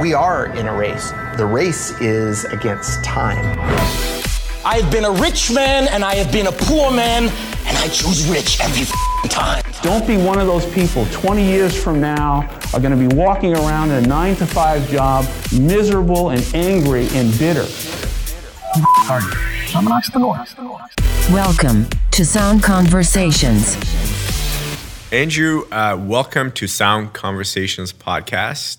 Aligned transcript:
We 0.00 0.14
are 0.14 0.46
in 0.56 0.68
a 0.68 0.76
race. 0.76 1.10
The 1.36 1.44
race 1.44 1.90
is 2.00 2.44
against 2.44 3.02
time. 3.02 3.58
I've 4.64 4.88
been 4.92 5.04
a 5.04 5.10
rich 5.10 5.50
man 5.50 5.88
and 5.88 6.04
I 6.04 6.14
have 6.14 6.30
been 6.30 6.46
a 6.46 6.52
poor 6.52 6.92
man, 6.92 7.24
and 7.24 7.78
I 7.78 7.88
choose 7.88 8.28
rich 8.28 8.60
every 8.60 8.86
time. 9.28 9.64
Don't 9.82 10.06
be 10.06 10.16
one 10.16 10.38
of 10.38 10.46
those 10.46 10.64
people 10.72 11.04
20 11.06 11.44
years 11.44 11.76
from 11.82 12.00
now 12.00 12.48
are 12.72 12.78
going 12.78 12.96
to 12.96 13.08
be 13.08 13.12
walking 13.16 13.56
around 13.56 13.90
in 13.90 14.04
a 14.04 14.06
9 14.06 14.36
to 14.36 14.46
5 14.46 14.88
job, 14.88 15.26
miserable 15.52 16.30
and 16.30 16.48
angry 16.54 17.08
and 17.14 17.36
bitter. 17.36 17.66
I'm 19.74 19.84
an 19.84 19.92
entrepreneur. 19.92 20.44
Welcome 21.32 21.88
to 22.12 22.24
Sound 22.24 22.62
Conversations. 22.62 23.76
Andrew, 25.10 25.66
uh, 25.72 25.96
welcome 26.00 26.52
to 26.52 26.68
Sound 26.68 27.14
Conversations 27.14 27.92
podcast. 27.92 28.76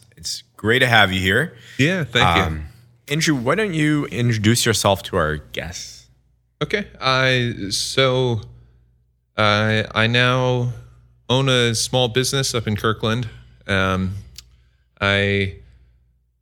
Great 0.60 0.80
to 0.80 0.88
have 0.88 1.14
you 1.14 1.22
here. 1.22 1.56
Yeah, 1.78 2.04
thank 2.04 2.52
you. 2.52 2.64
Andrew, 3.08 3.34
why 3.34 3.56
don't 3.56 3.74
you 3.74 4.08
introduce 4.08 4.66
yourself 4.66 5.02
to 5.04 5.16
our 5.16 5.38
guests? 5.38 6.10
Okay. 6.62 6.86
I 7.00 7.70
so 7.70 8.42
I 9.38 9.86
I 9.96 10.08
now 10.08 10.74
own 11.30 11.48
a 11.48 11.74
small 11.74 12.10
business 12.10 12.54
up 12.54 12.68
in 12.68 12.76
Kirkland. 12.76 13.30
Um, 13.68 14.16
I 15.00 15.60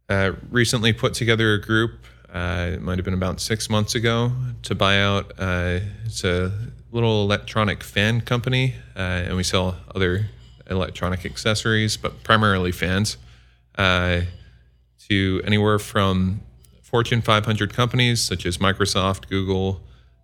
uh, 0.10 0.32
recently 0.50 0.94
put 0.94 1.14
together 1.14 1.54
a 1.54 1.62
group. 1.62 1.92
Uh, 2.34 2.72
it 2.74 2.82
might 2.82 2.98
have 2.98 3.06
been 3.06 3.14
about 3.14 3.40
six 3.40 3.70
months 3.70 3.94
ago 3.94 4.32
to 4.64 4.74
buy 4.74 5.00
out. 5.00 5.32
Uh, 5.38 5.82
it's 6.06 6.24
a 6.24 6.52
little 6.92 7.22
electronic 7.22 7.84
fan 7.84 8.22
company, 8.22 8.74
uh, 8.96 9.28
and 9.28 9.38
we 9.38 9.44
sell 9.44 9.76
other 9.94 10.26
electronic 10.72 11.24
accessories, 11.24 11.98
but 11.98 12.24
primarily 12.24 12.72
fans. 12.72 13.18
Uh, 13.78 14.22
to 15.10 15.42
anywhere 15.46 15.80
from 15.80 16.42
Fortune 16.82 17.22
500 17.22 17.74
companies 17.74 18.22
such 18.22 18.46
as 18.46 18.58
Microsoft, 18.58 19.30
Google, 19.30 19.82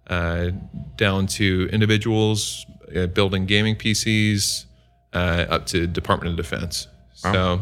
uh, 0.08 0.50
down 0.98 1.28
to 1.28 1.70
individuals 1.72 2.66
uh, 2.96 3.08
building 3.08 3.46
gaming 3.46 3.76
PCs, 3.76 4.66
uh, 5.14 5.46
up 5.50 5.66
to 5.68 5.88
Department 5.88 6.32
of 6.32 6.38
Defense. 6.38 6.88
So, 7.14 7.62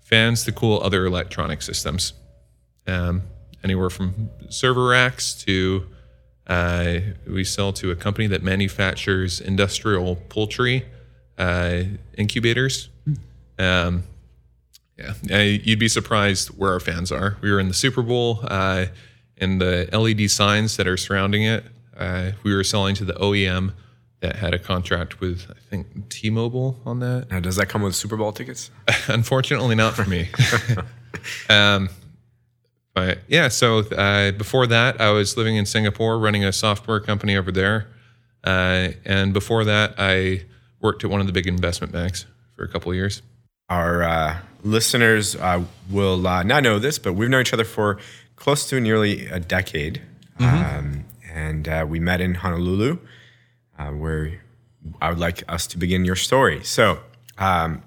fans 0.00 0.44
to 0.44 0.52
cool 0.52 0.80
other 0.82 1.06
electronic 1.06 1.62
systems, 1.62 2.12
um, 2.86 3.22
anywhere 3.62 3.88
from 3.88 4.30
server 4.48 4.88
racks 4.88 5.34
to 5.44 5.86
uh, 6.46 6.98
we 7.28 7.44
sell 7.44 7.72
to 7.72 7.92
a 7.92 7.96
company 7.96 8.26
that 8.26 8.42
manufactures 8.42 9.40
industrial 9.40 10.16
poultry 10.16 10.84
uh, 11.38 11.82
incubators. 12.18 12.88
Um, 13.58 14.02
yeah, 15.00 15.36
uh, 15.36 15.42
you'd 15.42 15.78
be 15.78 15.88
surprised 15.88 16.48
where 16.48 16.72
our 16.72 16.80
fans 16.80 17.10
are. 17.10 17.36
We 17.40 17.50
were 17.50 17.60
in 17.60 17.68
the 17.68 17.74
Super 17.74 18.02
Bowl, 18.02 18.40
uh, 18.44 18.86
and 19.38 19.60
the 19.60 19.88
LED 19.92 20.30
signs 20.30 20.76
that 20.76 20.86
are 20.86 20.96
surrounding 20.96 21.44
it. 21.44 21.64
Uh, 21.96 22.32
we 22.42 22.54
were 22.54 22.64
selling 22.64 22.94
to 22.96 23.04
the 23.04 23.14
OEM 23.14 23.72
that 24.20 24.36
had 24.36 24.52
a 24.52 24.58
contract 24.58 25.20
with, 25.20 25.46
I 25.50 25.58
think, 25.70 26.10
T-Mobile 26.10 26.78
on 26.84 27.00
that. 27.00 27.30
Now, 27.30 27.40
does 27.40 27.56
that 27.56 27.68
come 27.68 27.82
with 27.82 27.94
Super 27.94 28.16
Bowl 28.16 28.32
tickets? 28.32 28.70
Unfortunately, 29.08 29.74
not 29.74 29.94
for 29.94 30.04
me. 30.04 30.28
um, 31.48 31.88
but 32.94 33.20
yeah, 33.28 33.48
so 33.48 33.78
uh, 33.78 34.32
before 34.32 34.66
that, 34.66 35.00
I 35.00 35.10
was 35.10 35.36
living 35.36 35.56
in 35.56 35.64
Singapore, 35.64 36.18
running 36.18 36.44
a 36.44 36.52
software 36.52 37.00
company 37.00 37.36
over 37.36 37.50
there, 37.50 37.88
uh, 38.44 38.88
and 39.04 39.32
before 39.32 39.64
that, 39.64 39.94
I 39.96 40.42
worked 40.80 41.04
at 41.04 41.10
one 41.10 41.20
of 41.20 41.26
the 41.26 41.32
big 41.32 41.46
investment 41.46 41.92
banks 41.92 42.26
for 42.56 42.64
a 42.64 42.68
couple 42.68 42.90
of 42.90 42.96
years. 42.96 43.22
Our 43.70 44.02
uh, 44.02 44.38
listeners 44.62 45.36
uh, 45.36 45.62
will 45.88 46.26
uh, 46.26 46.42
not 46.42 46.62
know 46.62 46.78
this, 46.78 46.98
but 46.98 47.14
we've 47.14 47.30
known 47.30 47.42
each 47.42 47.54
other 47.54 47.64
for 47.64 47.98
close 48.36 48.68
to 48.68 48.80
nearly 48.80 49.26
a 49.26 49.40
decade. 49.40 50.02
Um, 50.40 51.04
and 51.32 51.68
uh, 51.68 51.86
we 51.88 52.00
met 52.00 52.20
in 52.20 52.34
Honolulu, 52.34 52.98
uh, 53.78 53.90
where 53.90 54.42
I 55.00 55.10
would 55.10 55.18
like 55.18 55.44
us 55.48 55.66
to 55.68 55.78
begin 55.78 56.04
your 56.04 56.16
story. 56.16 56.64
So, 56.64 56.98
um, 57.38 57.82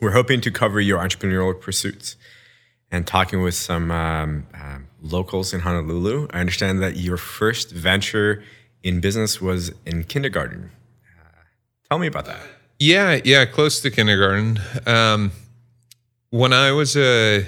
we're 0.00 0.12
hoping 0.12 0.40
to 0.42 0.50
cover 0.50 0.80
your 0.80 0.98
entrepreneurial 0.98 1.58
pursuits 1.58 2.16
and 2.90 3.06
talking 3.06 3.42
with 3.42 3.54
some 3.54 3.90
um, 3.90 4.46
um, 4.54 4.88
locals 5.00 5.54
in 5.54 5.60
Honolulu. 5.60 6.28
I 6.32 6.40
understand 6.40 6.82
that 6.82 6.96
your 6.96 7.16
first 7.16 7.70
venture 7.70 8.42
in 8.82 9.00
business 9.00 9.40
was 9.40 9.72
in 9.86 10.04
kindergarten. 10.04 10.70
Uh, 11.18 11.40
tell 11.88 11.98
me 11.98 12.06
about 12.06 12.26
that. 12.26 12.40
Yeah, 12.86 13.18
yeah, 13.24 13.46
close 13.46 13.80
to 13.80 13.90
kindergarten. 13.90 14.60
Um, 14.84 15.32
when 16.28 16.52
I 16.52 16.72
was 16.72 16.98
a 16.98 17.46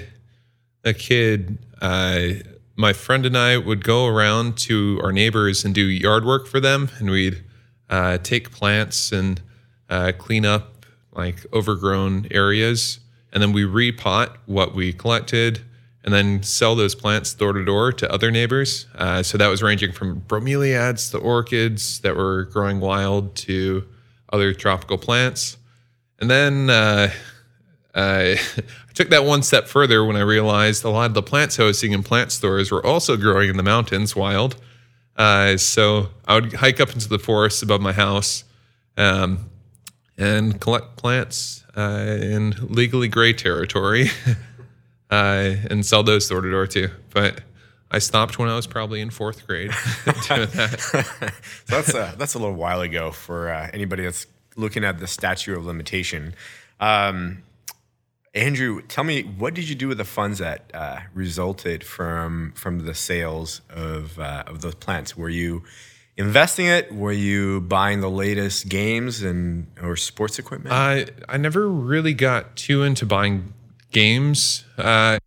a 0.83 0.95
kid, 0.95 1.59
uh, 1.79 2.29
my 2.75 2.91
friend 2.91 3.23
and 3.23 3.37
I 3.37 3.57
would 3.57 3.83
go 3.83 4.07
around 4.07 4.57
to 4.69 4.99
our 5.03 5.11
neighbors 5.11 5.63
and 5.63 5.75
do 5.75 5.83
yard 5.83 6.25
work 6.25 6.47
for 6.47 6.59
them, 6.59 6.89
and 6.97 7.11
we'd 7.11 7.43
uh, 7.87 8.17
take 8.17 8.49
plants 8.49 9.11
and 9.11 9.39
uh, 9.91 10.11
clean 10.17 10.43
up 10.43 10.87
like 11.11 11.45
overgrown 11.53 12.25
areas, 12.31 12.99
and 13.31 13.39
then 13.39 13.53
we 13.53 13.61
repot 13.61 14.37
what 14.47 14.73
we 14.73 14.91
collected, 14.91 15.61
and 16.03 16.11
then 16.11 16.41
sell 16.41 16.75
those 16.75 16.95
plants 16.95 17.35
door 17.35 17.53
to 17.53 17.63
door 17.63 17.91
to 17.93 18.11
other 18.11 18.31
neighbors. 18.31 18.87
Uh, 18.95 19.21
so 19.21 19.37
that 19.37 19.49
was 19.49 19.61
ranging 19.61 19.91
from 19.91 20.21
bromeliads 20.21 21.11
to 21.11 21.19
orchids 21.19 21.99
that 21.99 22.15
were 22.15 22.45
growing 22.45 22.79
wild 22.79 23.35
to 23.35 23.87
other 24.31 24.53
tropical 24.53 24.97
plants. 24.97 25.57
And 26.19 26.29
then 26.29 26.69
uh, 26.69 27.11
I 27.93 28.39
I 28.57 28.93
took 28.93 29.09
that 29.09 29.25
one 29.25 29.43
step 29.43 29.67
further 29.67 30.03
when 30.05 30.15
I 30.15 30.21
realized 30.21 30.83
a 30.83 30.89
lot 30.89 31.05
of 31.05 31.13
the 31.13 31.23
plants 31.23 31.59
I 31.59 31.63
was 31.63 31.79
seeing 31.79 31.93
in 31.93 32.03
plant 32.03 32.31
stores 32.31 32.71
were 32.71 32.85
also 32.85 33.17
growing 33.17 33.49
in 33.49 33.57
the 33.57 33.63
mountains 33.63 34.15
wild. 34.15 34.55
Uh, 35.15 35.57
so 35.57 36.09
I 36.27 36.35
would 36.35 36.53
hike 36.53 36.79
up 36.79 36.93
into 36.93 37.09
the 37.09 37.19
forest 37.19 37.63
above 37.63 37.81
my 37.81 37.91
house 37.91 38.43
um, 38.97 39.49
and 40.17 40.59
collect 40.61 40.95
plants 40.95 41.63
uh, 41.75 42.17
in 42.21 42.55
legally 42.69 43.07
gray 43.07 43.33
territory 43.33 44.09
uh, 45.09 45.55
and 45.69 45.85
sell 45.85 46.03
those 46.03 46.27
door 46.27 46.41
to 46.41 46.51
door 46.51 46.67
too. 46.67 46.89
But 47.11 47.41
I 47.89 47.99
stopped 47.99 48.37
when 48.37 48.49
I 48.49 48.55
was 48.55 48.67
probably 48.67 49.01
in 49.01 49.09
fourth 49.09 49.47
grade 49.47 49.71
doing 50.05 50.17
that. 50.51 50.79
so 50.81 51.75
that's 51.75 51.93
a, 51.93 52.15
that's 52.17 52.33
a 52.33 52.39
little 52.39 52.55
while 52.55 52.81
ago 52.81 53.11
for 53.11 53.49
uh, 53.49 53.69
anybody 53.73 54.03
that's 54.03 54.27
looking 54.55 54.83
at 54.83 54.99
the 54.99 55.07
statute 55.07 55.57
of 55.57 55.65
limitation. 55.65 56.33
Um, 56.79 57.43
Andrew, 58.33 58.81
tell 58.83 59.03
me, 59.03 59.23
what 59.23 59.53
did 59.53 59.67
you 59.69 59.75
do 59.75 59.87
with 59.87 59.97
the 59.97 60.05
funds 60.05 60.39
that 60.39 60.69
uh, 60.73 60.99
resulted 61.13 61.83
from 61.83 62.53
from 62.55 62.85
the 62.85 62.93
sales 62.93 63.61
of 63.69 64.19
uh, 64.19 64.43
of 64.45 64.61
those 64.61 64.75
plants? 64.75 65.17
Were 65.17 65.29
you 65.29 65.63
investing 66.17 66.67
it? 66.67 66.93
Were 66.93 67.11
you 67.11 67.61
buying 67.61 68.01
the 68.01 68.09
latest 68.11 68.69
games 68.69 69.23
and 69.23 69.67
or 69.81 69.95
sports 69.95 70.37
equipment? 70.37 70.73
I 70.73 71.07
I 71.27 71.37
never 71.37 71.67
really 71.67 72.13
got 72.13 72.55
too 72.55 72.83
into 72.83 73.05
buying 73.05 73.53
games. 73.91 74.65
Uh, 74.77 75.17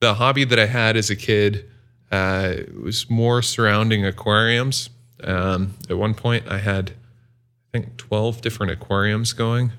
the 0.00 0.14
hobby 0.14 0.44
that 0.44 0.58
I 0.58 0.66
had 0.66 0.96
as 0.96 1.10
a 1.10 1.16
kid 1.16 1.68
uh, 2.10 2.54
it 2.56 2.80
was 2.80 3.08
more 3.10 3.42
surrounding 3.42 4.04
aquariums. 4.04 4.90
Um, 5.22 5.74
at 5.90 5.98
one 5.98 6.14
point, 6.14 6.44
I 6.48 6.58
had 6.58 6.90
I 6.90 7.78
think 7.78 7.96
twelve 7.96 8.40
different 8.40 8.72
aquariums 8.72 9.32
going, 9.32 9.72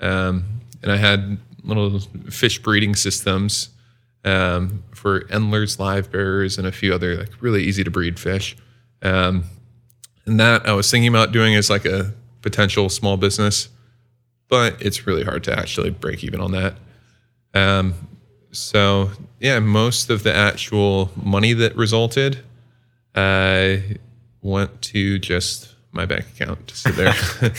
um, 0.00 0.44
and 0.82 0.90
I 0.90 0.96
had 0.96 1.38
little 1.62 2.00
fish 2.30 2.60
breeding 2.60 2.94
systems 2.94 3.70
um, 4.24 4.82
for 4.92 5.26
endlers, 5.30 5.78
live 5.78 6.10
bearers, 6.10 6.58
and 6.58 6.66
a 6.66 6.72
few 6.72 6.94
other 6.94 7.16
like 7.16 7.30
really 7.40 7.64
easy 7.64 7.84
to 7.84 7.90
breed 7.90 8.18
fish. 8.18 8.56
Um, 9.02 9.44
and 10.26 10.40
that 10.40 10.66
I 10.66 10.72
was 10.72 10.90
thinking 10.90 11.08
about 11.08 11.32
doing 11.32 11.54
as 11.54 11.70
like 11.70 11.84
a 11.84 12.12
potential 12.42 12.88
small 12.88 13.16
business, 13.16 13.68
but 14.48 14.80
it's 14.80 15.06
really 15.06 15.24
hard 15.24 15.44
to 15.44 15.58
actually 15.58 15.90
break 15.90 16.24
even 16.24 16.40
on 16.40 16.52
that. 16.52 16.76
Um, 18.48 18.54
so 18.54 19.10
yeah, 19.40 19.58
most 19.60 20.10
of 20.10 20.22
the 20.22 20.34
actual 20.34 21.10
money 21.22 21.52
that 21.52 21.76
resulted 21.76 22.40
uh, 23.14 23.76
went 24.42 24.80
to 24.82 25.18
just 25.18 25.74
my 25.92 26.06
bank 26.06 26.26
account 26.34 26.68
to 26.68 26.76
sit 26.76 26.96
there. 26.96 27.14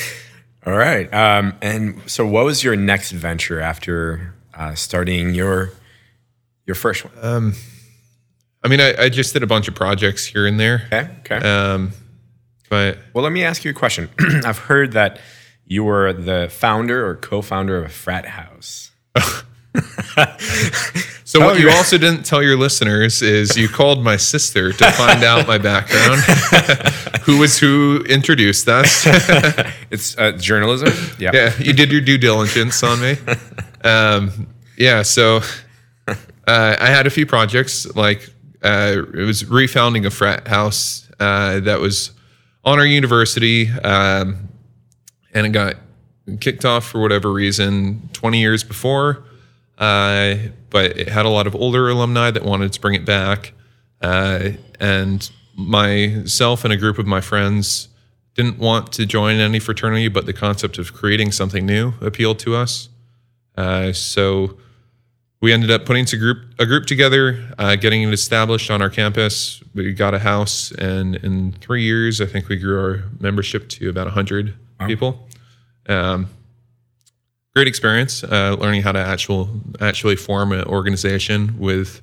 All 0.66 0.78
right. 0.78 1.12
Um, 1.14 1.56
and 1.62 2.02
so, 2.10 2.26
what 2.26 2.46
was 2.46 2.64
your 2.64 2.76
next 2.76 3.12
venture 3.12 3.60
after 3.60 4.34
uh, 4.54 4.76
starting 4.76 5.34
your 5.34 5.72
your 6.66 6.76
first 6.76 7.06
one? 7.06 7.54
I 8.64 8.68
mean, 8.68 8.82
I, 8.82 9.04
I 9.04 9.10
just 9.10 9.34
did 9.34 9.42
a 9.42 9.48
bunch 9.48 9.68
of 9.68 9.76
projects 9.76 10.26
here 10.26 10.46
and 10.46 10.60
there. 10.60 10.84
okay. 10.88 11.10
Okay. 11.20 11.50
Um, 11.50 11.94
but 12.70 13.00
well, 13.14 13.24
let 13.24 13.32
me 13.32 13.44
ask 13.44 13.64
you 13.64 13.72
a 13.72 13.74
question. 13.74 14.10
I've 14.46 14.60
heard 14.60 14.92
that 14.92 15.20
you 15.66 15.84
were 15.84 16.14
the 16.14 16.50
founder 16.52 17.08
or 17.08 17.16
co-founder 17.16 17.78
of 17.78 17.86
a 17.86 17.90
frat 17.90 18.26
house. 18.26 18.92
So 21.30 21.38
Tell 21.38 21.48
what 21.50 21.60
you 21.60 21.70
also 21.70 22.00
didn't 22.00 22.24
tell 22.24 22.42
your 22.42 22.58
listeners 22.58 23.22
is 23.22 23.56
you 23.56 23.70
called 23.70 24.04
my 24.04 24.18
sister 24.18 24.74
to 24.74 24.92
find 24.94 25.24
out 25.24 25.48
my 25.48 25.60
background, 25.60 26.22
who 27.22 27.38
was 27.38 27.60
who 27.60 28.04
introduced 28.10 28.68
us. 28.68 29.06
It's 29.92 30.18
uh, 30.18 30.32
journalism. 30.32 30.92
Yeah. 31.20 31.30
yeah, 31.34 31.54
you 31.60 31.74
did 31.74 31.92
your 31.92 32.02
due 32.02 32.18
diligence 32.18 32.82
on 32.82 33.00
me. 33.00 33.18
Um, 33.84 34.48
yeah, 34.76 35.04
so 35.04 35.42
uh, 36.08 36.76
I 36.80 36.88
had 36.88 37.06
a 37.06 37.12
few 37.12 37.28
projects 37.28 37.86
like 37.96 38.28
uh, 38.64 39.04
it 39.14 39.26
was 39.26 39.44
refounding 39.44 40.08
a 40.08 40.10
frat 40.10 40.48
house 40.48 41.08
uh, 41.20 41.60
that 41.60 41.80
was 41.80 42.12
on 42.66 42.80
our 42.80 42.86
university, 42.86 43.70
um, 43.70 44.50
and 45.34 45.46
it 45.46 45.52
got 45.52 45.76
kicked 46.40 46.66
off 46.66 46.86
for 46.86 47.00
whatever 47.02 47.32
reason 47.32 48.10
20 48.14 48.40
years 48.40 48.64
before. 48.64 49.24
Uh, 49.80 50.36
but 50.70 50.98
it 50.98 51.08
had 51.08 51.26
a 51.26 51.30
lot 51.30 51.48
of 51.48 51.56
older 51.56 51.90
alumni 51.90 52.30
that 52.30 52.44
wanted 52.44 52.74
to 52.74 52.82
bring 52.82 52.96
it 52.96 53.06
back, 53.06 53.54
uh, 54.02 54.50
and 54.80 55.32
myself 55.56 56.64
and 56.64 56.74
a 56.74 56.78
group 56.78 57.00
of 57.00 57.08
my 57.08 57.22
friends 57.22 57.88
didn't 58.36 58.60
want 58.60 58.92
to 58.94 59.06
join 59.06 59.38
any 59.38 59.60
fraternity, 59.60 60.08
but 60.08 60.26
the 60.26 60.34
concept 60.34 60.78
of 60.78 60.94
creating 60.94 61.32
something 61.32 61.66
new 61.66 61.94
appealed 62.02 62.40
to 62.40 62.56
us. 62.56 62.90
Uh, 63.58 63.92
so 63.92 64.58
we 65.42 65.52
ended 65.54 65.72
up 65.72 65.86
putting 65.86 66.06
a 66.12 66.18
group 66.18 66.40
a 66.60 66.66
group 66.66 66.86
together, 66.86 67.54
uh, 67.58 67.76
getting 67.76 68.04
it 68.04 68.14
established 68.14 68.70
on 68.70 68.82
our 68.82 68.90
campus. 68.90 69.64
We 69.74 69.94
got 69.94 70.14
a 70.14 70.20
house, 70.20 70.72
and 70.72 71.16
in 71.16 71.54
three 71.54 71.84
years, 71.84 72.22
I 72.22 72.26
think 72.26 72.50
we 72.50 72.58
grew 72.58 72.80
our 72.80 73.04
membership 73.20 73.70
to 73.70 73.90
about 73.90 74.08
hundred 74.12 74.54
people. 74.88 75.28
Um, 75.88 76.28
great 77.60 77.68
experience, 77.68 78.24
uh, 78.24 78.56
learning 78.58 78.82
how 78.82 78.94
to 78.94 79.00
actual 79.00 79.50
actually 79.82 80.16
form 80.16 80.54
an 80.54 80.64
organization 80.64 81.60
with 81.60 82.02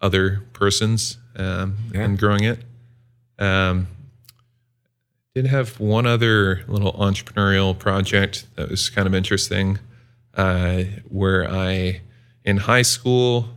other 0.00 0.40
persons 0.54 1.18
um, 1.36 1.76
and 1.92 2.18
growing 2.18 2.44
it. 2.44 2.60
Um, 3.38 3.88
did 5.34 5.48
have 5.48 5.78
one 5.78 6.06
other 6.06 6.64
little 6.66 6.94
entrepreneurial 6.94 7.78
project 7.78 8.46
that 8.56 8.70
was 8.70 8.88
kind 8.88 9.06
of 9.06 9.14
interesting, 9.14 9.78
uh, 10.32 10.84
where 11.10 11.46
I 11.46 12.00
in 12.46 12.56
high 12.56 12.80
school, 12.80 13.50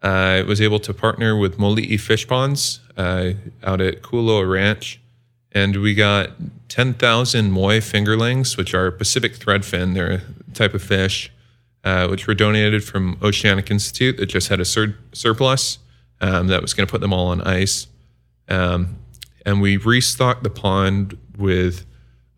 I 0.00 0.42
was 0.42 0.60
able 0.60 0.78
to 0.78 0.94
partner 0.94 1.36
with 1.36 1.58
Moli'i 1.58 1.98
Fish 1.98 2.28
Ponds 2.28 2.78
uh, 2.96 3.32
out 3.64 3.80
at 3.80 4.02
Kualoa 4.02 4.48
Ranch, 4.48 5.00
and 5.50 5.82
we 5.82 5.96
got 5.96 6.30
10,000 6.68 7.50
moi 7.50 7.80
fingerlings, 7.80 8.56
which 8.56 8.74
are 8.74 8.92
Pacific 8.92 9.34
threadfin. 9.34 9.94
They're 9.94 10.22
type 10.54 10.74
of 10.74 10.82
fish, 10.82 11.32
uh, 11.84 12.06
which 12.08 12.26
were 12.26 12.34
donated 12.34 12.84
from 12.84 13.18
Oceanic 13.22 13.70
Institute 13.70 14.16
that 14.16 14.26
just 14.26 14.48
had 14.48 14.60
a 14.60 14.64
sur- 14.64 14.96
surplus 15.12 15.78
um, 16.20 16.46
that 16.48 16.62
was 16.62 16.74
going 16.74 16.86
to 16.86 16.90
put 16.90 17.00
them 17.00 17.12
all 17.12 17.28
on 17.28 17.40
ice. 17.42 17.86
Um, 18.48 18.98
and 19.44 19.60
we 19.60 19.76
restocked 19.76 20.42
the 20.42 20.50
pond 20.50 21.18
with 21.36 21.84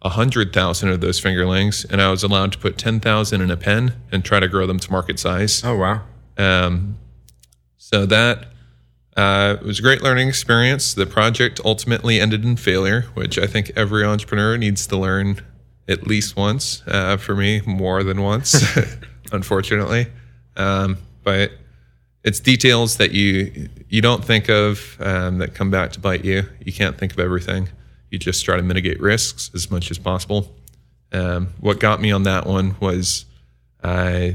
a 0.02 0.10
hundred 0.10 0.52
thousand 0.52 0.90
of 0.90 1.00
those 1.00 1.20
fingerlings, 1.20 1.84
and 1.90 2.00
I 2.00 2.10
was 2.10 2.22
allowed 2.22 2.52
to 2.52 2.58
put 2.58 2.78
ten 2.78 3.00
thousand 3.00 3.40
in 3.40 3.50
a 3.50 3.56
pen 3.56 3.94
and 4.12 4.24
try 4.24 4.40
to 4.40 4.48
grow 4.48 4.66
them 4.66 4.78
to 4.78 4.92
market 4.92 5.18
size. 5.18 5.62
Oh 5.64 5.76
wow. 5.76 6.02
Um, 6.36 6.98
so 7.78 8.06
that 8.06 8.46
uh, 9.16 9.56
was 9.62 9.78
a 9.78 9.82
great 9.82 10.02
learning 10.02 10.28
experience. 10.28 10.94
The 10.94 11.06
project 11.06 11.60
ultimately 11.64 12.20
ended 12.20 12.44
in 12.44 12.56
failure, 12.56 13.02
which 13.14 13.38
I 13.38 13.46
think 13.46 13.70
every 13.76 14.04
entrepreneur 14.04 14.56
needs 14.56 14.86
to 14.88 14.96
learn 14.96 15.40
at 15.88 16.06
least 16.06 16.36
once. 16.36 16.82
Uh, 16.86 17.16
for 17.16 17.34
me, 17.34 17.60
more 17.66 18.02
than 18.02 18.22
once, 18.22 18.64
unfortunately. 19.32 20.06
Um, 20.56 20.98
but 21.22 21.52
it's 22.22 22.40
details 22.40 22.96
that 22.96 23.12
you 23.12 23.68
you 23.88 24.00
don't 24.00 24.24
think 24.24 24.48
of 24.48 24.96
um, 25.00 25.38
that 25.38 25.54
come 25.54 25.70
back 25.70 25.92
to 25.92 26.00
bite 26.00 26.24
you. 26.24 26.48
You 26.64 26.72
can't 26.72 26.96
think 26.96 27.12
of 27.12 27.18
everything. 27.18 27.68
You 28.10 28.18
just 28.18 28.44
try 28.44 28.56
to 28.56 28.62
mitigate 28.62 29.00
risks 29.00 29.50
as 29.54 29.70
much 29.70 29.90
as 29.90 29.98
possible. 29.98 30.54
Um, 31.12 31.48
what 31.60 31.78
got 31.78 32.00
me 32.00 32.10
on 32.10 32.24
that 32.24 32.46
one 32.46 32.76
was 32.80 33.26
uh, 33.82 34.30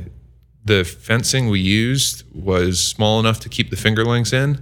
the 0.64 0.84
fencing 0.84 1.50
we 1.50 1.60
used 1.60 2.24
was 2.34 2.82
small 2.82 3.20
enough 3.20 3.40
to 3.42 3.50
keep 3.50 3.70
the 3.70 3.76
fingerlings 3.76 4.32
in, 4.34 4.62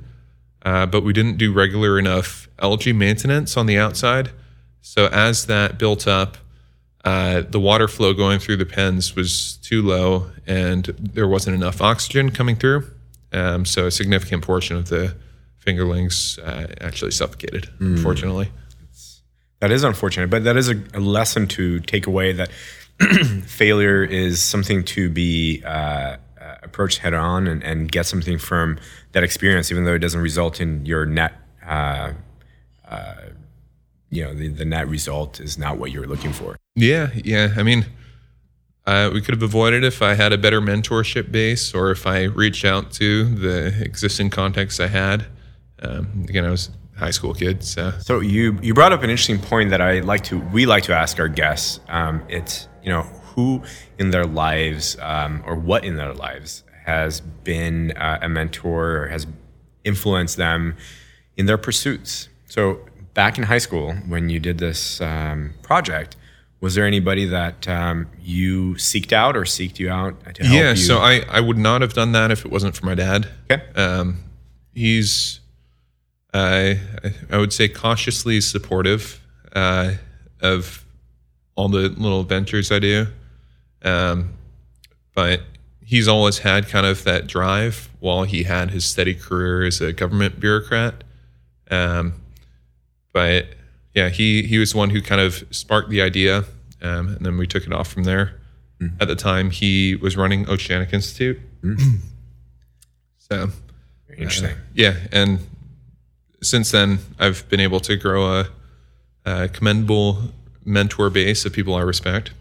uh, 0.63 0.85
but 0.85 1.03
we 1.03 1.13
didn't 1.13 1.37
do 1.37 1.53
regular 1.53 1.99
enough 1.99 2.47
algae 2.59 2.93
maintenance 2.93 3.57
on 3.57 3.65
the 3.65 3.77
outside. 3.77 4.31
So 4.81 5.07
as 5.07 5.45
that 5.47 5.77
built 5.77 6.07
up, 6.07 6.37
uh, 7.07 7.41
the 7.49 7.59
water 7.59 7.87
flow 7.87 8.13
going 8.13 8.37
through 8.37 8.57
the 8.57 8.65
pens 8.65 9.15
was 9.15 9.55
too 9.63 9.81
low, 9.81 10.29
and 10.45 10.83
there 10.99 11.25
wasn't 11.25 11.55
enough 11.55 11.81
oxygen 11.81 12.31
coming 12.31 12.57
through. 12.57 12.85
Um, 13.31 13.63
so 13.63 13.85
a 13.85 13.91
significant 13.91 14.43
portion 14.43 14.75
of 14.75 14.89
the 14.89 15.15
fingerlings 15.65 16.37
uh, 16.39 16.67
actually 16.81 17.11
suffocated, 17.11 17.69
unfortunately. 17.79 18.51
That 19.61 19.71
is 19.71 19.85
unfortunate, 19.85 20.29
but 20.29 20.43
that 20.43 20.57
is 20.57 20.67
a, 20.69 20.83
a 20.93 20.99
lesson 20.99 21.47
to 21.47 21.79
take 21.79 22.07
away 22.07 22.33
that 22.33 22.49
failure 23.45 24.03
is 24.03 24.41
something 24.41 24.83
to 24.83 25.09
be 25.09 25.63
uh, 25.63 25.69
uh, 25.69 26.17
approached 26.61 26.97
head 26.97 27.13
on 27.13 27.47
and, 27.47 27.63
and 27.63 27.89
get 27.89 28.05
something 28.05 28.37
from 28.37 28.79
that 29.13 29.23
experience, 29.23 29.71
even 29.71 29.85
though 29.85 29.93
it 29.93 29.99
doesn't 29.99 30.21
result 30.21 30.59
in 30.59 30.85
your 30.85 31.05
net. 31.05 31.31
Uh, 31.65 32.11
uh, 32.89 33.13
you 34.09 34.23
know, 34.23 34.33
the, 34.33 34.47
the 34.49 34.65
net 34.65 34.87
result 34.87 35.39
is 35.39 35.57
not 35.57 35.77
what 35.77 35.91
you're 35.91 36.07
looking 36.07 36.33
for. 36.33 36.57
Yeah, 36.75 37.11
yeah. 37.13 37.53
I 37.57 37.63
mean, 37.63 37.85
uh, 38.85 39.11
we 39.13 39.21
could 39.21 39.33
have 39.33 39.43
avoided 39.43 39.83
if 39.83 40.01
I 40.01 40.13
had 40.13 40.31
a 40.31 40.37
better 40.37 40.61
mentorship 40.61 41.31
base 41.31 41.73
or 41.73 41.91
if 41.91 42.07
I 42.07 42.23
reached 42.23 42.63
out 42.63 42.91
to 42.93 43.25
the 43.35 43.83
existing 43.83 44.29
contacts 44.29 44.79
I 44.79 44.87
had. 44.87 45.25
Um, 45.79 46.25
again, 46.27 46.45
I 46.45 46.49
was 46.49 46.69
a 46.95 46.99
high 46.99 47.11
school 47.11 47.33
kid, 47.33 47.63
so 47.63 47.91
So 47.99 48.21
you 48.21 48.57
you 48.61 48.73
brought 48.73 48.93
up 48.93 49.03
an 49.03 49.09
interesting 49.09 49.39
point 49.39 49.71
that 49.71 49.81
I 49.81 49.99
like 49.99 50.23
to 50.25 50.39
we 50.39 50.65
like 50.65 50.83
to 50.83 50.95
ask 50.95 51.19
our 51.19 51.27
guests. 51.27 51.81
Um, 51.89 52.23
it's 52.29 52.67
you 52.81 52.89
know 52.89 53.01
who 53.01 53.61
in 53.99 54.11
their 54.11 54.25
lives 54.25 54.97
um, 55.01 55.43
or 55.45 55.55
what 55.55 55.83
in 55.83 55.97
their 55.97 56.13
lives 56.13 56.63
has 56.85 57.19
been 57.19 57.91
uh, 57.91 58.19
a 58.21 58.29
mentor 58.29 59.03
or 59.03 59.07
has 59.09 59.27
influenced 59.83 60.37
them 60.37 60.75
in 61.35 61.45
their 61.45 61.57
pursuits. 61.57 62.29
So 62.45 62.79
back 63.17 63.39
in 63.39 63.43
high 63.43 63.57
school 63.57 63.93
when 64.07 64.29
you 64.29 64.39
did 64.39 64.59
this 64.59 65.01
um, 65.01 65.55
project, 65.63 66.15
was 66.61 66.75
there 66.75 66.85
anybody 66.85 67.25
that 67.25 67.67
um, 67.67 68.07
you 68.21 68.75
seeked 68.75 69.11
out 69.11 69.35
or 69.35 69.41
seeked 69.41 69.79
you 69.79 69.89
out 69.89 70.19
to 70.35 70.43
help 70.43 70.55
yeah. 70.55 70.69
you? 70.69 70.75
So 70.77 70.99
I 70.99 71.23
I 71.27 71.39
would 71.39 71.57
not 71.57 71.81
have 71.81 71.93
done 71.93 72.11
that 72.11 72.31
if 72.31 72.45
it 72.45 72.51
wasn't 72.51 72.75
for 72.75 72.85
my 72.85 72.95
dad. 72.95 73.27
okay. 73.51 73.63
Um, 73.75 74.23
he's 74.73 75.39
I 76.33 76.79
I 77.31 77.37
would 77.37 77.51
say 77.51 77.67
cautiously 77.67 78.39
supportive 78.39 79.19
uh, 79.53 79.93
of 80.41 80.85
all 81.55 81.69
the 81.69 81.89
little 81.89 82.23
ventures 82.23 82.71
I 82.71 82.77
do, 82.79 83.07
um, 83.81 84.35
but 85.15 85.41
he's 85.83 86.07
always 86.07 86.37
had 86.39 86.67
kind 86.67 86.85
of 86.85 87.03
that 87.05 87.25
drive 87.25 87.89
while 87.99 88.25
he 88.25 88.43
had 88.43 88.69
his 88.69 88.85
steady 88.85 89.15
career 89.15 89.65
as 89.65 89.81
a 89.81 89.91
government 89.91 90.39
bureaucrat. 90.39 91.03
Um, 91.71 92.13
but 93.17 93.47
yeah, 93.95 94.09
he 94.09 94.43
he 94.43 94.59
was 94.59 94.73
the 94.73 94.77
one 94.77 94.91
who 94.91 95.01
kind 95.01 95.19
of 95.19 95.43
sparked 95.49 95.89
the 95.89 96.03
idea, 96.03 96.45
um, 96.83 97.07
and 97.15 97.25
then 97.25 97.35
we 97.35 97.47
took 97.47 97.65
it 97.65 97.73
off 97.73 97.87
from 97.87 98.03
there. 98.03 98.39
At 98.99 99.07
the 99.07 99.15
time, 99.15 99.49
he 99.49 99.95
was 99.95 100.15
running 100.15 100.47
Oceanic 100.47 100.93
Institute. 100.93 101.39
so 103.17 103.49
Interesting. 104.07 104.55
yeah, 104.75 104.97
and 105.11 105.39
since 106.43 106.69
then, 106.69 106.99
I've 107.17 107.49
been 107.49 107.59
able 107.59 107.79
to 107.79 107.95
grow 107.95 108.41
a, 108.41 108.49
a 109.25 109.47
commendable 109.49 110.19
mentor 110.63 111.09
base 111.09 111.43
of 111.43 111.53
people 111.53 111.73
I 111.73 111.81
respect, 111.81 112.33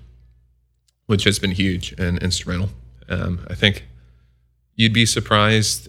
which 1.07 1.25
has 1.25 1.39
been 1.39 1.53
huge 1.53 1.95
and 1.97 2.19
instrumental. 2.19 2.69
Um, 3.09 3.47
I 3.49 3.55
think 3.55 3.87
you'd 4.75 4.93
be 4.93 5.07
surprised 5.07 5.89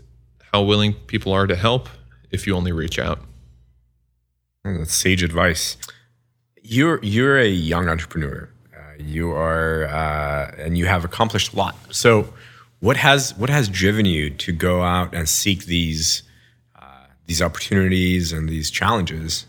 how 0.53 0.61
willing 0.61 0.93
people 0.93 1.33
are 1.33 1.45
to 1.45 1.57
help 1.57 1.89
if 2.31 2.47
you 2.47 2.55
only 2.55 2.71
reach 2.71 2.97
out. 2.97 3.19
That's 4.75 4.93
sage 4.93 5.23
advice. 5.23 5.77
You're 6.61 7.03
you're 7.03 7.37
a 7.37 7.47
young 7.47 7.87
entrepreneur. 7.87 8.49
Uh, 8.75 8.79
you 8.97 9.31
are, 9.31 9.85
uh, 9.85 10.55
and 10.57 10.77
you 10.77 10.85
have 10.85 11.05
accomplished 11.05 11.53
a 11.53 11.55
lot. 11.55 11.75
So, 11.91 12.33
what 12.79 12.97
has 12.97 13.35
what 13.37 13.49
has 13.49 13.69
driven 13.69 14.05
you 14.05 14.29
to 14.31 14.51
go 14.51 14.83
out 14.83 15.13
and 15.13 15.29
seek 15.29 15.65
these 15.65 16.23
uh, 16.75 17.05
these 17.25 17.41
opportunities 17.41 18.33
and 18.33 18.49
these 18.49 18.69
challenges? 18.69 19.45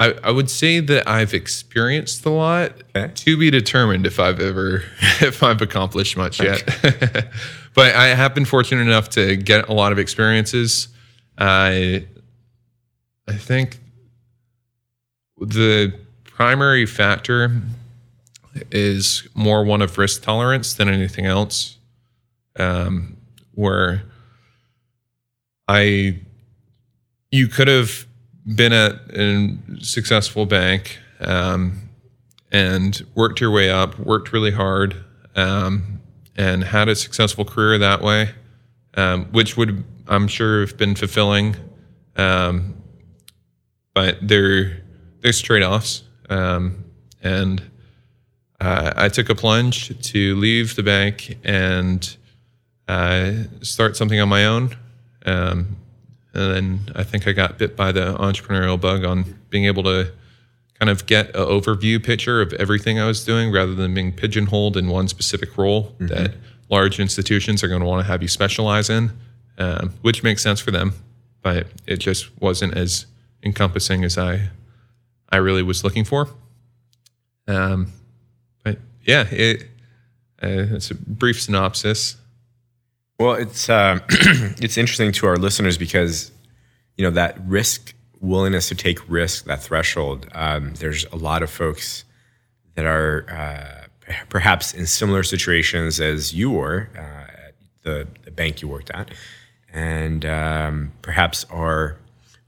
I, 0.00 0.14
I 0.24 0.30
would 0.32 0.50
say 0.50 0.80
that 0.80 1.08
I've 1.08 1.32
experienced 1.32 2.24
a 2.26 2.30
lot. 2.30 2.72
Okay. 2.96 3.12
To 3.14 3.36
be 3.36 3.50
determined 3.50 4.04
if 4.04 4.18
I've 4.18 4.40
ever 4.40 4.82
if 5.20 5.42
I've 5.42 5.62
accomplished 5.62 6.16
much 6.16 6.40
yet. 6.40 6.64
but 7.74 7.94
I 7.94 8.08
have 8.08 8.34
been 8.34 8.44
fortunate 8.44 8.82
enough 8.82 9.10
to 9.10 9.36
get 9.36 9.68
a 9.68 9.72
lot 9.72 9.92
of 9.92 9.98
experiences. 10.00 10.88
I 11.38 12.06
I 13.28 13.34
think 13.34 13.78
the 15.46 15.92
primary 16.24 16.86
factor 16.86 17.62
is 18.70 19.28
more 19.34 19.64
one 19.64 19.82
of 19.82 19.98
risk 19.98 20.22
tolerance 20.22 20.74
than 20.74 20.88
anything 20.88 21.26
else. 21.26 21.78
Um, 22.58 23.16
where 23.54 24.02
I 25.68 26.20
you 27.30 27.48
could 27.48 27.68
have 27.68 28.06
been 28.54 28.72
at 28.72 28.94
a 29.14 29.56
successful 29.80 30.46
bank 30.46 30.98
um, 31.20 31.88
and 32.50 33.04
worked 33.14 33.40
your 33.40 33.50
way 33.50 33.70
up, 33.70 33.98
worked 33.98 34.32
really 34.32 34.50
hard, 34.50 34.96
um, 35.36 36.00
and 36.36 36.64
had 36.64 36.88
a 36.88 36.94
successful 36.96 37.44
career 37.44 37.78
that 37.78 38.02
way. 38.02 38.30
um, 38.94 39.26
which 39.26 39.56
would 39.56 39.84
I'm 40.08 40.28
sure 40.28 40.60
have 40.60 40.76
been 40.76 40.94
fulfilling. 40.94 41.56
Um, 42.16 42.74
but 43.94 44.18
there 44.20 44.81
there's 45.22 45.40
trade 45.40 45.62
offs, 45.62 46.02
um, 46.28 46.84
and 47.22 47.62
uh, 48.60 48.92
I 48.96 49.08
took 49.08 49.28
a 49.28 49.34
plunge 49.34 49.98
to 50.10 50.36
leave 50.36 50.76
the 50.76 50.82
bank 50.82 51.38
and 51.44 52.16
uh, 52.88 53.32
start 53.62 53.96
something 53.96 54.20
on 54.20 54.28
my 54.28 54.44
own. 54.46 54.76
Um, 55.24 55.76
and 56.34 56.54
then 56.54 56.80
I 56.94 57.04
think 57.04 57.26
I 57.28 57.32
got 57.32 57.58
bit 57.58 57.76
by 57.76 57.92
the 57.92 58.14
entrepreneurial 58.14 58.80
bug 58.80 59.04
on 59.04 59.38
being 59.50 59.66
able 59.66 59.82
to 59.84 60.12
kind 60.78 60.90
of 60.90 61.06
get 61.06 61.28
an 61.28 61.44
overview 61.44 62.02
picture 62.02 62.40
of 62.40 62.52
everything 62.54 62.98
I 62.98 63.06
was 63.06 63.24
doing 63.24 63.52
rather 63.52 63.74
than 63.74 63.94
being 63.94 64.12
pigeonholed 64.12 64.76
in 64.76 64.88
one 64.88 65.08
specific 65.08 65.56
role 65.56 65.94
that 66.00 66.34
large 66.70 66.98
institutions 66.98 67.62
are 67.62 67.68
going 67.68 67.80
to 67.80 67.86
want 67.86 68.04
to 68.04 68.10
have 68.10 68.22
you 68.22 68.28
specialize 68.28 68.90
in, 68.90 69.12
um, 69.58 69.92
which 70.02 70.22
makes 70.22 70.42
sense 70.42 70.58
for 70.58 70.70
them, 70.70 70.94
but 71.42 71.66
it 71.86 71.98
just 71.98 72.30
wasn't 72.40 72.74
as 72.76 73.06
encompassing 73.42 74.04
as 74.04 74.16
I 74.18 74.48
I 75.32 75.38
really 75.38 75.62
was 75.62 75.82
looking 75.82 76.04
for. 76.04 76.28
Um, 77.48 77.92
but 78.62 78.78
yeah, 79.04 79.26
it 79.30 79.62
uh, 80.42 80.74
it's 80.74 80.90
a 80.90 80.94
brief 80.94 81.40
synopsis. 81.40 82.16
Well, 83.18 83.34
it's 83.34 83.68
uh, 83.68 84.00
it's 84.08 84.76
interesting 84.76 85.12
to 85.12 85.26
our 85.26 85.36
listeners 85.36 85.78
because 85.78 86.30
you 86.96 87.04
know 87.04 87.10
that 87.10 87.38
risk 87.46 87.94
willingness 88.20 88.68
to 88.68 88.74
take 88.74 88.98
risk, 89.08 89.46
that 89.46 89.62
threshold. 89.62 90.28
Um, 90.32 90.74
there's 90.74 91.04
a 91.06 91.16
lot 91.16 91.42
of 91.42 91.50
folks 91.50 92.04
that 92.74 92.84
are 92.84 93.26
uh, 93.28 94.12
perhaps 94.28 94.74
in 94.74 94.86
similar 94.86 95.22
situations 95.22 96.00
as 96.00 96.32
you 96.32 96.50
were 96.50 96.88
uh, 96.96 97.46
at 97.48 97.54
the, 97.82 98.06
the 98.24 98.30
bank 98.30 98.62
you 98.62 98.68
worked 98.68 98.90
at, 98.90 99.10
and 99.72 100.24
um, 100.24 100.92
perhaps 101.02 101.44
are 101.50 101.96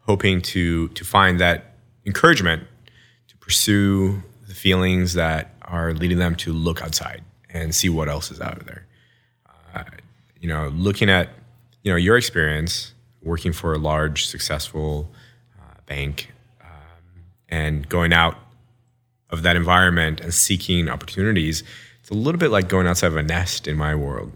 hoping 0.00 0.43
to 0.43 0.88
to 0.88 1.05
find 1.05 1.41
that 1.41 1.75
encouragement 2.07 2.64
pursue 3.45 4.23
the 4.49 4.55
feelings 4.55 5.15
that 5.15 5.55
are 5.63 5.93
leading 5.95 6.19
them 6.19 6.35
to 6.35 6.53
look 6.53 6.83
outside 6.83 7.23
and 7.51 7.75
see 7.75 7.89
what 7.89 8.09
else 8.09 8.31
is 8.31 8.41
out 8.41 8.65
there 8.67 8.87
you 10.45 10.51
know, 10.51 10.69
looking 10.77 11.09
at 11.09 11.31
you 11.83 11.91
know 11.91 11.97
your 11.97 12.19
experience 12.19 12.93
working 13.23 13.55
for 13.55 13.73
a 13.73 13.79
large, 13.79 14.27
successful 14.27 15.11
uh, 15.59 15.81
bank, 15.87 16.35
um, 16.61 17.25
and 17.49 17.89
going 17.89 18.13
out 18.13 18.37
of 19.31 19.43
that 19.43 19.57
environment 19.57 20.21
and 20.21 20.35
seeking 20.35 20.91
opportunities, 20.91 21.65
it's 21.99 22.11
a 22.11 22.15
little 22.15 22.39
bit 22.39 22.51
like 22.51 22.69
going 22.69 22.87
outside 22.87 23.07
of 23.07 23.17
a 23.17 23.23
nest 23.23 23.67
in 23.67 23.79
my 23.79 23.95
world 23.95 24.33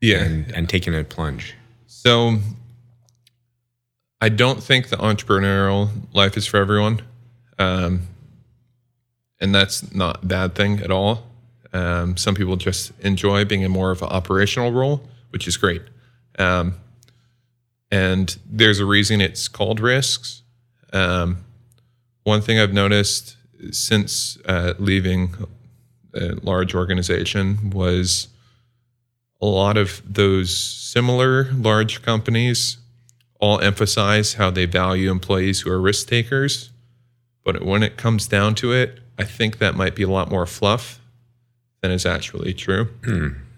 Yeah, 0.00 0.24
and, 0.24 0.50
and 0.50 0.68
taking 0.68 0.96
a 0.96 1.04
plunge. 1.04 1.54
So 1.86 2.38
I 4.20 4.30
don't 4.30 4.60
think 4.60 4.88
the 4.88 4.96
entrepreneurial 4.96 5.90
life 6.12 6.36
is 6.36 6.44
for 6.44 6.56
everyone. 6.56 7.02
Um, 7.56 8.08
and 9.40 9.54
that's 9.54 9.92
not 9.94 10.22
a 10.22 10.26
bad 10.26 10.54
thing 10.54 10.80
at 10.80 10.90
all. 10.90 11.26
Um, 11.72 12.16
some 12.16 12.34
people 12.34 12.56
just 12.56 12.92
enjoy 13.00 13.44
being 13.44 13.62
in 13.62 13.70
more 13.70 13.90
of 13.90 14.02
an 14.02 14.08
operational 14.08 14.72
role, 14.72 15.08
which 15.30 15.46
is 15.46 15.56
great. 15.56 15.82
Um, 16.38 16.74
and 17.90 18.36
there's 18.46 18.80
a 18.80 18.86
reason 18.86 19.20
it's 19.20 19.48
called 19.48 19.80
risks. 19.80 20.42
Um, 20.92 21.44
one 22.24 22.40
thing 22.40 22.58
I've 22.58 22.72
noticed 22.72 23.36
since 23.70 24.38
uh, 24.46 24.74
leaving 24.78 25.34
a 26.14 26.34
large 26.42 26.74
organization 26.74 27.70
was 27.70 28.28
a 29.40 29.46
lot 29.46 29.76
of 29.76 30.02
those 30.04 30.56
similar 30.56 31.44
large 31.52 32.02
companies 32.02 32.78
all 33.40 33.60
emphasize 33.60 34.34
how 34.34 34.50
they 34.50 34.66
value 34.66 35.10
employees 35.10 35.62
who 35.62 35.70
are 35.70 35.80
risk 35.80 36.08
takers. 36.08 36.70
But 37.42 37.64
when 37.64 37.82
it 37.82 37.96
comes 37.96 38.28
down 38.28 38.54
to 38.56 38.72
it, 38.72 39.00
I 39.20 39.24
think 39.24 39.58
that 39.58 39.74
might 39.74 39.94
be 39.94 40.02
a 40.02 40.08
lot 40.08 40.30
more 40.30 40.46
fluff 40.46 41.00
than 41.82 41.90
is 41.90 42.06
actually 42.06 42.54
true. 42.54 42.88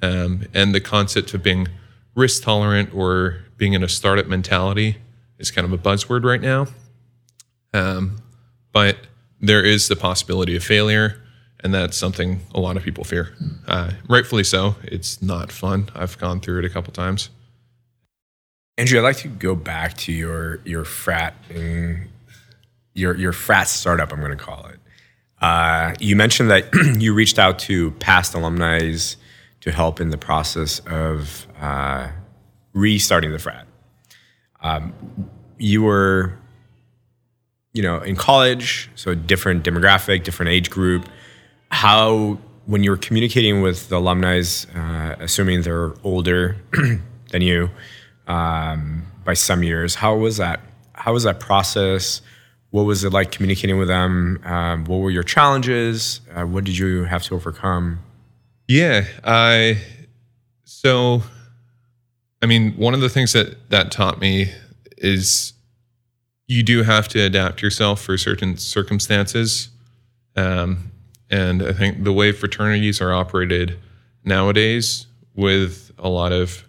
Um, 0.02 0.46
and 0.52 0.74
the 0.74 0.80
concept 0.80 1.32
of 1.34 1.42
being 1.42 1.68
risk 2.14 2.42
tolerant 2.42 2.92
or 2.94 3.38
being 3.56 3.72
in 3.72 3.82
a 3.82 3.88
startup 3.88 4.26
mentality 4.26 4.96
is 5.38 5.50
kind 5.50 5.64
of 5.64 5.72
a 5.72 5.78
buzzword 5.78 6.24
right 6.24 6.40
now. 6.40 6.66
Um, 7.72 8.16
but 8.72 8.96
there 9.40 9.64
is 9.64 9.88
the 9.88 9.96
possibility 9.96 10.56
of 10.56 10.64
failure, 10.64 11.20
and 11.62 11.72
that's 11.72 11.96
something 11.96 12.40
a 12.54 12.60
lot 12.60 12.76
of 12.76 12.82
people 12.82 13.04
fear. 13.04 13.34
Uh, 13.66 13.92
rightfully 14.08 14.44
so. 14.44 14.76
It's 14.82 15.22
not 15.22 15.52
fun. 15.52 15.88
I've 15.94 16.18
gone 16.18 16.40
through 16.40 16.60
it 16.60 16.64
a 16.64 16.68
couple 16.68 16.92
times. 16.92 17.30
Andrew, 18.78 18.98
I'd 18.98 19.02
like 19.02 19.18
to 19.18 19.28
go 19.28 19.54
back 19.54 19.96
to 19.98 20.12
your 20.12 20.60
your 20.64 20.84
frat 20.84 21.34
your 22.94 23.16
your 23.16 23.32
frat 23.32 23.68
startup. 23.68 24.12
I'm 24.12 24.20
going 24.20 24.36
to 24.36 24.44
call 24.44 24.66
it. 24.66 24.80
Uh, 25.42 25.92
you 25.98 26.14
mentioned 26.14 26.50
that 26.50 26.68
you 26.98 27.12
reached 27.12 27.38
out 27.38 27.58
to 27.58 27.90
past 27.92 28.32
alumni 28.34 28.94
to 29.60 29.72
help 29.72 30.00
in 30.00 30.10
the 30.10 30.18
process 30.18 30.78
of 30.86 31.46
uh, 31.60 32.08
restarting 32.72 33.32
the 33.32 33.38
frat. 33.38 33.66
Um, 34.62 34.94
you 35.58 35.82
were, 35.82 36.38
you 37.72 37.82
know, 37.82 37.98
in 38.00 38.14
college, 38.14 38.88
so 38.94 39.14
different 39.14 39.64
demographic, 39.64 40.22
different 40.22 40.50
age 40.50 40.70
group. 40.70 41.08
How, 41.72 42.38
when 42.66 42.84
you 42.84 42.90
were 42.90 42.96
communicating 42.96 43.62
with 43.62 43.88
the 43.88 43.96
alumni, 43.96 44.42
uh, 44.74 45.16
assuming 45.18 45.62
they're 45.62 45.94
older 46.04 46.56
than 47.30 47.42
you 47.42 47.68
um, 48.28 49.06
by 49.24 49.34
some 49.34 49.64
years, 49.64 49.96
how 49.96 50.14
was 50.14 50.36
that? 50.36 50.60
How 50.92 51.12
was 51.12 51.24
that 51.24 51.40
process? 51.40 52.20
What 52.72 52.82
was 52.82 53.04
it 53.04 53.12
like 53.12 53.30
communicating 53.30 53.78
with 53.78 53.88
them? 53.88 54.40
Um, 54.44 54.84
what 54.86 54.96
were 54.96 55.10
your 55.10 55.22
challenges? 55.22 56.20
Uh, 56.34 56.44
what 56.44 56.64
did 56.64 56.76
you 56.76 57.04
have 57.04 57.22
to 57.24 57.34
overcome? 57.34 58.00
Yeah, 58.66 59.04
I 59.22 59.78
so 60.64 61.22
I 62.40 62.46
mean, 62.46 62.72
one 62.72 62.94
of 62.94 63.00
the 63.00 63.10
things 63.10 63.34
that 63.34 63.68
that 63.68 63.92
taught 63.92 64.20
me 64.20 64.52
is 64.96 65.52
you 66.48 66.62
do 66.62 66.82
have 66.82 67.08
to 67.08 67.20
adapt 67.20 67.60
yourself 67.60 68.00
for 68.00 68.16
certain 68.16 68.56
circumstances. 68.56 69.68
Um, 70.34 70.90
and 71.30 71.62
I 71.62 71.72
think 71.74 72.04
the 72.04 72.12
way 72.12 72.32
fraternities 72.32 73.00
are 73.02 73.12
operated 73.12 73.78
nowadays, 74.24 75.06
with 75.34 75.90
a 75.98 76.08
lot 76.08 76.32
of 76.32 76.64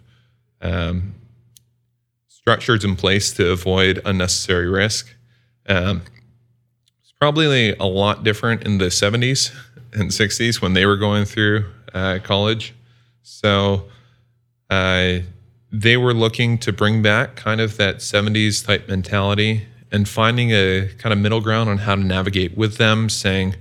um, 0.60 1.14
structures 2.28 2.84
in 2.84 2.96
place 2.96 3.32
to 3.34 3.50
avoid 3.50 4.02
unnecessary 4.04 4.68
risk, 4.68 5.13
um, 5.68 6.02
it's 7.02 7.12
probably 7.18 7.74
a 7.76 7.84
lot 7.84 8.24
different 8.24 8.64
in 8.64 8.78
the 8.78 8.86
70s 8.86 9.54
and 9.92 10.10
60s 10.10 10.60
when 10.60 10.72
they 10.72 10.86
were 10.86 10.96
going 10.96 11.24
through 11.24 11.66
uh, 11.92 12.18
college. 12.22 12.74
So 13.22 13.84
uh, 14.70 15.18
they 15.72 15.96
were 15.96 16.14
looking 16.14 16.58
to 16.58 16.72
bring 16.72 17.02
back 17.02 17.36
kind 17.36 17.60
of 17.60 17.76
that 17.78 17.96
70s 17.96 18.64
type 18.64 18.88
mentality 18.88 19.66
and 19.90 20.08
finding 20.08 20.50
a 20.50 20.88
kind 20.98 21.12
of 21.12 21.18
middle 21.18 21.40
ground 21.40 21.70
on 21.70 21.78
how 21.78 21.94
to 21.94 22.02
navigate 22.02 22.56
with 22.56 22.76
them, 22.76 23.08
saying, 23.08 23.54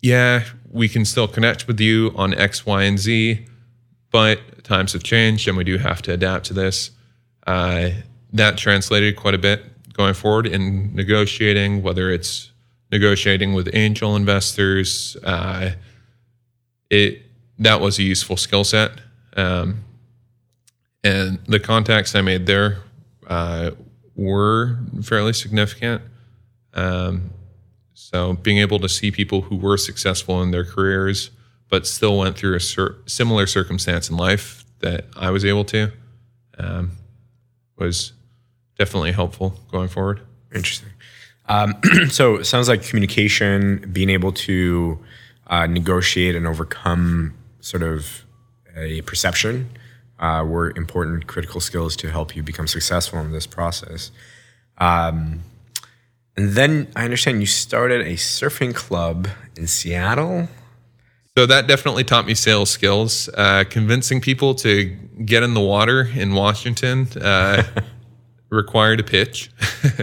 yeah, 0.00 0.44
we 0.70 0.88
can 0.88 1.04
still 1.04 1.26
connect 1.26 1.66
with 1.66 1.80
you 1.80 2.12
on 2.14 2.32
X, 2.34 2.64
Y, 2.64 2.82
and 2.84 2.98
Z, 2.98 3.44
but 4.10 4.64
times 4.64 4.92
have 4.92 5.02
changed 5.02 5.48
and 5.48 5.56
we 5.56 5.64
do 5.64 5.78
have 5.78 6.02
to 6.02 6.12
adapt 6.12 6.46
to 6.46 6.54
this. 6.54 6.90
Uh, 7.46 7.90
that 8.32 8.58
translated 8.58 9.16
quite 9.16 9.34
a 9.34 9.38
bit 9.38 9.64
going 9.96 10.14
forward 10.14 10.46
in 10.46 10.94
negotiating, 10.94 11.82
whether 11.82 12.10
it's 12.10 12.52
negotiating 12.92 13.54
with 13.54 13.68
angel 13.74 14.14
investors. 14.16 15.16
Uh, 15.22 15.72
it 16.90 17.22
that 17.58 17.80
was 17.80 17.98
a 17.98 18.02
useful 18.02 18.36
skill 18.36 18.64
set, 18.64 18.92
um, 19.36 19.82
and 21.02 21.38
the 21.46 21.58
contacts 21.58 22.14
I 22.14 22.20
made 22.20 22.46
there 22.46 22.82
uh, 23.26 23.70
were 24.14 24.78
fairly 25.02 25.32
significant. 25.32 26.02
Um, 26.74 27.30
so 27.94 28.34
being 28.34 28.58
able 28.58 28.78
to 28.80 28.88
see 28.88 29.10
people 29.10 29.40
who 29.40 29.56
were 29.56 29.78
successful 29.78 30.42
in 30.42 30.50
their 30.50 30.64
careers 30.64 31.30
but 31.68 31.86
still 31.86 32.18
went 32.18 32.36
through 32.36 32.54
a 32.54 32.60
cer- 32.60 32.96
similar 33.06 33.46
circumstance 33.46 34.08
in 34.08 34.16
life 34.16 34.64
that 34.80 35.06
I 35.16 35.30
was 35.30 35.44
able 35.44 35.64
to 35.64 35.92
um, 36.58 36.92
was 37.76 38.12
definitely 38.78 39.12
helpful 39.12 39.54
going 39.70 39.88
forward. 39.88 40.20
Interesting. 40.54 40.90
Um, 41.48 41.74
so 42.08 42.36
it 42.36 42.44
sounds 42.44 42.68
like 42.68 42.82
communication, 42.82 43.88
being 43.92 44.10
able 44.10 44.32
to 44.32 44.98
uh, 45.46 45.66
negotiate 45.66 46.34
and 46.34 46.46
overcome 46.46 47.34
sort 47.60 47.82
of 47.82 48.24
a 48.76 49.00
perception 49.02 49.70
uh, 50.18 50.44
were 50.46 50.70
important 50.76 51.26
critical 51.26 51.60
skills 51.60 51.96
to 51.96 52.10
help 52.10 52.34
you 52.34 52.42
become 52.42 52.66
successful 52.66 53.20
in 53.20 53.32
this 53.32 53.46
process. 53.46 54.10
Um, 54.78 55.40
and 56.36 56.50
then 56.50 56.88
I 56.94 57.04
understand 57.04 57.40
you 57.40 57.46
started 57.46 58.02
a 58.02 58.14
surfing 58.14 58.74
club 58.74 59.28
in 59.56 59.66
Seattle. 59.66 60.48
So 61.36 61.46
that 61.46 61.66
definitely 61.66 62.04
taught 62.04 62.26
me 62.26 62.34
sales 62.34 62.70
skills. 62.70 63.28
Uh, 63.34 63.64
convincing 63.68 64.20
people 64.20 64.54
to 64.56 64.84
get 65.24 65.42
in 65.42 65.54
the 65.54 65.60
water 65.60 66.02
in 66.14 66.34
Washington 66.34 67.08
uh, 67.20 67.62
required 68.56 68.98
a 69.00 69.04
pitch 69.04 69.50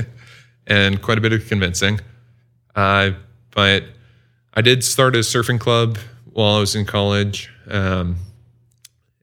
and 0.68 1.02
quite 1.02 1.18
a 1.18 1.22
bit 1.22 1.34
of 1.34 1.46
convincing. 1.48 2.00
Uh, 2.76 3.12
but 3.52 3.84
I 4.54 4.62
did 4.62 4.84
start 4.84 5.16
a 5.16 5.20
surfing 5.20 5.60
club 5.60 5.98
while 6.32 6.56
I 6.56 6.60
was 6.60 6.76
in 6.76 6.86
college. 6.86 7.50
Um, 7.68 8.16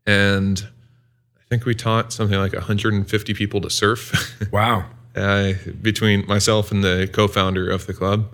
and 0.06 0.66
I 1.38 1.42
think 1.48 1.64
we 1.64 1.74
taught 1.74 2.12
something 2.12 2.38
like 2.38 2.52
150 2.52 3.34
people 3.34 3.60
to 3.62 3.70
surf. 3.70 4.12
Wow. 4.52 4.86
uh, 5.16 5.52
between 5.82 6.26
myself 6.26 6.70
and 6.72 6.82
the 6.84 7.08
co-founder 7.12 7.68
of 7.70 7.86
the 7.86 7.94
club. 7.94 8.32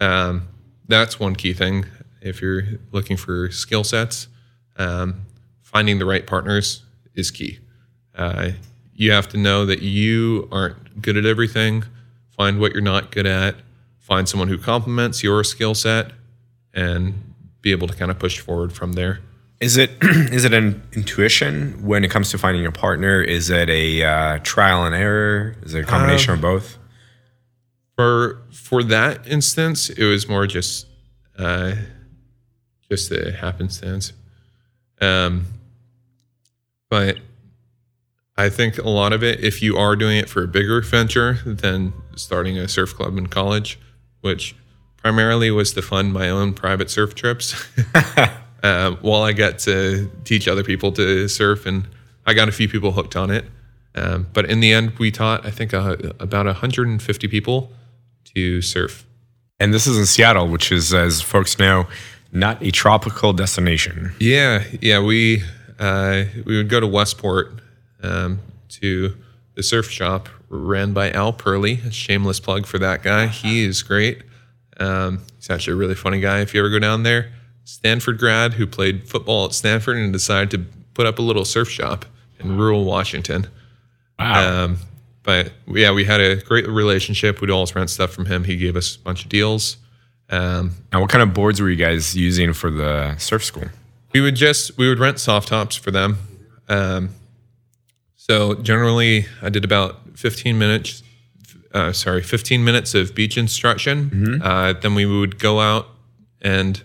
Um, 0.00 0.48
that's 0.88 1.18
one 1.20 1.34
key 1.36 1.52
thing 1.54 1.86
if 2.20 2.40
you're 2.42 2.62
looking 2.92 3.16
for 3.16 3.50
skill 3.50 3.84
sets. 3.84 4.28
Um, 4.76 5.22
finding 5.62 5.98
the 5.98 6.04
right 6.06 6.26
partners 6.26 6.82
is 7.14 7.30
key. 7.30 7.58
Uh, 8.14 8.50
you 8.94 9.12
have 9.12 9.28
to 9.28 9.36
know 9.36 9.66
that 9.66 9.82
you 9.82 10.48
aren't 10.52 11.02
good 11.02 11.16
at 11.16 11.24
everything. 11.26 11.84
Find 12.36 12.58
what 12.60 12.72
you're 12.72 12.82
not 12.82 13.10
good 13.10 13.26
at. 13.26 13.56
Find 13.98 14.28
someone 14.28 14.48
who 14.48 14.58
complements 14.58 15.22
your 15.22 15.42
skill 15.44 15.74
set, 15.74 16.12
and 16.72 17.34
be 17.62 17.70
able 17.72 17.88
to 17.88 17.94
kind 17.94 18.10
of 18.10 18.18
push 18.18 18.38
forward 18.40 18.72
from 18.72 18.92
there. 18.94 19.20
Is 19.60 19.76
it 19.76 19.90
is 20.02 20.44
it 20.44 20.52
an 20.52 20.82
intuition 20.92 21.82
when 21.86 22.04
it 22.04 22.10
comes 22.10 22.30
to 22.32 22.38
finding 22.38 22.66
a 22.66 22.72
partner? 22.72 23.20
Is 23.22 23.50
it 23.50 23.70
a 23.70 24.02
uh, 24.04 24.38
trial 24.42 24.84
and 24.84 24.94
error? 24.94 25.56
Is 25.62 25.74
it 25.74 25.80
a 25.80 25.84
combination 25.84 26.32
Um, 26.32 26.38
of 26.38 26.42
both? 26.42 26.78
for 27.96 28.42
for 28.52 28.82
that 28.82 29.26
instance, 29.28 29.88
it 29.88 30.04
was 30.04 30.28
more 30.28 30.46
just 30.46 30.86
uh, 31.38 31.74
just 32.90 33.10
a 33.12 33.32
happenstance. 33.32 34.12
Um, 35.00 35.46
but 36.90 37.18
I 38.36 38.48
think 38.48 38.78
a 38.78 38.88
lot 38.88 39.12
of 39.12 39.22
it, 39.22 39.44
if 39.44 39.62
you 39.62 39.76
are 39.76 39.94
doing 39.94 40.16
it 40.18 40.28
for 40.28 40.42
a 40.42 40.48
bigger 40.48 40.80
venture 40.80 41.38
than 41.46 41.92
starting 42.16 42.58
a 42.58 42.66
surf 42.66 42.94
club 42.94 43.16
in 43.16 43.28
college, 43.28 43.78
which 44.22 44.56
primarily 44.96 45.50
was 45.50 45.72
to 45.74 45.82
fund 45.82 46.12
my 46.12 46.28
own 46.28 46.52
private 46.52 46.90
surf 46.90 47.14
trips, 47.14 47.54
um, 48.62 48.96
while 49.02 49.22
I 49.22 49.32
got 49.32 49.60
to 49.60 50.10
teach 50.24 50.48
other 50.48 50.64
people 50.64 50.90
to 50.92 51.28
surf, 51.28 51.66
and 51.66 51.86
I 52.26 52.34
got 52.34 52.48
a 52.48 52.52
few 52.52 52.68
people 52.68 52.92
hooked 52.92 53.14
on 53.14 53.30
it. 53.30 53.44
Um, 53.94 54.26
but 54.32 54.50
in 54.50 54.58
the 54.58 54.72
end, 54.72 54.98
we 54.98 55.12
taught 55.12 55.46
I 55.46 55.50
think 55.50 55.72
uh, 55.72 55.96
about 56.18 56.46
150 56.46 57.28
people 57.28 57.70
to 58.34 58.60
surf. 58.60 59.06
And 59.60 59.72
this 59.72 59.86
is 59.86 59.96
in 59.96 60.06
Seattle, 60.06 60.48
which 60.48 60.72
is, 60.72 60.92
as 60.92 61.22
folks 61.22 61.60
know, 61.60 61.86
not 62.32 62.60
a 62.60 62.72
tropical 62.72 63.32
destination. 63.32 64.12
Yeah, 64.18 64.64
yeah. 64.80 65.00
We 65.00 65.44
uh, 65.78 66.24
we 66.44 66.56
would 66.56 66.68
go 66.68 66.80
to 66.80 66.86
Westport 66.88 67.60
um, 68.04 68.40
to 68.68 69.16
the 69.54 69.62
surf 69.62 69.90
shop 69.90 70.28
ran 70.48 70.92
by 70.92 71.10
Al 71.10 71.32
Purley. 71.32 71.80
A 71.86 71.90
shameless 71.90 72.40
plug 72.40 72.66
for 72.66 72.78
that 72.78 73.02
guy. 73.02 73.26
He 73.26 73.64
is 73.64 73.82
great. 73.82 74.22
Um, 74.78 75.22
he's 75.36 75.50
actually 75.50 75.74
a 75.74 75.76
really 75.76 75.94
funny 75.94 76.20
guy. 76.20 76.40
If 76.40 76.54
you 76.54 76.60
ever 76.60 76.70
go 76.70 76.78
down 76.78 77.02
there, 77.02 77.32
Stanford 77.64 78.18
grad 78.18 78.54
who 78.54 78.66
played 78.66 79.08
football 79.08 79.46
at 79.46 79.52
Stanford 79.52 79.96
and 79.96 80.12
decided 80.12 80.50
to 80.50 80.66
put 80.94 81.06
up 81.06 81.18
a 81.18 81.22
little 81.22 81.44
surf 81.44 81.68
shop 81.70 82.04
in 82.38 82.56
rural 82.56 82.84
Washington. 82.84 83.48
Wow. 84.18 84.64
Um, 84.64 84.78
but 85.22 85.52
yeah, 85.66 85.92
we 85.92 86.04
had 86.04 86.20
a 86.20 86.36
great 86.36 86.68
relationship. 86.68 87.40
We'd 87.40 87.50
always 87.50 87.74
rent 87.74 87.90
stuff 87.90 88.10
from 88.10 88.26
him. 88.26 88.44
He 88.44 88.56
gave 88.56 88.76
us 88.76 88.96
a 88.96 88.98
bunch 88.98 89.24
of 89.24 89.30
deals. 89.30 89.78
Um, 90.30 90.72
and 90.92 91.00
what 91.00 91.10
kind 91.10 91.22
of 91.22 91.32
boards 91.32 91.60
were 91.60 91.70
you 91.70 91.76
guys 91.76 92.16
using 92.16 92.52
for 92.52 92.70
the 92.70 93.16
surf 93.16 93.44
school? 93.44 93.64
we 94.14 94.20
would 94.20 94.36
just 94.36 94.78
we 94.78 94.88
would 94.88 94.98
rent 94.98 95.18
soft 95.18 95.48
tops 95.48 95.76
for 95.76 95.90
them. 95.90 96.16
Um, 96.68 97.10
so 98.26 98.54
generally, 98.54 99.26
I 99.42 99.50
did 99.50 99.64
about 99.64 100.16
15 100.18 100.58
minutes. 100.58 101.02
Uh, 101.74 101.92
sorry, 101.92 102.22
15 102.22 102.64
minutes 102.64 102.94
of 102.94 103.14
beach 103.14 103.36
instruction. 103.36 104.40
Uh, 104.42 104.72
then 104.72 104.94
we 104.94 105.04
would 105.04 105.38
go 105.38 105.60
out 105.60 105.88
and 106.40 106.82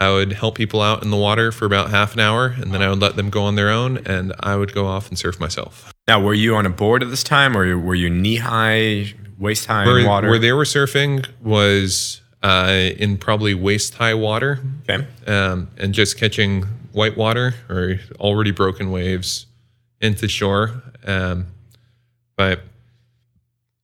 I 0.00 0.10
would 0.10 0.32
help 0.32 0.54
people 0.54 0.80
out 0.80 1.02
in 1.02 1.10
the 1.10 1.18
water 1.18 1.52
for 1.52 1.66
about 1.66 1.90
half 1.90 2.14
an 2.14 2.20
hour, 2.20 2.46
and 2.46 2.72
then 2.72 2.80
I 2.80 2.88
would 2.88 3.00
let 3.00 3.16
them 3.16 3.28
go 3.28 3.42
on 3.42 3.56
their 3.56 3.68
own, 3.68 3.98
and 4.06 4.32
I 4.40 4.56
would 4.56 4.72
go 4.72 4.86
off 4.86 5.10
and 5.10 5.18
surf 5.18 5.38
myself. 5.38 5.92
Now, 6.08 6.22
were 6.22 6.32
you 6.32 6.54
on 6.56 6.64
a 6.64 6.70
board 6.70 7.02
at 7.02 7.10
this 7.10 7.22
time, 7.22 7.54
or 7.54 7.76
were 7.78 7.94
you 7.94 8.08
knee 8.08 8.36
high, 8.36 9.12
waist 9.38 9.66
high 9.66 9.82
in 9.82 9.88
Where, 9.88 10.06
water? 10.06 10.30
where 10.30 10.38
they 10.38 10.52
were 10.52 10.64
surfing 10.64 11.28
was 11.42 12.22
uh, 12.42 12.88
in 12.96 13.18
probably 13.18 13.52
waist 13.52 13.94
high 13.94 14.14
water. 14.14 14.60
okay. 14.88 15.06
um, 15.26 15.68
and 15.76 15.92
just 15.92 16.16
catching 16.16 16.62
white 16.92 17.18
water 17.18 17.54
or 17.68 18.00
already 18.18 18.52
broken 18.52 18.90
waves 18.90 19.44
into 20.00 20.28
shore. 20.28 20.82
Um, 21.04 21.46
but 22.36 22.62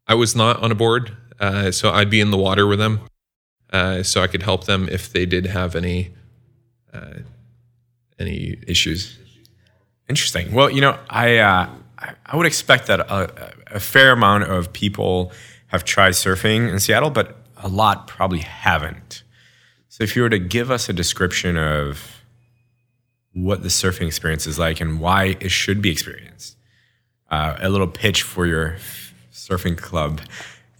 I 0.07 0.14
was 0.14 0.35
not 0.37 0.62
on 0.62 0.70
a 0.70 0.74
board, 0.74 1.16
uh, 1.40 1.70
so 1.70 1.90
I'd 1.90 2.11
be 2.11 2.20
in 2.20 2.31
the 2.31 2.38
water 2.38 2.66
with 2.66 2.79
them, 2.79 3.00
uh, 3.72 4.02
so 4.02 4.22
I 4.22 4.26
could 4.26 4.42
help 4.42 4.64
them 4.64 4.88
if 4.88 5.12
they 5.12 5.26
did 5.26 5.46
have 5.46 5.74
any 5.74 6.14
uh, 6.92 7.18
any 8.18 8.57
issues. 8.66 9.18
Interesting. 10.09 10.52
Well, 10.52 10.70
you 10.70 10.81
know, 10.81 10.98
I 11.11 11.38
uh, 11.38 11.68
I- 11.98 12.37
would 12.37 12.46
expect 12.46 12.87
that 12.87 13.00
a, 13.00 13.52
a 13.72 13.81
fair 13.81 14.12
amount 14.12 14.44
of 14.44 14.72
people 14.72 15.33
have 15.68 15.85
tried 15.85 16.12
surfing 16.12 16.72
in 16.72 16.79
Seattle, 16.79 17.11
but 17.11 17.37
a 17.57 17.68
lot 17.68 18.07
probably 18.07 18.38
haven't. 18.38 19.22
So, 19.88 20.05
if 20.05 20.14
you 20.14 20.22
were 20.22 20.31
to 20.31 20.38
give 20.38 20.70
us 20.70 20.88
a 20.88 20.92
description 20.92 21.57
of 21.57 22.15
what 23.37 23.62
the 23.62 23.68
surfing 23.68 24.07
experience 24.07 24.46
is 24.46 24.59
like 24.59 24.81
and 24.81 24.99
why 24.99 25.37
it 25.40 25.51
should 25.51 25.83
be 25.83 25.90
experienced, 25.90 26.57
uh, 27.31 27.57
a 27.61 27.68
little 27.68 27.87
pitch 27.87 28.22
for 28.22 28.46
your 28.46 28.77
surfing 29.33 29.77
club 29.77 30.20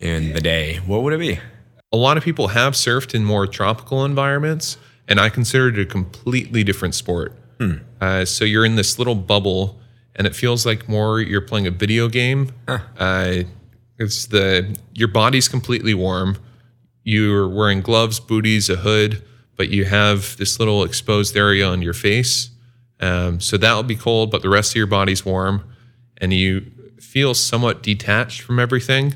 in 0.01 0.33
the 0.33 0.41
day, 0.41 0.77
what 0.87 1.03
would 1.03 1.13
it 1.13 1.21
be? 1.21 1.39
a 1.93 1.97
lot 1.97 2.17
of 2.17 2.25
people 2.25 2.49
have 2.49 2.75
surfed 2.75 3.15
in 3.15 3.25
more 3.25 3.47
tropical 3.47 4.05
environments, 4.05 4.77
and 5.09 5.21
I 5.21 5.29
consider 5.29 5.69
it 5.69 5.79
a 5.79 5.87
completely 5.87 6.65
different 6.65 6.95
sport. 6.95 7.33
Uh, 8.01 8.25
so 8.25 8.45
you're 8.45 8.65
in 8.65 8.77
this 8.77 8.99
little 8.99 9.15
bubble, 9.15 9.81
and 10.15 10.27
it 10.27 10.35
feels 10.35 10.67
like 10.67 10.89
more 10.89 11.21
you're 11.21 11.41
playing 11.41 11.67
a 11.67 11.71
video 11.71 12.09
game. 12.09 12.53
Uh, 12.99 13.45
it's 13.99 14.27
the 14.27 14.77
your 14.93 15.09
body's 15.09 15.49
completely 15.49 15.95
warm. 15.95 16.37
You're 17.03 17.49
wearing 17.49 17.81
gloves, 17.81 18.21
booties, 18.21 18.69
a 18.69 18.77
hood, 18.77 19.23
but 19.57 19.69
you 19.71 19.85
have 19.85 20.37
this 20.37 20.59
little 20.59 20.85
exposed 20.85 21.37
area 21.37 21.67
on 21.67 21.83
your 21.83 21.95
face. 21.95 22.51
Um, 23.01 23.41
so 23.41 23.57
that'll 23.57 23.83
be 23.83 23.97
cold, 23.97 24.31
but 24.31 24.43
the 24.43 24.49
rest 24.49 24.73
of 24.73 24.77
your 24.77 24.87
body's 24.87 25.25
warm, 25.25 25.65
and 26.19 26.33
you 26.33 26.71
feel 27.01 27.35
somewhat 27.35 27.83
detached 27.83 28.41
from 28.43 28.59
everything. 28.59 29.15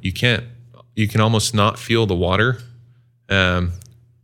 You 0.00 0.12
can't. 0.12 0.44
You 0.94 1.08
can 1.08 1.20
almost 1.22 1.54
not 1.54 1.78
feel 1.78 2.06
the 2.06 2.14
water, 2.14 2.58
um, 3.30 3.72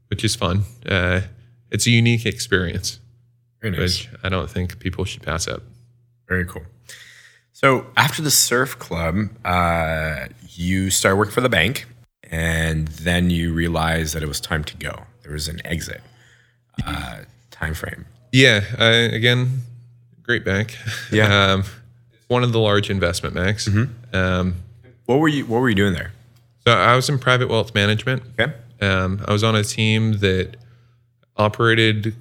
which 0.08 0.24
is 0.24 0.36
fun. 0.36 0.62
Uh, 0.86 1.22
it's 1.70 1.86
a 1.86 1.90
unique 1.90 2.26
experience, 2.26 3.00
Very 3.62 3.76
nice. 3.76 3.80
which 4.06 4.10
I 4.22 4.28
don't 4.28 4.50
think 4.50 4.78
people 4.78 5.04
should 5.06 5.22
pass 5.22 5.48
up. 5.48 5.62
Very 6.28 6.44
cool. 6.44 6.62
So 7.52 7.86
after 7.96 8.20
the 8.22 8.30
surf 8.30 8.78
club, 8.78 9.16
uh, 9.44 10.26
you 10.50 10.90
started 10.90 11.16
working 11.16 11.32
for 11.34 11.40
the 11.40 11.48
bank, 11.48 11.86
and 12.24 12.88
then 12.88 13.30
you 13.30 13.52
realized 13.54 14.14
that 14.14 14.22
it 14.22 14.28
was 14.28 14.40
time 14.40 14.62
to 14.64 14.76
go. 14.76 15.04
There 15.28 15.34
was 15.34 15.46
an 15.46 15.60
exit 15.66 16.00
uh, 16.86 17.18
time 17.50 17.74
frame. 17.74 18.06
Yeah. 18.32 18.64
Uh, 18.78 19.14
again, 19.14 19.60
great 20.22 20.42
bank. 20.42 20.74
Yeah. 21.12 21.52
um, 21.52 21.64
one 22.28 22.42
of 22.44 22.52
the 22.52 22.58
large 22.58 22.88
investment 22.88 23.34
banks. 23.34 23.68
Um, 24.14 24.54
What 25.04 25.18
were 25.18 25.28
you 25.28 25.44
What 25.44 25.60
were 25.60 25.68
you 25.68 25.74
doing 25.74 25.92
there? 25.92 26.12
so 26.66 26.72
I 26.72 26.96
was 26.96 27.10
in 27.10 27.18
private 27.18 27.50
wealth 27.50 27.74
management. 27.74 28.22
Okay. 28.40 28.54
Um, 28.80 29.22
I 29.28 29.32
was 29.34 29.44
on 29.44 29.54
a 29.54 29.62
team 29.62 30.14
that 30.20 30.56
operated 31.36 32.14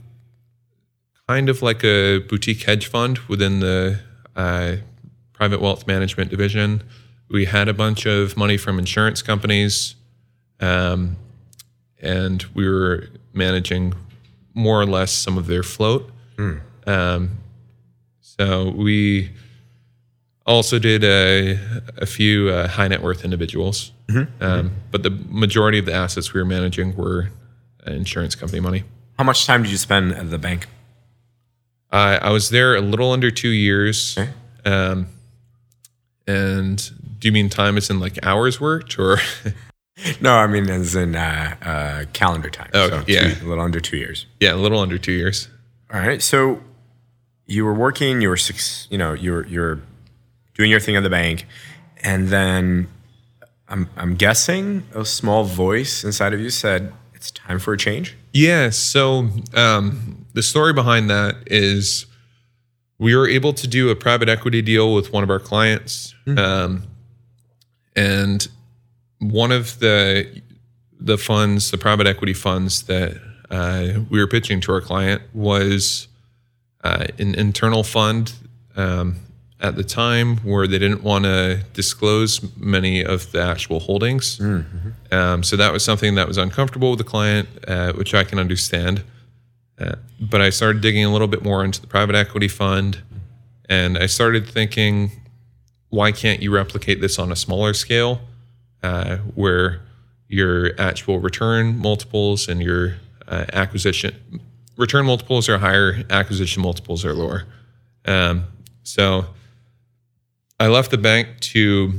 kind 1.29 1.47
of 1.47 1.61
like 1.61 1.85
a 1.85 2.19
boutique 2.19 2.63
hedge 2.63 2.87
fund 2.87 3.19
within 3.29 3.61
the 3.61 4.01
uh, 4.35 4.75
private 5.31 5.61
wealth 5.61 5.87
management 5.87 6.29
division. 6.29 6.83
We 7.29 7.45
had 7.45 7.69
a 7.69 7.73
bunch 7.73 8.05
of 8.05 8.35
money 8.35 8.57
from 8.57 8.77
insurance 8.79 9.21
companies, 9.21 9.95
um, 10.59 11.15
and 12.01 12.43
we 12.53 12.67
were 12.67 13.07
managing 13.33 13.93
more 14.53 14.81
or 14.81 14.85
less 14.85 15.11
some 15.11 15.37
of 15.37 15.47
their 15.47 15.63
float. 15.63 16.09
Um, 16.85 17.37
so 18.21 18.71
we 18.71 19.31
also 20.45 20.79
did 20.79 21.03
a, 21.03 21.59
a 21.97 22.05
few 22.05 22.49
uh, 22.49 22.67
high 22.67 22.87
net 22.87 23.01
worth 23.01 23.23
individuals, 23.25 23.91
um, 24.39 24.71
but 24.91 25.03
the 25.03 25.09
majority 25.09 25.79
of 25.79 25.85
the 25.85 25.93
assets 25.93 26.33
we 26.33 26.39
were 26.39 26.45
managing 26.45 26.95
were 26.95 27.29
uh, 27.85 27.91
insurance 27.91 28.35
company 28.35 28.59
money. 28.59 28.83
How 29.17 29.23
much 29.23 29.45
time 29.45 29.63
did 29.63 29.71
you 29.71 29.77
spend 29.77 30.13
at 30.13 30.29
the 30.29 30.37
bank? 30.37 30.67
I 31.91 32.17
I 32.17 32.29
was 32.29 32.49
there 32.49 32.75
a 32.75 32.81
little 32.81 33.11
under 33.11 33.31
two 33.31 33.49
years. 33.49 34.17
Okay. 34.17 34.31
Um, 34.65 35.07
and 36.27 36.91
do 37.19 37.27
you 37.27 37.31
mean 37.31 37.49
time 37.49 37.77
as 37.77 37.89
in 37.89 37.99
like 37.99 38.19
hours 38.23 38.59
worked 38.61 38.99
or? 38.99 39.17
No, 40.21 40.33
I 40.35 40.47
mean 40.47 40.69
as 40.69 40.95
in 40.95 41.15
uh, 41.15 41.55
uh, 41.61 42.05
calendar 42.13 42.49
time. 42.49 42.69
Oh, 42.73 42.89
so 42.89 43.03
yeah. 43.07 43.33
two, 43.33 43.45
a 43.45 43.49
little 43.49 43.63
under 43.63 43.79
two 43.79 43.97
years. 43.97 44.25
Yeah, 44.39 44.53
a 44.53 44.55
little 44.55 44.79
under 44.79 44.97
two 44.97 45.11
years. 45.11 45.47
All 45.91 45.99
right. 45.99 46.21
So 46.21 46.61
you 47.45 47.65
were 47.65 47.73
working. 47.73 48.21
You 48.21 48.29
were 48.29 48.37
six. 48.37 48.87
You 48.89 48.97
know, 48.97 49.13
you 49.13 49.31
were 49.31 49.45
you're 49.47 49.81
doing 50.53 50.69
your 50.69 50.79
thing 50.79 50.95
at 50.95 51.03
the 51.03 51.09
bank, 51.09 51.47
and 52.03 52.29
then 52.29 52.87
I'm 53.67 53.89
I'm 53.97 54.15
guessing 54.15 54.83
a 54.93 55.05
small 55.05 55.43
voice 55.43 56.03
inside 56.03 56.33
of 56.33 56.39
you 56.39 56.49
said 56.49 56.93
it's 57.13 57.31
time 57.31 57.59
for 57.59 57.73
a 57.73 57.77
change. 57.77 58.15
Yeah. 58.33 58.69
So 58.69 59.29
um, 59.53 60.25
the 60.33 60.43
story 60.43 60.73
behind 60.73 61.09
that 61.09 61.35
is 61.47 62.05
we 62.99 63.15
were 63.15 63.27
able 63.27 63.53
to 63.53 63.67
do 63.67 63.89
a 63.89 63.95
private 63.95 64.29
equity 64.29 64.61
deal 64.61 64.93
with 64.93 65.11
one 65.11 65.23
of 65.23 65.29
our 65.29 65.39
clients, 65.39 66.13
um, 66.27 66.83
and 67.95 68.47
one 69.19 69.51
of 69.51 69.79
the 69.79 70.41
the 70.99 71.17
funds, 71.17 71.71
the 71.71 71.77
private 71.77 72.07
equity 72.07 72.33
funds 72.33 72.83
that 72.83 73.19
uh, 73.51 73.99
we 74.09 74.19
were 74.19 74.27
pitching 74.27 74.59
to 74.61 74.71
our 74.71 74.81
client 74.81 75.21
was 75.33 76.07
uh, 76.83 77.05
an 77.19 77.35
internal 77.35 77.83
fund 77.83 78.33
um, 78.75 79.17
at 79.59 79.75
the 79.75 79.83
time 79.83 80.37
where 80.37 80.67
they 80.67 80.79
didn't 80.79 81.03
want 81.03 81.25
to 81.25 81.63
disclose 81.73 82.41
many 82.57 83.03
of 83.03 83.31
the 83.31 83.41
actual 83.41 83.79
holdings. 83.79 84.39
Um, 85.11 85.43
so 85.43 85.55
that 85.55 85.71
was 85.71 85.83
something 85.83 86.15
that 86.15 86.27
was 86.27 86.37
uncomfortable 86.37 86.91
with 86.91 86.99
the 86.99 87.05
client, 87.05 87.47
uh, 87.67 87.93
which 87.93 88.13
I 88.13 88.23
can 88.23 88.39
understand. 88.39 89.03
Uh, 89.79 89.95
but 90.19 90.41
I 90.41 90.49
started 90.49 90.81
digging 90.81 91.05
a 91.05 91.11
little 91.11 91.27
bit 91.27 91.43
more 91.43 91.63
into 91.63 91.79
the 91.79 91.87
private 91.87 92.15
equity 92.15 92.47
fund, 92.47 93.01
and 93.69 93.97
I 93.97 94.07
started 94.07 94.47
thinking, 94.47 95.11
why 95.89 96.11
can't 96.11 96.41
you 96.41 96.53
replicate 96.53 97.01
this 97.01 97.19
on 97.19 97.31
a 97.31 97.35
smaller 97.35 97.73
scale, 97.73 98.21
uh, 98.83 99.17
where 99.35 99.81
your 100.27 100.71
actual 100.79 101.19
return 101.19 101.77
multiples 101.77 102.47
and 102.47 102.61
your 102.61 102.97
uh, 103.27 103.45
acquisition 103.53 104.15
return 104.77 105.05
multiples 105.05 105.49
are 105.49 105.57
higher, 105.57 106.03
acquisition 106.09 106.61
multiples 106.61 107.03
are 107.03 107.13
lower. 107.13 107.45
Um, 108.05 108.45
so 108.83 109.25
I 110.59 110.67
left 110.67 110.91
the 110.91 110.97
bank 110.97 111.39
to 111.39 111.93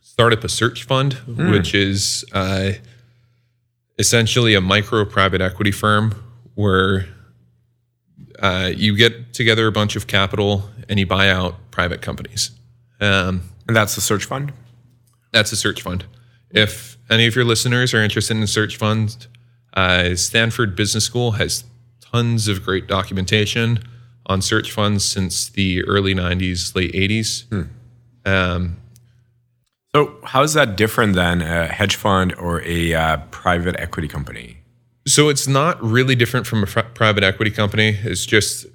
start 0.00 0.32
up 0.32 0.44
a 0.44 0.48
search 0.48 0.84
fund, 0.84 1.14
which 1.50 1.74
is 1.74 2.24
uh, 2.32 2.72
essentially 3.98 4.54
a 4.54 4.60
micro 4.60 5.04
private 5.04 5.40
equity 5.40 5.72
firm 5.72 6.14
where 6.54 7.06
uh, 8.38 8.70
you 8.74 8.96
get 8.96 9.32
together 9.32 9.66
a 9.66 9.72
bunch 9.72 9.96
of 9.96 10.06
capital 10.06 10.68
and 10.88 10.98
you 10.98 11.06
buy 11.06 11.30
out 11.30 11.70
private 11.70 12.02
companies. 12.02 12.50
Um, 13.00 13.42
And 13.66 13.76
that's 13.76 13.94
the 13.94 14.00
search 14.00 14.24
fund. 14.24 14.52
That's 15.32 15.52
a 15.52 15.56
search 15.56 15.82
fund. 15.82 16.04
If 16.50 16.96
any 17.08 17.26
of 17.26 17.34
your 17.34 17.44
listeners 17.44 17.94
are 17.94 18.02
interested 18.02 18.36
in 18.36 18.46
search 18.46 18.76
funds, 18.76 19.28
uh, 19.74 20.14
Stanford 20.16 20.74
Business 20.74 21.04
School 21.04 21.32
has 21.32 21.64
tons 22.00 22.48
of 22.48 22.64
great 22.64 22.86
documentation 22.88 23.78
on 24.26 24.42
search 24.42 24.72
funds 24.72 25.04
since 25.04 25.48
the 25.48 25.82
early 25.84 26.14
90s, 26.14 26.74
late 26.74 26.92
80s. 26.92 27.44
Um, 28.24 28.76
So 29.94 30.16
how 30.22 30.42
is 30.42 30.52
that 30.54 30.76
different 30.76 31.14
than 31.16 31.42
a 31.42 31.66
hedge 31.66 31.96
fund 31.96 32.34
or 32.36 32.62
a 32.62 32.94
uh, 32.94 33.16
private 33.32 33.74
equity 33.80 34.06
company? 34.08 34.58
So 35.08 35.28
it's 35.28 35.48
not 35.48 35.82
really 35.82 36.14
different 36.14 36.46
from 36.46 36.62
a 36.62 36.66
fr- 36.66 36.80
private 36.94 37.24
equity 37.24 37.50
company. 37.50 37.98
It's 38.02 38.24
just 38.24 38.66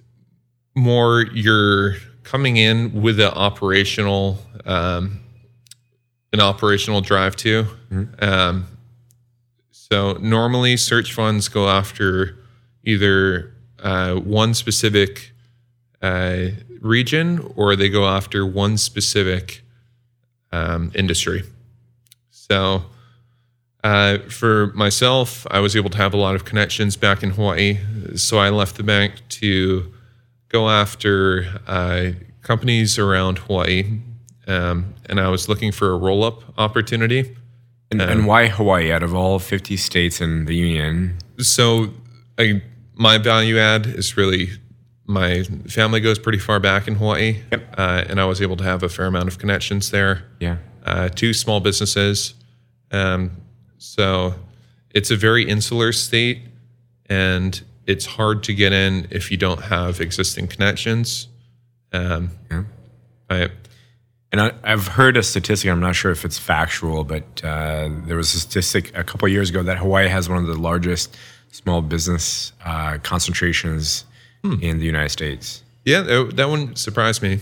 more 0.75 1.25
you're 1.33 1.95
coming 2.23 2.57
in 2.57 3.01
with 3.01 3.19
an 3.19 3.27
operational, 3.27 4.39
um, 4.65 5.21
an 6.35 6.41
operational 6.41 7.01
drive 7.01 7.35
too. 7.35 7.65
Um, 8.19 8.67
so 9.71 10.13
normally 10.19 10.75
search 10.77 11.13
funds 11.13 11.47
go 11.47 11.69
after 11.69 12.37
either 12.83 13.53
uh, 13.79 14.15
one 14.15 14.53
specific 14.53 15.31
uh, 16.01 16.47
region 16.81 17.53
or 17.55 17.75
they 17.75 17.89
go 17.89 18.05
after 18.05 18.45
one 18.45 18.77
specific 18.77 19.63
um, 20.51 20.91
industry. 20.93 21.43
So 22.29 22.83
uh, 23.83 24.17
for 24.29 24.67
myself, 24.73 25.47
I 25.49 25.59
was 25.59 25.75
able 25.75 25.89
to 25.91 25.97
have 25.97 26.13
a 26.13 26.17
lot 26.17 26.35
of 26.35 26.43
connections 26.43 26.97
back 26.97 27.23
in 27.23 27.29
Hawaii. 27.31 27.77
So 28.15 28.37
I 28.39 28.49
left 28.49 28.75
the 28.75 28.83
bank 28.83 29.13
to 29.41 29.93
go 30.49 30.69
after 30.69 31.61
uh, 31.67 32.11
companies 32.41 32.99
around 32.99 33.37
Hawaii. 33.39 33.99
Um, 34.47 34.93
and 35.07 35.19
I 35.19 35.29
was 35.29 35.49
looking 35.49 35.71
for 35.71 35.91
a 35.91 35.97
roll 35.97 36.23
up 36.23 36.43
opportunity. 36.57 37.35
And, 37.91 38.01
and 38.01 38.27
why 38.27 38.47
Hawaii 38.47 38.91
out 38.91 39.03
of 39.03 39.13
all 39.15 39.39
50 39.39 39.77
states 39.77 40.21
in 40.21 40.45
the 40.45 40.55
union? 40.55 41.17
So 41.39 41.89
I, 42.37 42.61
my 42.93 43.17
value 43.17 43.57
add 43.57 43.85
is 43.85 44.17
really 44.17 44.49
my 45.07 45.43
family 45.67 45.99
goes 45.99 46.17
pretty 46.17 46.39
far 46.39 46.59
back 46.59 46.87
in 46.87 46.95
Hawaii. 46.95 47.41
Yep. 47.51 47.75
Uh, 47.77 48.03
and 48.09 48.19
I 48.19 48.25
was 48.25 48.41
able 48.41 48.57
to 48.57 48.63
have 48.63 48.81
a 48.83 48.89
fair 48.89 49.05
amount 49.05 49.27
of 49.27 49.37
connections 49.37 49.91
there. 49.91 50.23
Yeah. 50.39 50.57
uh, 50.85 51.09
two 51.09 51.33
small 51.33 51.59
businesses. 51.59 52.33
Um, 52.91 53.31
so 53.77 54.35
it's 54.91 55.11
a 55.11 55.15
very 55.15 55.47
insular 55.47 55.91
state, 55.91 56.41
and 57.07 57.61
it's 57.85 58.05
hard 58.05 58.43
to 58.43 58.53
get 58.53 58.71
in 58.73 59.07
if 59.11 59.29
you 59.31 59.37
don't 59.37 59.63
have 59.63 59.99
existing 59.99 60.47
connections. 60.47 61.27
Um, 61.91 62.31
I, 63.29 63.49
And 64.35 64.41
I, 64.41 64.51
I've 64.69 64.89
heard 64.89 65.15
a 65.15 65.23
statistic. 65.23 65.71
I'm 65.71 65.79
not 65.79 65.95
sure 65.95 66.11
if 66.11 66.25
it's 66.25 66.37
factual, 66.37 67.05
but 67.05 67.23
uh, 67.41 67.87
there 68.05 68.17
was 68.17 68.33
a 68.33 68.41
statistic 68.41 68.91
a 68.93 69.01
couple 69.01 69.27
of 69.27 69.31
years 69.31 69.49
ago 69.49 69.63
that 69.63 69.77
Hawaii 69.77 70.09
has 70.09 70.27
one 70.27 70.39
of 70.39 70.47
the 70.47 70.59
largest 70.59 71.15
small 71.53 71.81
business 71.81 72.51
uh, 72.65 72.97
concentrations 73.01 74.03
in 74.61 74.79
the 74.79 74.85
United 74.85 75.11
States. 75.11 75.63
yeah, 75.85 76.01
that, 76.01 76.35
that 76.35 76.49
one 76.49 76.75
surprised 76.75 77.21
me. 77.21 77.39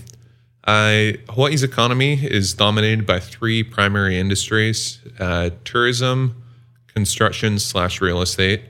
I, 0.67 1.17
Hawaii's 1.29 1.63
economy 1.63 2.23
is 2.23 2.53
dominated 2.53 3.07
by 3.07 3.19
three 3.19 3.63
primary 3.63 4.19
industries: 4.19 4.99
uh, 5.19 5.49
tourism, 5.65 6.43
construction 6.85 7.57
slash 7.57 8.01
real 8.01 8.21
estate, 8.21 8.61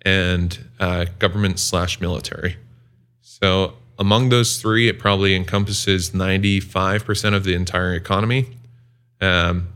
and 0.00 0.58
uh, 0.80 1.04
government 1.18 1.58
slash 1.58 2.00
military. 2.00 2.56
So 3.20 3.74
among 3.98 4.28
those 4.28 4.60
three, 4.60 4.88
it 4.88 4.98
probably 4.98 5.34
encompasses 5.34 6.10
95% 6.10 7.34
of 7.34 7.44
the 7.44 7.54
entire 7.54 7.94
economy. 7.94 8.46
Um, 9.20 9.68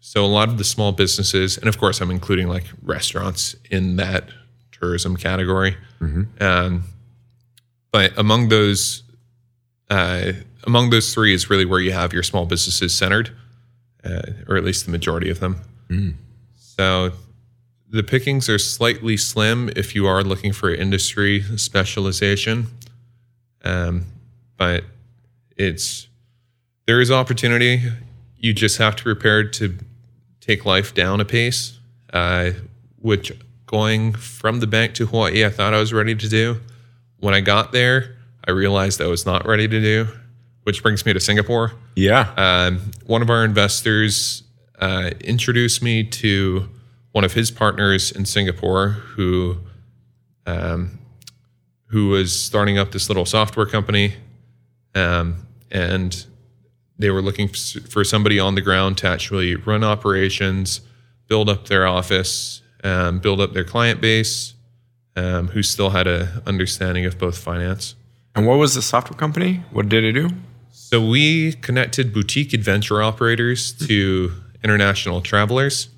so 0.00 0.24
a 0.24 0.26
lot 0.28 0.48
of 0.48 0.58
the 0.58 0.64
small 0.64 0.92
businesses, 0.92 1.58
and 1.58 1.68
of 1.68 1.78
course, 1.78 2.00
I'm 2.00 2.10
including 2.10 2.46
like 2.48 2.64
restaurants 2.82 3.56
in 3.70 3.96
that 3.96 4.28
tourism 4.70 5.16
category. 5.16 5.76
Um, 6.40 6.84
but 7.90 8.16
among 8.18 8.48
those, 8.48 9.02
uh, 9.90 10.32
among 10.64 10.90
those 10.90 11.12
three 11.14 11.32
is 11.34 11.48
really 11.50 11.64
where 11.64 11.80
you 11.80 11.92
have 11.92 12.12
your 12.12 12.22
small 12.22 12.46
businesses 12.46 12.96
centered, 12.96 13.30
uh, 14.04 14.22
or 14.48 14.56
at 14.56 14.64
least 14.64 14.84
the 14.84 14.92
majority 14.92 15.30
of 15.30 15.40
them. 15.40 15.60
So 16.54 17.12
the 17.88 18.02
pickings 18.02 18.48
are 18.48 18.58
slightly 18.58 19.16
slim 19.16 19.70
if 19.76 19.94
you 19.94 20.06
are 20.06 20.22
looking 20.22 20.52
for 20.52 20.72
industry 20.74 21.42
specialization, 21.56 22.66
um, 23.64 24.06
but 24.56 24.84
it's 25.56 26.08
there 26.86 27.00
is 27.00 27.10
opportunity. 27.10 27.82
You 28.36 28.52
just 28.52 28.78
have 28.78 28.94
to 28.96 29.04
be 29.04 29.14
prepared 29.14 29.52
to 29.54 29.78
take 30.40 30.64
life 30.64 30.94
down 30.94 31.20
a 31.20 31.24
pace, 31.24 31.78
uh, 32.12 32.50
which 33.00 33.32
going 33.66 34.12
from 34.12 34.60
the 34.60 34.66
bank 34.66 34.94
to 34.94 35.06
Hawaii, 35.06 35.44
I 35.44 35.50
thought 35.50 35.74
I 35.74 35.78
was 35.78 35.92
ready 35.92 36.14
to 36.14 36.28
do. 36.28 36.60
When 37.18 37.34
I 37.34 37.40
got 37.40 37.72
there, 37.72 38.16
I 38.46 38.50
realized 38.50 39.00
I 39.00 39.06
was 39.06 39.24
not 39.24 39.46
ready 39.46 39.66
to 39.66 39.80
do, 39.80 40.08
which 40.64 40.82
brings 40.82 41.06
me 41.06 41.14
to 41.14 41.20
Singapore. 41.20 41.72
Yeah. 41.96 42.32
Um, 42.36 42.90
one 43.06 43.22
of 43.22 43.30
our 43.30 43.44
investors 43.44 44.42
uh, 44.78 45.10
introduced 45.20 45.82
me 45.82 46.04
to 46.04 46.68
one 47.12 47.24
of 47.24 47.32
his 47.32 47.50
partners 47.50 48.12
in 48.12 48.26
Singapore 48.26 48.88
who 48.88 49.56
um, 50.46 50.98
who 51.94 52.08
was 52.08 52.32
starting 52.32 52.76
up 52.76 52.90
this 52.90 53.08
little 53.08 53.24
software 53.24 53.66
company, 53.66 54.14
um, 54.96 55.46
and 55.70 56.26
they 56.98 57.08
were 57.08 57.22
looking 57.22 57.46
for 57.46 58.02
somebody 58.02 58.40
on 58.40 58.56
the 58.56 58.60
ground 58.60 58.98
to 58.98 59.06
actually 59.06 59.54
run 59.54 59.84
operations, 59.84 60.80
build 61.28 61.48
up 61.48 61.68
their 61.68 61.86
office, 61.86 62.62
um, 62.82 63.20
build 63.20 63.40
up 63.40 63.52
their 63.52 63.62
client 63.62 64.00
base, 64.00 64.54
um, 65.14 65.46
who 65.46 65.62
still 65.62 65.90
had 65.90 66.08
a 66.08 66.42
understanding 66.46 67.06
of 67.06 67.16
both 67.16 67.38
finance. 67.38 67.94
and 68.34 68.44
what 68.44 68.58
was 68.58 68.74
the 68.74 68.82
software 68.82 69.16
company? 69.16 69.62
What 69.70 69.88
did 69.88 70.02
it 70.02 70.14
do? 70.14 70.30
So 70.72 71.00
we 71.00 71.52
connected 71.52 72.12
boutique 72.12 72.52
adventure 72.52 73.04
operators 73.04 73.70
to 73.86 74.32
international 74.64 75.20
travelers. 75.20 75.90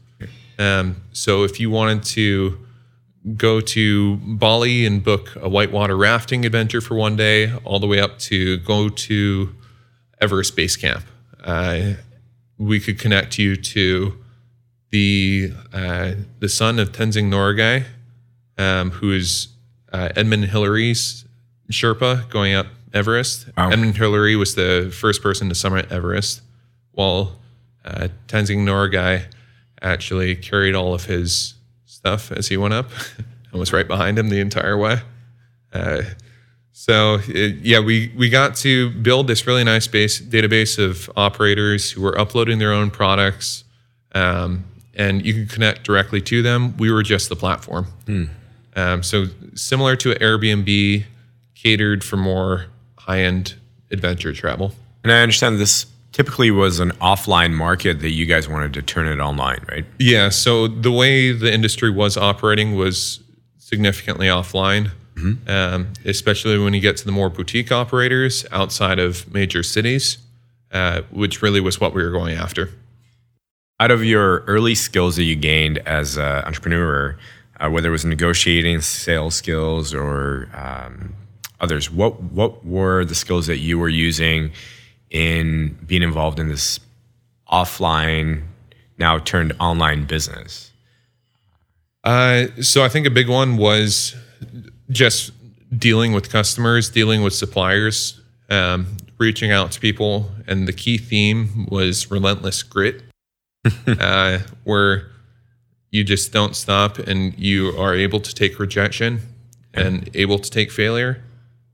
Um, 0.58 0.96
so 1.12 1.44
if 1.44 1.58
you 1.58 1.70
wanted 1.70 2.02
to 2.16 2.65
go 3.34 3.60
to 3.60 4.16
Bali 4.16 4.86
and 4.86 5.02
book 5.02 5.36
a 5.36 5.48
whitewater 5.48 5.96
rafting 5.96 6.46
adventure 6.46 6.80
for 6.80 6.94
one 6.94 7.16
day, 7.16 7.52
all 7.64 7.80
the 7.80 7.86
way 7.86 8.00
up 8.00 8.18
to 8.20 8.58
go 8.58 8.88
to 8.88 9.54
Everest 10.20 10.54
Base 10.54 10.76
Camp, 10.76 11.04
uh, 11.44 11.94
we 12.58 12.80
could 12.80 12.98
connect 12.98 13.38
you 13.38 13.56
to 13.56 14.16
the 14.90 15.52
uh, 15.72 16.12
the 16.38 16.48
son 16.48 16.78
of 16.78 16.92
Tenzing 16.92 17.28
Norgay, 17.28 17.84
um, 18.56 18.92
who 18.92 19.12
is 19.12 19.48
uh, 19.92 20.10
Edmund 20.16 20.46
Hillary's 20.46 21.24
Sherpa 21.70 22.28
going 22.30 22.54
up 22.54 22.68
Everest. 22.94 23.48
Wow. 23.56 23.70
Edmund 23.70 23.96
Hillary 23.96 24.36
was 24.36 24.54
the 24.54 24.94
first 24.94 25.22
person 25.22 25.48
to 25.48 25.54
summit 25.54 25.90
Everest, 25.90 26.40
while 26.92 27.40
uh, 27.84 28.08
Tenzing 28.28 28.64
Norgay 28.64 29.24
actually 29.82 30.34
carried 30.36 30.74
all 30.74 30.94
of 30.94 31.04
his 31.04 31.55
stuff 32.06 32.30
as 32.30 32.48
he 32.48 32.56
went 32.56 32.74
up 32.74 32.88
and 33.50 33.60
was 33.60 33.72
right 33.72 33.88
behind 33.88 34.18
him 34.18 34.28
the 34.28 34.40
entire 34.40 34.76
way. 34.76 34.98
Uh, 35.72 36.02
so 36.72 37.18
it, 37.26 37.56
yeah, 37.62 37.80
we 37.80 38.12
we 38.16 38.28
got 38.28 38.54
to 38.56 38.90
build 38.90 39.26
this 39.26 39.46
really 39.46 39.64
nice 39.64 39.86
base 39.86 40.20
database 40.20 40.78
of 40.78 41.10
operators 41.16 41.90
who 41.90 42.02
were 42.02 42.18
uploading 42.18 42.58
their 42.58 42.72
own 42.72 42.90
products, 42.90 43.64
um, 44.12 44.64
and 44.94 45.24
you 45.24 45.32
could 45.34 45.50
connect 45.50 45.84
directly 45.84 46.20
to 46.22 46.42
them. 46.42 46.76
We 46.76 46.92
were 46.92 47.02
just 47.02 47.28
the 47.28 47.36
platform. 47.36 47.86
Um, 48.76 49.02
so 49.02 49.26
similar 49.54 49.96
to 49.96 50.14
Airbnb, 50.14 51.04
catered 51.54 52.04
for 52.04 52.18
more 52.18 52.66
high-end 52.98 53.54
adventure 53.90 54.34
travel. 54.34 54.72
And 55.02 55.10
I 55.10 55.22
understand 55.22 55.58
this 55.58 55.86
typically 56.16 56.50
was 56.50 56.80
an 56.80 56.92
offline 56.92 57.52
market 57.52 58.00
that 58.00 58.12
you 58.12 58.24
guys 58.24 58.48
wanted 58.48 58.72
to 58.72 58.80
turn 58.80 59.06
it 59.06 59.22
online, 59.22 59.62
right? 59.70 59.84
Yeah. 59.98 60.30
So 60.30 60.66
the 60.66 60.90
way 60.90 61.30
the 61.30 61.52
industry 61.52 61.90
was 61.90 62.16
operating 62.16 62.74
was 62.74 63.20
significantly 63.58 64.26
offline, 64.26 64.92
um, 65.46 65.92
especially 66.06 66.58
when 66.58 66.72
you 66.72 66.80
get 66.80 66.96
to 66.96 67.04
the 67.04 67.12
more 67.12 67.28
boutique 67.28 67.70
operators 67.70 68.46
outside 68.50 68.98
of 68.98 69.30
major 69.30 69.62
cities, 69.62 70.16
uh, 70.72 71.02
which 71.10 71.42
really 71.42 71.60
was 71.60 71.82
what 71.82 71.92
we 71.92 72.02
were 72.02 72.12
going 72.12 72.34
after. 72.34 72.70
Out 73.78 73.90
of 73.90 74.02
your 74.02 74.38
early 74.46 74.74
skills 74.74 75.16
that 75.16 75.24
you 75.24 75.36
gained 75.36 75.76
as 75.80 76.16
an 76.16 76.44
entrepreneur, 76.46 77.18
uh, 77.60 77.68
whether 77.68 77.88
it 77.88 77.92
was 77.92 78.06
negotiating, 78.06 78.80
sales 78.80 79.34
skills, 79.34 79.92
or 79.92 80.48
um, 80.54 81.14
others, 81.60 81.90
what 81.90 82.22
what 82.22 82.64
were 82.64 83.04
the 83.04 83.14
skills 83.14 83.46
that 83.48 83.58
you 83.58 83.78
were 83.78 83.90
using 83.90 84.50
in 85.16 85.78
being 85.86 86.02
involved 86.02 86.38
in 86.38 86.48
this 86.48 86.78
offline, 87.50 88.44
now 88.98 89.18
turned 89.18 89.54
online 89.58 90.04
business? 90.04 90.72
Uh, 92.04 92.46
so 92.60 92.84
I 92.84 92.88
think 92.88 93.06
a 93.06 93.10
big 93.10 93.28
one 93.28 93.56
was 93.56 94.14
just 94.90 95.32
dealing 95.76 96.12
with 96.12 96.30
customers, 96.30 96.90
dealing 96.90 97.22
with 97.22 97.34
suppliers, 97.34 98.20
um, 98.50 98.96
reaching 99.18 99.50
out 99.50 99.72
to 99.72 99.80
people, 99.80 100.30
and 100.46 100.68
the 100.68 100.72
key 100.72 100.98
theme 100.98 101.66
was 101.70 102.10
relentless 102.10 102.62
grit, 102.62 103.02
uh, 103.86 104.38
where 104.64 105.10
you 105.90 106.04
just 106.04 106.32
don't 106.32 106.54
stop 106.54 106.98
and 106.98 107.36
you 107.38 107.70
are 107.78 107.94
able 107.94 108.20
to 108.20 108.34
take 108.34 108.58
rejection 108.58 109.20
and 109.72 110.10
able 110.14 110.38
to 110.38 110.50
take 110.50 110.70
failure. 110.70 111.22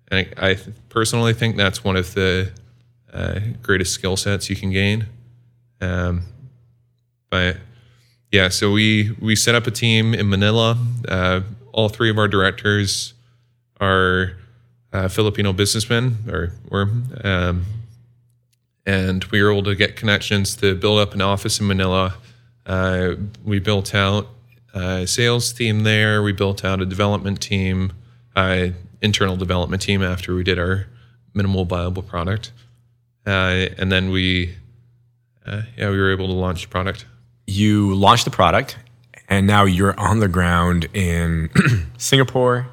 And 0.09 0.29
I, 0.37 0.51
I 0.51 0.59
personally 0.89 1.35
think 1.35 1.57
that's 1.57 1.83
one 1.83 1.97
of 1.97 2.15
the 2.15 2.53
uh, 3.13 3.41
greatest 3.63 3.93
skill 3.93 4.17
sets 4.17 4.49
you 4.49 4.57
can 4.57 4.71
gain. 4.71 5.07
Um, 5.81 6.23
but 7.31 7.57
yeah, 8.31 8.49
so 8.49 8.73
we 8.73 9.13
we 9.21 9.37
set 9.37 9.55
up 9.55 9.67
a 9.67 9.71
team 9.71 10.15
in 10.15 10.29
Manila. 10.29 10.79
Uh, 11.09 11.41
all 11.73 11.89
three 11.89 12.11
of 12.11 12.19
our 12.19 12.29
directors 12.29 13.15
are 13.81 14.37
uh, 14.93 15.09
Filipino 15.09 15.53
businessmen, 15.53 16.19
or 16.31 16.53
were, 16.71 16.89
um, 17.25 17.65
and 18.87 19.25
we 19.25 19.43
were 19.43 19.51
able 19.51 19.63
to 19.65 19.75
get 19.75 19.97
connections 19.97 20.55
to 20.57 20.75
build 20.75 20.99
up 20.99 21.15
an 21.15 21.21
office 21.21 21.61
in 21.61 21.67
Manila. 21.67 22.15
Uh, 22.67 23.15
we 23.45 23.59
built 23.59 23.95
out 23.95 24.29
a 24.75 25.07
sales 25.07 25.53
team 25.53 25.81
there. 25.81 26.23
We 26.23 26.33
built 26.33 26.65
out 26.65 26.81
a 26.81 26.87
development 26.87 27.41
team, 27.41 27.93
uh, 28.37 28.69
internal 29.01 29.37
development 29.37 29.83
team 29.83 30.03
after 30.03 30.35
we 30.35 30.45
did 30.45 30.59
our 30.59 30.87
minimal 31.35 31.65
viable 31.65 32.03
product, 32.03 32.53
and 33.27 33.91
then 33.91 34.11
we, 34.11 34.55
uh, 35.47 35.63
yeah, 35.77 35.91
we 35.91 35.99
were 35.99 36.13
able 36.13 36.27
to 36.27 36.33
launch 36.33 36.63
the 36.63 36.69
product. 36.69 37.07
You 37.47 37.95
launched 37.95 38.25
the 38.25 38.31
product, 38.31 38.77
and 39.29 39.47
now 39.47 39.65
you're 39.65 39.99
on 39.99 40.21
the 40.21 40.29
ground 40.29 40.89
in 40.95 41.51
Singapore. 41.99 42.69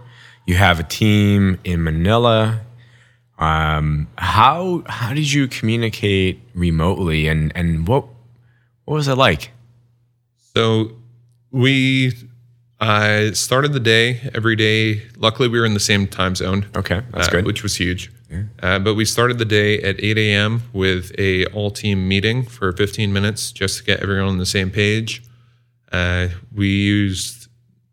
You 0.46 0.56
have 0.56 0.80
a 0.80 0.84
team 0.84 1.60
in 1.64 1.84
Manila. 1.84 2.62
Um, 3.38 4.08
how 4.18 4.84
how 4.88 5.14
did 5.14 5.32
you 5.32 5.48
communicate 5.48 6.42
remotely, 6.54 7.28
and 7.28 7.52
and 7.56 7.88
what 7.88 8.06
what 8.86 8.96
was 8.96 9.08
it 9.08 9.16
like? 9.16 9.52
So 10.56 10.92
we 11.52 12.12
uh, 12.80 13.32
started 13.34 13.74
the 13.74 13.80
day 13.80 14.30
every 14.34 14.56
day. 14.56 15.04
Luckily, 15.18 15.48
we 15.48 15.60
were 15.60 15.66
in 15.66 15.74
the 15.74 15.80
same 15.80 16.08
time 16.08 16.36
zone. 16.36 16.66
Okay, 16.76 17.02
that's 17.14 17.28
uh, 17.28 17.32
good. 17.32 17.46
which 17.46 17.64
was 17.64 17.76
huge. 17.76 18.12
Uh, 18.62 18.80
but 18.80 18.94
we 18.94 19.06
started 19.06 19.40
the 19.40 19.46
day 19.46 19.82
at 19.82 20.02
8 20.04 20.18
a.m. 20.18 20.62
with 20.72 21.12
a 21.18 21.46
all 21.48 21.72
team 21.72 22.08
meeting 22.08 22.44
for 22.44 22.72
15 22.72 23.12
minutes 23.12 23.52
just 23.52 23.80
to 23.80 23.84
get 23.84 24.02
everyone 24.02 24.30
on 24.30 24.38
the 24.38 24.46
same 24.46 24.70
page. 24.70 25.24
Uh, 25.92 26.28
we 26.54 26.68
used 26.68 27.48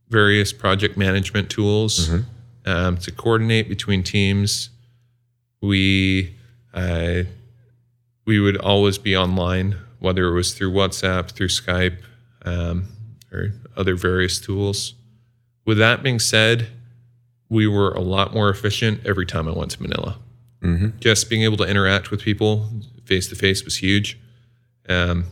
various 0.08 0.52
project 0.52 0.96
management 0.96 1.48
tools 1.50 2.10
um, 2.66 2.96
to 2.98 3.10
coordinate 3.10 3.68
between 3.68 4.02
teams. 4.02 4.70
We 5.62 6.34
uh, 6.74 7.22
we 8.26 8.38
would 8.38 8.58
always 8.58 8.98
be 8.98 9.16
online, 9.16 9.76
whether 10.00 10.26
it 10.28 10.34
was 10.34 10.52
through 10.52 10.72
WhatsApp, 10.72 11.30
through 11.30 11.48
Skype, 11.48 11.98
um, 12.44 12.84
or 13.32 13.52
other 13.76 13.94
various 13.94 14.38
tools. 14.38 14.94
With 15.64 15.78
that 15.78 16.02
being 16.02 16.18
said, 16.18 16.68
we 17.48 17.66
were 17.66 17.92
a 17.92 18.00
lot 18.00 18.34
more 18.34 18.50
efficient 18.50 19.06
every 19.06 19.24
time 19.24 19.48
I 19.48 19.52
went 19.52 19.70
to 19.72 19.82
Manila. 19.82 20.18
Just 20.98 21.28
being 21.28 21.42
able 21.42 21.56
to 21.58 21.64
interact 21.64 22.10
with 22.10 22.22
people 22.22 22.68
face 23.04 23.28
to 23.28 23.36
face 23.36 23.64
was 23.64 23.76
huge. 23.76 24.18
Um, 24.88 25.26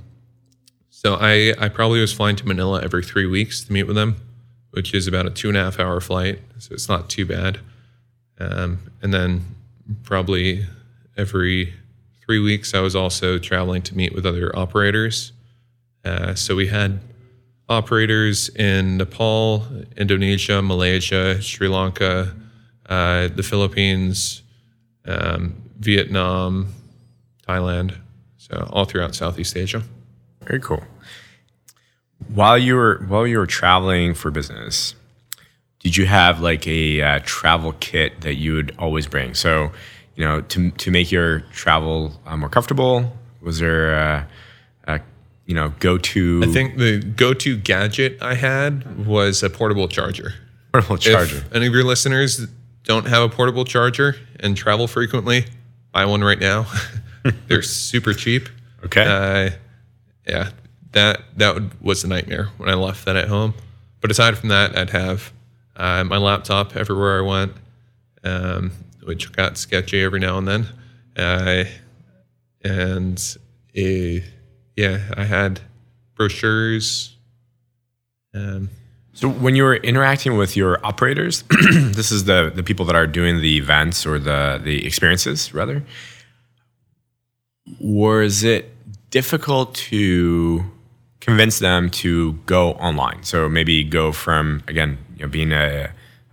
so 0.91 1.17
I, 1.21 1.55
I 1.59 1.69
probably 1.69 2.01
was 2.01 2.13
flying 2.13 2.37
to 2.37 2.47
Manila 2.47 2.81
every 2.83 3.03
three 3.03 3.27
weeks 3.27 3.65
to 3.65 3.73
meet 3.73 3.85
with 3.85 3.97
them, 3.97 4.17
which 4.71 4.95
is 4.95 5.07
about 5.07 5.27
a 5.27 5.31
two 5.31 5.49
and 5.49 5.57
a 5.57 5.65
half 5.65 5.79
hour 5.79 6.01
flight. 6.01 6.41
So 6.59 6.73
it's 6.73 6.89
not 6.89 7.11
too 7.11 7.27
bad. 7.27 7.61
Um, 8.39 8.79
and 9.03 9.13
then 9.13 9.55
probably 10.03 10.67
every 11.17 11.75
three 12.25 12.39
weeks, 12.39 12.75
I 12.75 12.81
was 12.81 12.97
also 12.97 13.39
traveling 13.39 13.83
to 13.83 13.97
meet 13.97 14.15
with 14.15 14.25
other 14.25 14.57
operators. 14.57 15.33
Uh, 16.05 16.35
so 16.35 16.55
we 16.55 16.69
had 16.69 17.01
operators 17.69 18.49
in 18.51 18.97
Nepal, 18.97 19.67
Indonesia, 19.97 20.63
Malaysia, 20.63 21.41
Sri 21.41 21.69
Lanka, 21.69 22.35
uh, 22.89 23.29
the 23.29 23.43
Philippines, 23.43 24.43
um, 25.07 25.55
Vietnam, 25.79 26.69
Thailand. 27.47 27.97
So 28.39 28.69
all 28.73 28.85
throughout 28.85 29.15
Southeast 29.15 29.57
Asia. 29.57 29.83
Very 30.43 30.61
cool. 30.61 30.85
While 32.29 32.59
you 32.59 32.77
were 32.77 33.05
while 33.09 33.27
you 33.27 33.39
were 33.39 33.47
traveling 33.47 34.15
for 34.15 34.31
business, 34.31 34.95
did 35.81 35.97
you 35.97 36.07
have 36.07 36.41
like 36.41 36.67
a 36.67 37.03
uh, 37.03 37.21
travel 37.25 37.73
kit 37.81 38.23
that 38.23 38.35
you 38.35 38.55
would 38.55 38.75
always 38.79 39.07
bring? 39.07 39.35
So, 39.35 39.73
you 40.15 40.25
know, 40.25 40.41
to 40.41 40.71
to 40.71 40.91
make 40.91 41.13
your 41.13 41.41
travel 41.53 42.21
uh, 42.27 42.37
more 42.37 42.49
comfortable, 42.49 43.17
was 43.41 43.59
there 43.59 43.95
a, 43.95 44.29
a 44.87 45.01
you 45.47 45.55
know 45.55 45.75
go 45.81 45.99
to 45.99 46.43
I 46.45 46.47
think 46.47 46.79
the 46.79 47.01
go-to 47.01 47.57
gadget 47.57 48.23
I 48.23 48.35
had 48.35 49.07
was 49.07 49.43
a 49.43 49.51
portable 49.51 49.89
charger. 49.89 50.35
portable 50.73 50.97
charger? 50.97 51.39
If 51.39 51.55
any 51.55 51.67
of 51.67 51.75
your 51.75 51.85
listeners 51.85 52.47
don't 52.85 53.07
have 53.07 53.23
a 53.23 53.29
portable 53.29 53.65
charger 53.65 54.17
and 54.41 54.57
travel 54.57 54.87
frequently, 54.87 55.47
buy 55.93 56.05
one 56.05 56.23
right 56.23 56.39
now. 56.39 56.67
They're 57.49 57.63
super 57.63 58.13
cheap. 58.13 58.49
Okay. 58.85 59.03
Uh, 59.03 59.51
yeah, 60.27 60.51
that 60.93 61.23
that 61.37 61.83
was 61.83 62.05
a 62.05 62.09
nightmare 62.09 62.51
when 62.57 62.69
I 62.69 62.75
left 62.75 63.05
that 63.07 63.17
at 63.17 63.29
home. 63.29 63.55
But 64.01 64.11
aside 64.11 64.37
from 64.37 64.51
that, 64.51 64.77
I'd 64.77 64.91
have 64.91 65.33
uh, 65.77 66.05
my 66.05 66.19
laptop 66.19 66.77
everywhere 66.77 67.19
I 67.19 67.23
went, 67.23 67.53
um, 68.23 68.73
which 69.03 69.33
got 69.33 69.57
sketchy 69.57 70.03
every 70.03 70.21
now 70.21 70.39
and 70.39 70.47
then. 70.47 70.69
Uh, 71.17 71.65
and 72.63 73.37
a, 73.77 74.25
yeah, 74.77 75.01
I 75.17 75.25
had 75.25 75.61
brochures. 76.15 77.17
Um, 78.35 78.69
So 79.15 79.29
when 79.29 79.55
you 79.55 79.63
were 79.63 79.77
interacting 79.77 80.37
with 80.37 80.57
your 80.57 80.85
operators, 80.85 81.43
this 81.73 82.11
is 82.11 82.25
the 82.25 82.53
the 82.55 82.63
people 82.63 82.85
that 82.87 82.97
are 82.97 83.07
doing 83.07 83.41
the 83.41 83.57
events 83.57 84.05
or 84.07 84.19
the 84.19 84.61
the 84.63 84.85
experiences 84.87 85.55
rather. 85.55 85.85
Was 87.81 88.43
it 88.43 88.71
difficult 89.11 89.75
to 89.77 90.65
convince 91.21 91.61
them 91.61 91.91
to 91.91 92.33
go 92.47 92.73
online? 92.73 93.23
So 93.23 93.49
maybe 93.49 93.85
go 93.85 94.13
from 94.13 94.63
again, 94.69 94.99
you 95.17 95.23
know, 95.23 95.29
being 95.29 95.53
a 95.53 95.91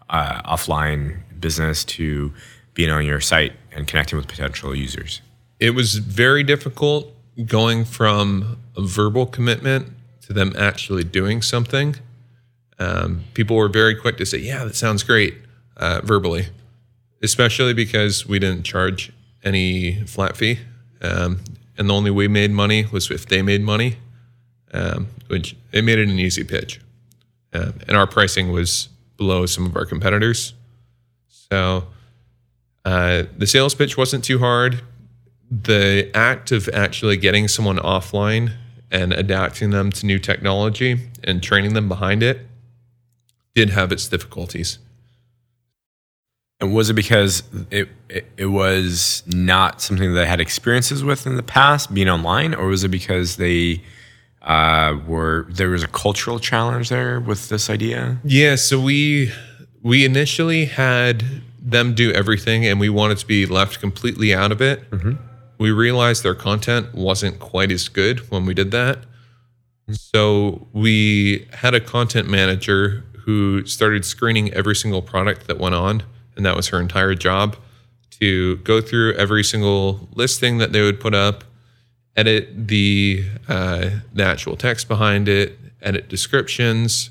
uh, 0.10 0.41
offline 0.41 1.20
business 1.39 1.86
to 1.86 2.34
being 2.74 2.89
on 2.89 3.06
your 3.06 3.22
site 3.22 3.54
and 3.72 3.88
connecting 3.88 4.17
with 4.17 4.28
potential 4.28 4.76
users. 4.76 5.22
it 5.60 5.76
was 5.76 5.96
very 5.98 6.44
difficult 6.44 7.13
going 7.46 7.86
from 7.86 8.58
a 8.76 8.82
verbal 8.82 9.26
commitment 9.26 9.94
to 10.22 10.34
them 10.34 10.54
actually 10.58 11.04
doing 11.04 11.41
something, 11.41 11.96
um, 12.82 13.24
people 13.36 13.56
were 13.56 13.70
very 13.70 13.94
quick 13.94 14.17
to 14.17 14.26
say, 14.26 14.39
"Yeah, 14.39 14.65
that 14.65 14.76
sounds 14.76 15.04
great," 15.04 15.36
uh, 15.78 16.02
verbally, 16.04 16.48
especially 17.22 17.74
because 17.74 18.26
we 18.26 18.39
didn't 18.39 18.63
charge 18.63 19.12
any 19.44 20.04
flat 20.06 20.36
fee, 20.36 20.60
um, 21.02 21.41
and 21.78 21.89
the 21.89 21.94
only 21.94 22.10
way 22.10 22.26
we 22.26 22.28
made 22.28 22.50
money 22.52 22.88
was 22.91 23.12
if 23.12 23.28
they 23.28 23.44
made 23.44 23.62
money, 23.62 23.98
um, 24.74 25.08
which 25.28 25.56
it 25.72 25.84
made 25.84 26.00
it 26.00 26.10
an 26.10 26.17
easy 26.17 26.44
pitch, 26.44 26.82
um, 27.54 27.74
and 27.88 27.96
our 27.96 28.08
pricing 28.08 28.52
was 28.52 28.89
below 29.15 29.46
some 29.46 29.65
of 29.65 29.76
our 29.76 29.86
competitors, 29.86 30.54
so. 31.30 31.88
Uh, 32.84 33.26
the 33.38 33.46
sales 33.46 33.76
pitch 33.76 33.96
wasn't 33.96 34.24
too 34.24 34.39
hard. 34.39 34.82
The 35.52 36.10
act 36.15 36.52
of 36.52 36.67
actually 36.74 37.15
getting 37.15 37.48
someone 37.48 37.78
offline 37.78 38.54
and 38.89 39.13
adapting 39.13 39.70
them 39.70 39.91
to 39.91 40.08
new 40.08 40.17
technology 40.17 41.00
and 41.24 41.44
training 41.44 41.76
them 41.76 41.88
behind 41.88 42.24
it 42.24 42.48
did 43.56 43.70
have 43.70 43.92
its 43.92 44.08
difficulties. 44.08 44.80
And 46.60 46.74
was 46.74 46.90
it 46.92 46.94
because 46.94 47.44
it, 47.72 47.90
it 48.08 48.32
it 48.38 48.46
was 48.46 49.24
not 49.26 49.82
something 49.82 50.14
that 50.14 50.20
they 50.20 50.28
had 50.28 50.40
experiences 50.40 51.04
with 51.04 51.26
in 51.26 51.36
the 51.36 51.44
past, 51.44 51.92
being 51.92 52.08
online, 52.08 52.54
or 52.54 52.68
was 52.68 52.84
it 52.84 52.90
because 52.90 53.38
they 53.38 53.82
uh, 54.44 54.96
were 55.08 55.48
there 55.50 55.70
was 55.70 55.84
a 55.84 55.88
cultural 55.88 56.38
challenge 56.38 56.90
there 56.90 57.20
with 57.20 57.50
this 57.50 57.68
idea? 57.70 58.20
Yeah, 58.24 58.56
so 58.56 58.80
we 58.80 59.32
we 59.82 60.06
initially 60.06 60.66
had 60.66 61.24
them 61.60 61.96
do 61.96 62.12
everything, 62.12 62.68
and 62.68 62.80
we 62.80 62.90
wanted 62.90 63.18
to 63.18 63.26
be 63.26 63.48
left 63.48 63.80
completely 63.80 64.34
out 64.34 64.52
of 64.52 64.62
it. 64.62 64.84
We 65.58 65.72
realized 65.72 66.24
their 66.24 66.36
content 66.36 66.94
wasn't 66.94 67.40
quite 67.40 67.72
as 67.72 67.88
good 67.88 68.32
when 68.32 68.46
we 68.46 68.54
did 68.54 68.72
that. 68.72 69.00
So 69.92 70.68
we 70.74 71.48
had 71.54 71.74
a 71.74 71.80
content 71.80 72.30
manager 72.30 73.04
who 73.26 73.66
started 73.66 74.06
screening 74.06 74.54
every 74.54 74.76
single 74.76 75.02
product 75.02 75.48
that 75.48 75.60
went 75.60 75.76
on, 75.76 76.04
and 76.36 76.46
that 76.46 76.56
was 76.56 76.68
her 76.70 76.80
entire 76.80 77.16
job 77.16 77.56
to 78.22 78.58
go 78.58 78.80
through 78.82 79.14
every 79.16 79.44
single 79.44 80.08
listing 80.14 80.60
that 80.60 80.72
they 80.72 80.82
would 80.82 81.00
put 81.00 81.14
up, 81.14 81.44
edit 82.16 82.68
the 82.68 83.26
uh, 83.48 83.90
the 84.14 84.24
actual 84.24 84.56
text 84.56 84.88
behind 84.88 85.28
it, 85.28 85.58
edit 85.82 86.08
descriptions, 86.08 87.10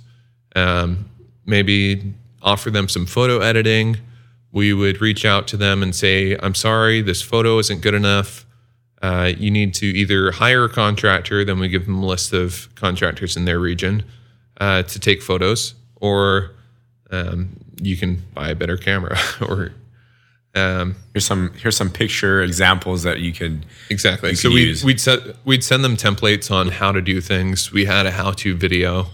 um, 0.56 1.08
maybe 1.46 2.14
offer 2.42 2.70
them 2.70 2.88
some 2.88 3.06
photo 3.06 3.40
editing. 3.40 3.96
We 4.52 4.72
would 4.72 5.00
reach 5.00 5.24
out 5.24 5.46
to 5.48 5.56
them 5.56 5.82
and 5.82 5.94
say, 5.94 6.36
"I'm 6.42 6.54
sorry, 6.54 7.02
this 7.02 7.22
photo 7.22 7.58
isn't 7.58 7.82
good 7.82 7.94
enough. 7.94 8.46
Uh, 9.02 9.32
you 9.36 9.50
need 9.50 9.74
to 9.74 9.86
either 9.86 10.32
hire 10.32 10.64
a 10.64 10.68
contractor." 10.68 11.44
Then 11.44 11.58
we 11.58 11.68
give 11.68 11.86
them 11.86 12.02
a 12.02 12.06
list 12.06 12.32
of 12.32 12.68
contractors 12.74 13.36
in 13.36 13.44
their 13.44 13.58
region 13.58 14.04
uh, 14.60 14.82
to 14.84 15.00
take 15.00 15.22
photos, 15.22 15.74
or 16.00 16.52
um, 17.10 17.56
you 17.80 17.96
can 17.96 18.22
buy 18.34 18.50
a 18.50 18.54
better 18.54 18.76
camera, 18.76 19.18
or 19.40 19.72
um, 20.54 20.96
Here's 21.12 21.24
some 21.26 21.52
here's 21.54 21.76
some 21.76 21.90
picture 21.90 22.42
examples 22.42 23.04
that 23.04 23.20
you 23.20 23.32
could 23.32 23.66
Exactly. 23.88 24.30
you 24.30 24.36
so 24.36 24.50
we 24.50 24.62
use. 24.66 24.84
we'd 24.84 25.00
set, 25.00 25.20
we'd 25.44 25.62
send 25.62 25.84
them 25.84 25.96
templates 25.96 26.50
on 26.50 26.68
how 26.68 26.90
to 26.92 27.00
do 27.00 27.20
things. 27.20 27.72
We 27.72 27.84
had 27.84 28.06
a 28.06 28.10
how-to 28.10 28.56
video 28.56 29.06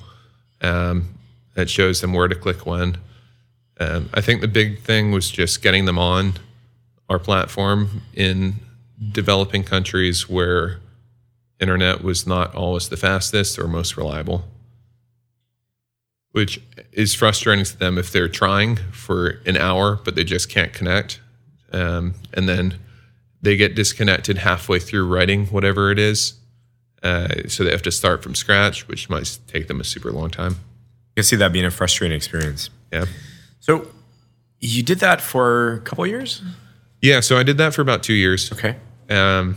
um, 0.63 1.15
that 1.55 1.69
shows 1.69 2.01
them 2.01 2.13
where 2.15 2.29
to 2.29 2.35
click 2.35 2.65
when. 2.65 2.99
Um, 3.79 4.09
I 4.15 4.23
think 4.23 4.41
the 4.41 4.49
big 4.49 4.81
thing 4.81 5.13
was 5.13 5.31
just 5.31 5.63
getting 5.63 5.85
them 5.85 5.99
on 5.99 6.35
our 7.11 7.19
platform 7.19 8.03
in 8.15 8.55
developing 9.13 9.63
countries 9.63 10.29
where 10.31 10.79
internet 11.61 12.03
was 12.03 12.27
not 12.27 12.55
always 12.55 12.89
the 12.89 12.97
fastest 12.97 13.59
or 13.59 13.69
most 13.69 13.97
reliable, 13.99 14.45
which 16.37 16.61
is 16.93 17.15
frustrating 17.15 17.65
to 17.65 17.79
them 17.79 17.97
if 17.97 18.13
they're 18.13 18.29
trying 18.29 18.77
for 18.93 19.41
an 19.47 19.57
hour 19.57 19.99
but 20.05 20.15
they 20.15 20.23
just 20.23 20.51
can't 20.51 20.75
connect, 20.75 21.19
um, 21.73 22.13
and 22.35 22.47
then 22.47 22.79
they 23.41 23.57
get 23.57 23.75
disconnected 23.75 24.37
halfway 24.39 24.79
through 24.79 25.07
writing 25.07 25.47
whatever 25.47 25.91
it 25.91 25.99
is. 25.99 26.35
Uh, 27.03 27.29
so 27.49 27.65
they 27.65 27.71
have 27.71 27.83
to 27.83 27.91
start 27.91 28.23
from 28.23 28.35
scratch, 28.35 28.87
which 28.89 29.09
might 29.09 29.39
take 29.47 29.67
them 29.69 29.81
a 29.81 29.85
super 29.85 30.11
long 30.13 30.29
time. 30.29 30.53
I 30.53 31.21
can 31.21 31.25
see 31.25 31.37
that 31.37 31.53
being 31.53 31.65
a 31.65 31.71
frustrating 31.71 32.15
experience. 32.17 32.69
Yeah. 32.93 33.07
So 33.61 33.87
you 34.61 34.83
did 34.83 34.99
that 35.01 35.21
for 35.23 35.75
a 35.75 35.81
couple 35.81 36.05
of 36.05 36.11
years, 36.11 36.43
Yeah. 37.01 37.21
So 37.21 37.39
I 37.39 37.43
did 37.45 37.57
that 37.59 37.73
for 37.75 37.81
about 37.83 38.03
two 38.03 38.15
years. 38.15 38.53
okay, 38.53 38.77
Um, 39.09 39.57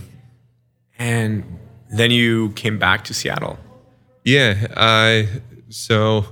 and 0.97 1.43
then 1.91 2.11
you 2.11 2.51
came 2.51 2.77
back 2.79 3.03
to 3.05 3.13
Seattle. 3.13 3.57
yeah. 4.23 4.67
I, 4.77 5.27
so 5.69 6.25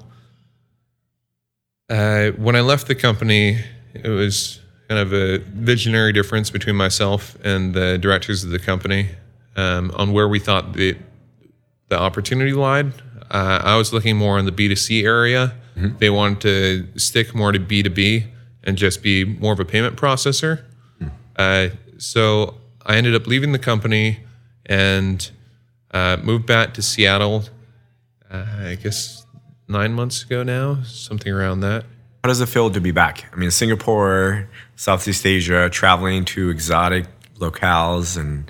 uh, 1.89 2.31
when 2.31 2.55
I 2.55 2.61
left 2.61 2.87
the 2.87 2.95
company, 2.95 3.59
it 3.93 4.09
was 4.09 4.59
kind 4.87 4.99
of 4.99 5.13
a 5.13 5.39
visionary 5.39 6.13
difference 6.13 6.49
between 6.49 6.75
myself 6.75 7.37
and 7.43 7.73
the 7.73 7.97
directors 7.97 8.43
of 8.43 8.51
the 8.51 8.59
company 8.59 9.09
um, 9.55 9.91
on 9.95 10.13
where 10.13 10.27
we 10.27 10.39
thought 10.39 10.73
the 10.73 10.97
the 11.89 11.97
opportunity 11.97 12.51
lied. 12.53 12.91
Uh, 13.31 13.61
I 13.63 13.77
was 13.77 13.93
looking 13.93 14.17
more 14.17 14.37
in 14.39 14.45
the 14.45 14.51
B2C 14.51 15.03
area. 15.03 15.53
They 15.99 16.09
wanted 16.09 16.41
to 16.41 16.99
stick 16.99 17.35
more 17.35 17.51
to 17.51 17.59
B2B 17.59 18.25
and 18.63 18.77
just 18.77 19.01
be 19.03 19.23
more 19.23 19.53
of 19.53 19.59
a 19.59 19.65
payment 19.65 19.95
processor. 19.95 20.63
Uh, 21.37 21.69
so 21.97 22.55
I 22.85 22.97
ended 22.97 23.15
up 23.15 23.27
leaving 23.27 23.51
the 23.51 23.59
company 23.59 24.19
and 24.65 25.29
uh, 25.91 26.17
moved 26.21 26.45
back 26.45 26.73
to 26.73 26.81
Seattle. 26.81 27.43
Uh, 28.29 28.45
I 28.59 28.75
guess 28.75 29.25
nine 29.67 29.93
months 29.93 30.23
ago 30.23 30.43
now, 30.43 30.81
something 30.83 31.31
around 31.31 31.61
that. 31.61 31.83
How 32.23 32.29
does 32.29 32.41
it 32.41 32.47
feel 32.47 32.69
to 32.71 32.81
be 32.81 32.91
back? 32.91 33.25
I 33.33 33.35
mean, 33.35 33.51
Singapore, 33.51 34.49
Southeast 34.75 35.25
Asia, 35.25 35.69
traveling 35.69 36.25
to 36.25 36.49
exotic 36.49 37.05
locales 37.37 38.17
and 38.19 38.49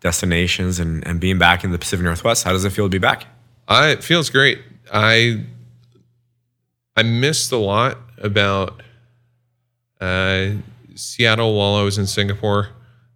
destinations, 0.00 0.78
and, 0.78 1.06
and 1.06 1.20
being 1.20 1.38
back 1.38 1.64
in 1.64 1.72
the 1.72 1.78
Pacific 1.78 2.04
Northwest. 2.04 2.44
How 2.44 2.52
does 2.52 2.64
it 2.64 2.70
feel 2.70 2.86
to 2.86 2.90
be 2.90 2.98
back? 2.98 3.26
I, 3.66 3.88
it 3.90 4.04
feels 4.04 4.30
great. 4.30 4.60
I 4.92 5.44
I 6.96 7.02
missed 7.02 7.52
a 7.52 7.56
lot 7.56 7.98
about 8.18 8.82
uh, 10.00 10.50
Seattle 10.94 11.56
while 11.56 11.76
I 11.76 11.82
was 11.82 11.98
in 11.98 12.06
Singapore, 12.06 12.70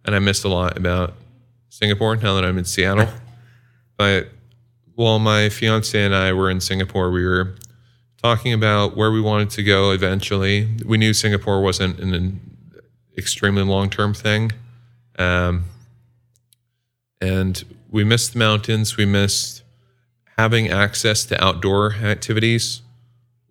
and 0.05 0.15
I 0.15 0.19
missed 0.19 0.45
a 0.45 0.49
lot 0.49 0.77
about 0.77 1.15
Singapore 1.69 2.15
now 2.15 2.35
that 2.35 2.45
I'm 2.45 2.57
in 2.57 2.65
Seattle. 2.65 3.09
but 3.97 4.29
while 4.95 5.19
my 5.19 5.49
fiance 5.49 5.99
and 5.99 6.13
I 6.13 6.33
were 6.33 6.49
in 6.49 6.61
Singapore, 6.61 7.11
we 7.11 7.25
were 7.25 7.55
talking 8.21 8.53
about 8.53 8.95
where 8.95 9.11
we 9.11 9.21
wanted 9.21 9.49
to 9.51 9.63
go 9.63 9.91
eventually. 9.91 10.69
We 10.85 10.97
knew 10.97 11.13
Singapore 11.13 11.61
wasn't 11.61 11.99
an, 11.99 12.39
extremely 13.17 13.63
long 13.63 13.89
term 13.89 14.13
thing. 14.13 14.51
Um, 15.19 15.65
and 17.21 17.63
we 17.91 18.03
missed 18.03 18.33
the 18.33 18.39
mountains. 18.39 18.97
We 18.97 19.05
missed 19.05 19.61
having 20.37 20.69
access 20.69 21.23
to 21.25 21.43
outdoor 21.43 21.93
activities 21.93 22.81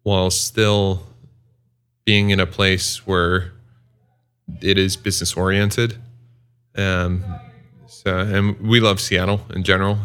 while 0.02 0.30
still 0.30 1.06
being 2.04 2.30
in 2.30 2.40
a 2.40 2.46
place 2.46 3.06
where 3.06 3.52
it 4.60 4.78
is 4.78 4.96
business 4.96 5.34
oriented. 5.34 5.96
Um, 6.76 7.24
so, 7.86 8.18
and 8.18 8.58
we 8.60 8.80
love 8.80 9.00
Seattle 9.00 9.42
in 9.54 9.62
general. 9.62 9.98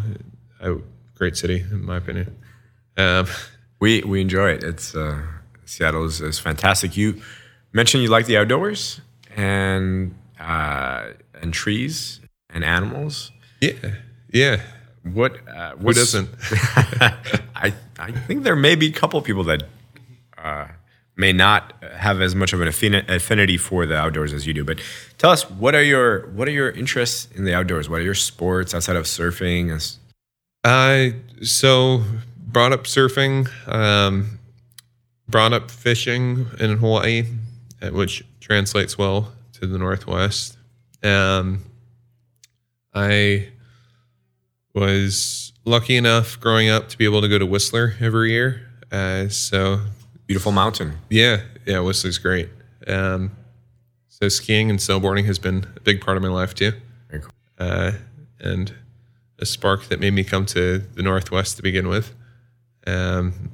A 0.59 0.75
great 1.17 1.35
city, 1.37 1.59
in 1.71 1.85
my 1.85 1.97
opinion. 1.97 2.35
Um, 2.97 3.27
We 3.79 4.01
we 4.01 4.21
enjoy 4.21 4.53
it. 4.55 4.63
It's 4.63 4.95
uh, 4.95 5.21
Seattle 5.65 6.03
is, 6.05 6.19
is 6.19 6.39
fantastic. 6.39 6.97
You 6.97 7.21
mentioned 7.73 8.01
you 8.01 8.09
like 8.09 8.25
the 8.25 8.35
outdoors 8.37 9.01
and 9.35 10.15
uh, 10.39 11.09
and 11.39 11.53
trees 11.53 12.19
and 12.49 12.63
animals. 12.63 13.31
yeah, 13.61 13.73
yeah. 14.33 14.61
What 15.03 15.47
uh, 15.47 15.75
Who 15.75 15.93
doesn't? 15.93 16.29
I 17.55 17.71
I 17.99 18.11
think 18.25 18.41
there 18.43 18.55
may 18.55 18.73
be 18.75 18.87
a 18.87 18.91
couple 18.91 19.19
of 19.19 19.25
people 19.25 19.43
that 19.43 19.61
uh, 20.43 20.67
may 21.15 21.31
not 21.33 21.73
have 21.95 22.19
as 22.19 22.33
much 22.33 22.53
of 22.53 22.61
an 22.61 22.67
affini- 22.67 23.07
affinity 23.07 23.57
for 23.57 23.85
the 23.85 23.95
outdoors 23.95 24.33
as 24.33 24.47
you 24.47 24.55
do. 24.55 24.63
But 24.63 24.81
tell 25.19 25.29
us 25.29 25.43
what 25.51 25.75
are 25.75 25.83
your 25.83 26.27
what 26.29 26.47
are 26.47 26.51
your 26.51 26.71
interests 26.71 27.27
in 27.35 27.45
the 27.45 27.53
outdoors? 27.53 27.87
What 27.89 27.99
are 28.01 28.03
your 28.05 28.15
sports 28.15 28.73
outside 28.73 28.95
of 28.95 29.05
surfing? 29.05 29.69
I 30.67 31.13
so 31.41 32.03
brought 32.37 32.73
up 32.73 32.83
surfing, 32.83 33.47
um, 33.71 34.39
brought 35.27 35.53
up 35.53 35.71
fishing 35.71 36.47
in 36.59 36.77
Hawaii, 36.77 37.23
which 37.91 38.23
translates 38.39 38.97
well 38.97 39.33
to 39.53 39.67
the 39.67 39.77
Northwest. 39.77 40.57
Um, 41.03 41.63
I 42.93 43.49
was 44.73 45.53
lucky 45.65 45.95
enough 45.95 46.39
growing 46.39 46.69
up 46.69 46.89
to 46.89 46.97
be 46.97 47.05
able 47.05 47.21
to 47.21 47.27
go 47.27 47.37
to 47.37 47.45
Whistler 47.45 47.95
every 47.99 48.31
year. 48.31 48.67
Uh, 48.91 49.27
so 49.29 49.81
Beautiful 50.25 50.51
mountain. 50.51 50.97
yeah, 51.09 51.41
yeah, 51.65 51.79
Whistler's 51.79 52.17
great. 52.17 52.49
Um, 52.87 53.31
so 54.07 54.29
skiing 54.29 54.69
and 54.69 54.79
snowboarding 54.79 55.25
has 55.25 55.39
been 55.39 55.65
a 55.75 55.79
big 55.81 56.01
part 56.01 56.17
of 56.17 56.23
my 56.23 56.29
life 56.29 56.55
too 56.55 56.71
Very 57.09 57.21
cool. 57.21 57.31
uh, 57.59 57.91
and 58.39 58.73
spark 59.45 59.85
that 59.85 59.99
made 59.99 60.13
me 60.13 60.23
come 60.23 60.45
to 60.47 60.79
the 60.79 61.03
Northwest 61.03 61.57
to 61.57 61.63
begin 61.63 61.87
with. 61.87 62.13
Um, 62.85 63.51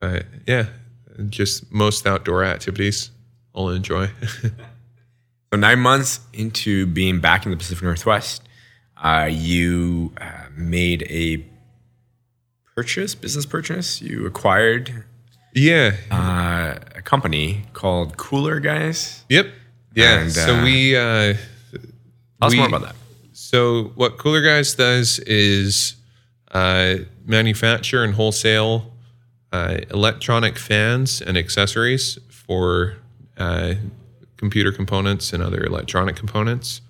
but 0.00 0.26
yeah, 0.46 0.66
just 1.28 1.70
most 1.70 2.06
outdoor 2.06 2.44
activities 2.44 3.10
I'll 3.54 3.68
enjoy. 3.68 4.10
So 5.52 5.58
nine 5.58 5.80
months 5.80 6.20
into 6.32 6.86
being 6.86 7.18
back 7.18 7.44
in 7.44 7.50
the 7.50 7.56
Pacific 7.56 7.82
Northwest, 7.82 8.42
uh, 8.96 9.28
you 9.28 10.12
uh, 10.20 10.44
made 10.56 11.02
a 11.10 11.44
purchase, 12.76 13.16
business 13.16 13.46
purchase. 13.46 14.00
You 14.00 14.26
acquired 14.26 15.04
yeah. 15.52 15.96
uh, 16.12 16.78
a 16.94 17.02
company 17.02 17.64
called 17.72 18.16
Cooler 18.16 18.60
Guys. 18.60 19.24
Yep. 19.28 19.48
Yeah. 19.96 20.20
And, 20.20 20.32
so 20.32 20.54
uh, 20.54 20.62
we 20.62 20.94
uh, 20.94 21.00
Tell 21.00 21.36
us 22.42 22.52
We- 22.52 22.58
more 22.58 22.68
about 22.68 22.82
that. 22.82 22.94
So 23.50 23.90
what 23.96 24.16
Cooler 24.16 24.42
Guys 24.42 24.74
does 24.74 25.18
is 25.18 25.96
uh, 26.52 26.98
manufacture 27.26 28.04
and 28.04 28.14
wholesale 28.14 28.92
uh, 29.50 29.78
electronic 29.90 30.56
fans 30.56 31.20
and 31.20 31.36
accessories 31.36 32.16
for 32.28 32.98
uh, 33.38 33.74
computer 34.36 34.70
components 34.70 35.32
and 35.32 35.42
other 35.42 35.64
electronic 35.64 36.14
components, 36.14 36.80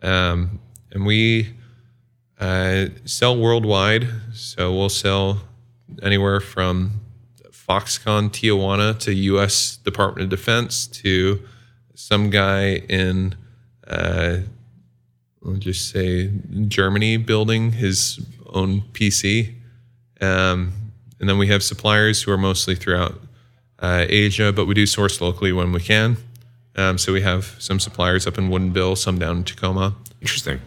um, 0.00 0.58
and 0.92 1.04
we 1.04 1.52
uh, 2.40 2.86
sell 3.04 3.38
worldwide. 3.38 4.08
So 4.32 4.74
we'll 4.74 4.88
sell 4.88 5.42
anywhere 6.02 6.40
from 6.40 7.02
Foxconn 7.50 8.30
Tijuana 8.30 8.98
to 9.00 9.12
U.S. 9.12 9.76
Department 9.76 10.24
of 10.24 10.30
Defense 10.30 10.86
to 10.86 11.46
some 11.94 12.30
guy 12.30 12.76
in. 12.88 13.34
I'll 15.48 15.56
just 15.56 15.90
say 15.90 16.30
Germany 16.66 17.16
building 17.16 17.72
his 17.72 18.20
own 18.46 18.82
PC. 18.92 19.54
Um, 20.20 20.72
and 21.20 21.28
then 21.28 21.38
we 21.38 21.48
have 21.48 21.62
suppliers 21.62 22.22
who 22.22 22.32
are 22.32 22.38
mostly 22.38 22.74
throughout 22.74 23.20
uh, 23.78 24.04
Asia, 24.08 24.52
but 24.52 24.66
we 24.66 24.74
do 24.74 24.86
source 24.86 25.20
locally 25.20 25.52
when 25.52 25.72
we 25.72 25.80
can. 25.80 26.16
Um, 26.76 26.98
so 26.98 27.12
we 27.12 27.22
have 27.22 27.56
some 27.58 27.80
suppliers 27.80 28.26
up 28.26 28.38
in 28.38 28.50
Woodinville, 28.50 28.96
some 28.96 29.18
down 29.18 29.38
in 29.38 29.44
Tacoma. 29.44 29.96
Interesting. 30.20 30.60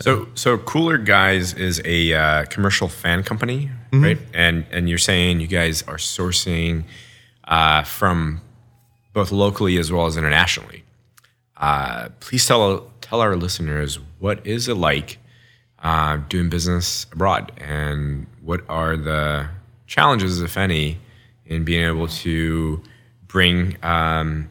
So, 0.00 0.28
so 0.34 0.56
Cooler 0.56 0.98
Guys 0.98 1.52
is 1.54 1.82
a 1.84 2.14
uh, 2.14 2.44
commercial 2.44 2.86
fan 2.86 3.24
company, 3.24 3.70
right? 3.92 4.18
And 4.32 4.64
and 4.70 4.88
you're 4.88 4.98
saying 4.98 5.40
you 5.40 5.48
guys 5.48 5.82
are 5.82 5.96
sourcing 5.96 6.84
uh, 7.42 7.82
from 7.82 8.40
both 9.12 9.32
locally 9.32 9.78
as 9.78 9.90
well 9.90 10.06
as 10.06 10.16
internationally. 10.16 10.84
Uh, 11.56 12.10
please 12.20 12.46
tell 12.46 12.92
tell 13.10 13.20
our 13.20 13.34
listeners 13.36 13.98
what 14.20 14.46
is 14.46 14.68
it 14.68 14.76
like 14.76 15.18
uh, 15.82 16.18
doing 16.28 16.48
business 16.48 17.06
abroad, 17.12 17.52
and 17.58 18.26
what 18.42 18.60
are 18.68 18.96
the 18.96 19.48
challenges, 19.86 20.40
if 20.40 20.56
any, 20.56 20.98
in 21.46 21.64
being 21.64 21.84
able 21.84 22.06
to 22.06 22.80
bring 23.26 23.76
um, 23.82 24.48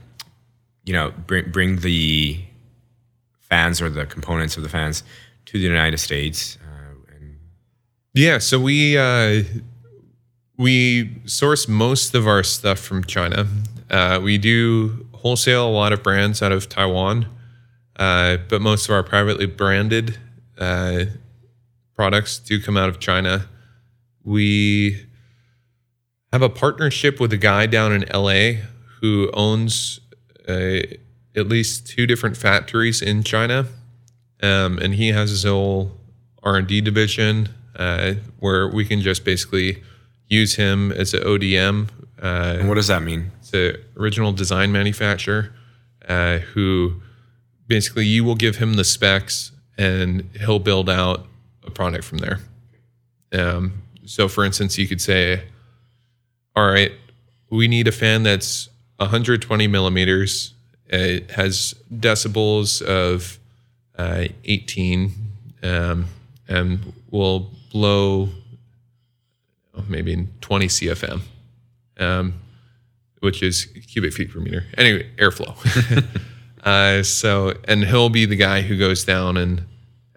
you 0.85 0.93
know 0.93 1.13
bring 1.25 1.49
bring 1.51 1.77
the 1.77 2.39
fans 3.39 3.81
or 3.81 3.89
the 3.89 4.05
components 4.05 4.57
of 4.57 4.63
the 4.63 4.69
fans 4.69 5.03
to 5.45 5.53
the 5.53 5.63
United 5.63 5.97
States. 5.97 6.57
Uh, 6.61 7.15
and 7.15 7.37
Yeah, 8.13 8.39
so 8.39 8.59
we 8.59 8.97
uh, 8.97 9.43
we 10.57 11.21
source 11.25 11.67
most 11.67 12.13
of 12.13 12.27
our 12.27 12.43
stuff 12.43 12.79
from 12.79 13.03
China. 13.03 13.47
Uh, 13.89 14.19
we 14.21 14.37
do 14.37 15.05
wholesale 15.13 15.67
a 15.67 15.71
lot 15.71 15.93
of 15.93 16.03
brands 16.03 16.41
out 16.41 16.51
of 16.51 16.67
Taiwan, 16.69 17.27
uh, 17.99 18.37
but 18.47 18.61
most 18.61 18.87
of 18.87 18.95
our 18.95 19.03
privately 19.03 19.45
branded 19.45 20.17
uh, 20.57 21.03
products 21.95 22.39
do 22.39 22.61
come 22.61 22.77
out 22.77 22.87
of 22.87 22.99
China. 22.99 23.47
We 24.23 25.05
have 26.31 26.41
a 26.41 26.49
partnership 26.49 27.19
with 27.19 27.33
a 27.33 27.37
guy 27.37 27.65
down 27.65 27.91
in 27.91 28.05
LA 28.13 28.61
who 29.01 29.29
owns 29.33 29.99
uh, 30.47 30.79
at 31.35 31.47
least 31.47 31.87
two 31.87 32.07
different 32.07 32.37
factories 32.37 33.01
in 33.01 33.23
China, 33.23 33.67
um, 34.41 34.77
and 34.77 34.95
he 34.95 35.09
has 35.09 35.31
his 35.31 35.43
whole 35.43 35.91
R 36.41 36.55
and 36.55 36.67
D 36.67 36.79
division 36.79 37.49
uh, 37.75 38.13
where 38.39 38.69
we 38.69 38.85
can 38.85 39.01
just 39.01 39.25
basically 39.25 39.83
use 40.27 40.55
him 40.55 40.93
as 40.93 41.13
an 41.13 41.23
ODM. 41.23 41.89
Uh, 42.21 42.57
and 42.59 42.69
what 42.69 42.75
does 42.75 42.87
that 42.87 43.03
mean? 43.03 43.31
it's 43.39 43.53
an 43.53 43.75
original 43.97 44.31
design 44.31 44.71
manufacturer 44.71 45.53
uh, 46.07 46.37
who 46.37 47.01
basically 47.69 48.05
you 48.05 48.25
will 48.25 48.35
give 48.35 48.57
him 48.57 48.73
the 48.73 48.83
specs 48.83 49.53
and 49.77 50.27
he'll 50.37 50.59
build 50.59 50.89
out 50.89 51.25
a 51.65 51.71
product 51.71 52.03
from 52.03 52.17
there. 52.17 52.39
Um, 53.31 53.83
so, 54.05 54.27
for 54.27 54.43
instance, 54.43 54.77
you 54.77 54.87
could 54.87 54.99
say, 54.99 55.43
"All 56.55 56.67
right, 56.67 56.91
we 57.49 57.67
need 57.67 57.87
a 57.87 57.91
fan 57.91 58.23
that's 58.23 58.67
120 58.97 59.67
millimeters. 59.67 60.53
It 60.87 61.31
has 61.31 61.75
decibels 61.93 62.81
of 62.81 63.39
uh, 63.97 64.25
18, 64.43 65.13
um, 65.61 66.07
and 66.47 66.91
will 67.11 67.51
blow 67.71 68.29
maybe 69.87 70.27
20 70.41 70.67
CFM." 70.67 71.21
Um, 71.97 72.33
which 73.19 73.43
is 73.43 73.65
cubic 73.65 74.13
feet 74.13 74.31
per 74.31 74.39
meter. 74.39 74.65
Anyway, 74.77 75.09
airflow. 75.17 75.53
uh, 76.63 77.03
so, 77.03 77.53
and 77.67 77.85
he'll 77.85 78.09
be 78.09 78.25
the 78.25 78.35
guy 78.35 78.61
who 78.61 78.77
goes 78.77 79.03
down 79.03 79.37
and 79.37 79.63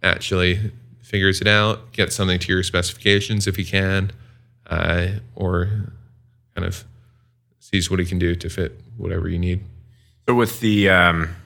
actually 0.03 0.72
figures 1.01 1.40
it 1.40 1.47
out, 1.47 1.93
gets 1.93 2.16
something 2.16 2.38
to 2.38 2.53
your 2.53 2.62
specifications 2.62 3.47
if 3.47 3.57
he 3.57 3.64
can, 3.64 4.11
uh, 4.68 5.09
or 5.34 5.93
kind 6.55 6.66
of 6.66 6.84
sees 7.59 7.90
what 7.90 8.01
he 8.01 8.07
can 8.07 8.18
do 8.18 8.34
to 8.34 8.49
fit 8.49 8.80
whatever 8.97 9.28
you 9.28 9.38
need. 9.38 9.61
So 10.28 10.34
with 10.34 10.61
the, 10.61 10.88
um, 10.88 11.36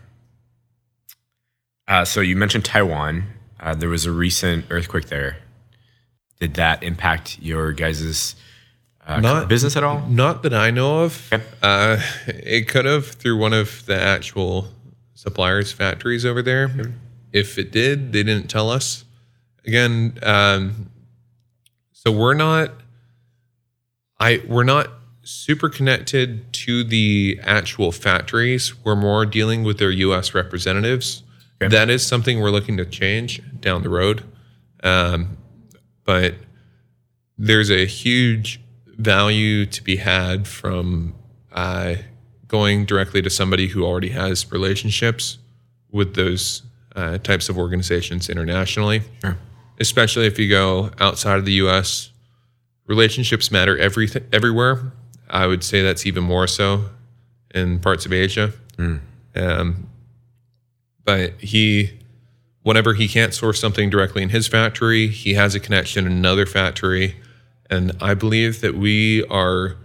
uh, 1.89 2.05
so 2.05 2.21
you 2.21 2.37
mentioned 2.37 2.65
Taiwan. 2.65 3.25
Uh, 3.59 3.75
there 3.75 3.89
was 3.89 4.05
a 4.05 4.13
recent 4.13 4.67
earthquake 4.71 5.07
there. 5.07 5.39
Did 6.41 6.55
that 6.55 6.83
impact 6.83 7.39
your 7.41 7.73
guys' 7.73 8.37
uh, 9.07 9.21
Not- 9.21 9.49
business 9.49 9.77
at 9.77 9.83
all? 9.85 10.07
Not 10.09 10.43
that 10.43 10.53
I 10.53 10.71
know 10.71 11.05
of. 11.05 11.33
Okay. 11.33 11.43
Uh, 11.63 11.99
it 12.27 12.69
could 12.69 12.85
have 12.85 13.07
through 13.07 13.39
one 13.39 13.53
of 13.53 13.87
the 13.87 13.99
actual 13.99 14.69
suppliers' 15.17 15.73
factories 15.73 16.25
over 16.25 16.43
there. 16.43 16.71
If 17.33 17.59
it 17.59 17.73
did, 17.73 18.13
they 18.13 18.23
didn't 18.23 18.49
tell 18.49 18.71
us. 18.71 19.05
Again, 19.67 20.19
um, 20.23 20.91
so 21.93 22.13
we're 22.13 22.35
not. 22.35 22.71
I 24.21 24.41
we're 24.47 24.63
not 24.63 24.89
super 25.25 25.69
connected 25.69 26.53
to 26.53 26.85
the 26.85 27.41
actual 27.43 27.91
factories. 27.91 28.73
We're 28.85 28.95
more 28.95 29.27
dealing 29.27 29.65
with 29.65 29.79
their 29.79 29.91
U.S. 29.91 30.35
representatives. 30.35 31.25
Okay. 31.61 31.69
That 31.69 31.91
is 31.91 32.07
something 32.07 32.41
we're 32.41 32.51
looking 32.51 32.77
to 32.77 32.85
change 32.85 33.41
down 33.61 33.83
the 33.83 33.89
road. 33.89 34.23
Um, 34.85 35.39
but 36.05 36.35
there's 37.37 37.71
a 37.71 37.87
huge 37.87 38.61
value 38.87 39.67
to 39.67 39.83
be 39.83 39.97
had 39.97 40.47
from 40.47 41.15
uh, 41.53 41.97
going 42.49 42.85
directly 42.85 43.23
to 43.23 43.31
somebody 43.31 43.69
who 43.69 43.85
already 43.85 44.11
has 44.11 44.51
relationships 44.53 45.39
with 45.91 46.15
those 46.15 46.63
uh, 46.95 47.19
types 47.19 47.49
of 47.49 47.59
organizations 47.59 48.29
internationally. 48.29 49.03
Sure. 49.21 49.37
Especially 49.79 50.27
if 50.27 50.39
you 50.39 50.49
go 50.49 50.91
outside 50.99 51.39
of 51.39 51.45
the 51.45 51.53
U.S., 51.53 52.11
relationships 52.87 53.51
matter 53.51 53.77
every 53.79 54.09
everywhere. 54.33 54.93
I 55.29 55.47
would 55.47 55.65
say 55.65 55.83
that's 55.83 56.07
even 56.07 56.25
more 56.25 56.47
so 56.47 56.91
in 57.55 57.81
parts 57.81 58.07
of 58.07 58.13
Asia. 58.13 58.53
Um, 59.35 59.89
but 61.05 61.33
he 61.41 61.99
whenever 62.63 62.95
he 62.95 63.07
can't 63.07 63.33
source 63.33 63.61
something 63.61 63.91
directly 63.91 64.23
in 64.23 64.31
his 64.31 64.49
factory, 64.49 65.07
he 65.07 65.35
has 65.35 65.55
a 65.55 65.61
connection 65.61 66.05
in 66.05 66.11
another 66.11 66.45
factory. 66.45 67.15
And 67.71 67.93
I 68.01 68.15
believe 68.15 68.61
that 68.61 68.75
we 68.75 69.25
are 69.27 69.77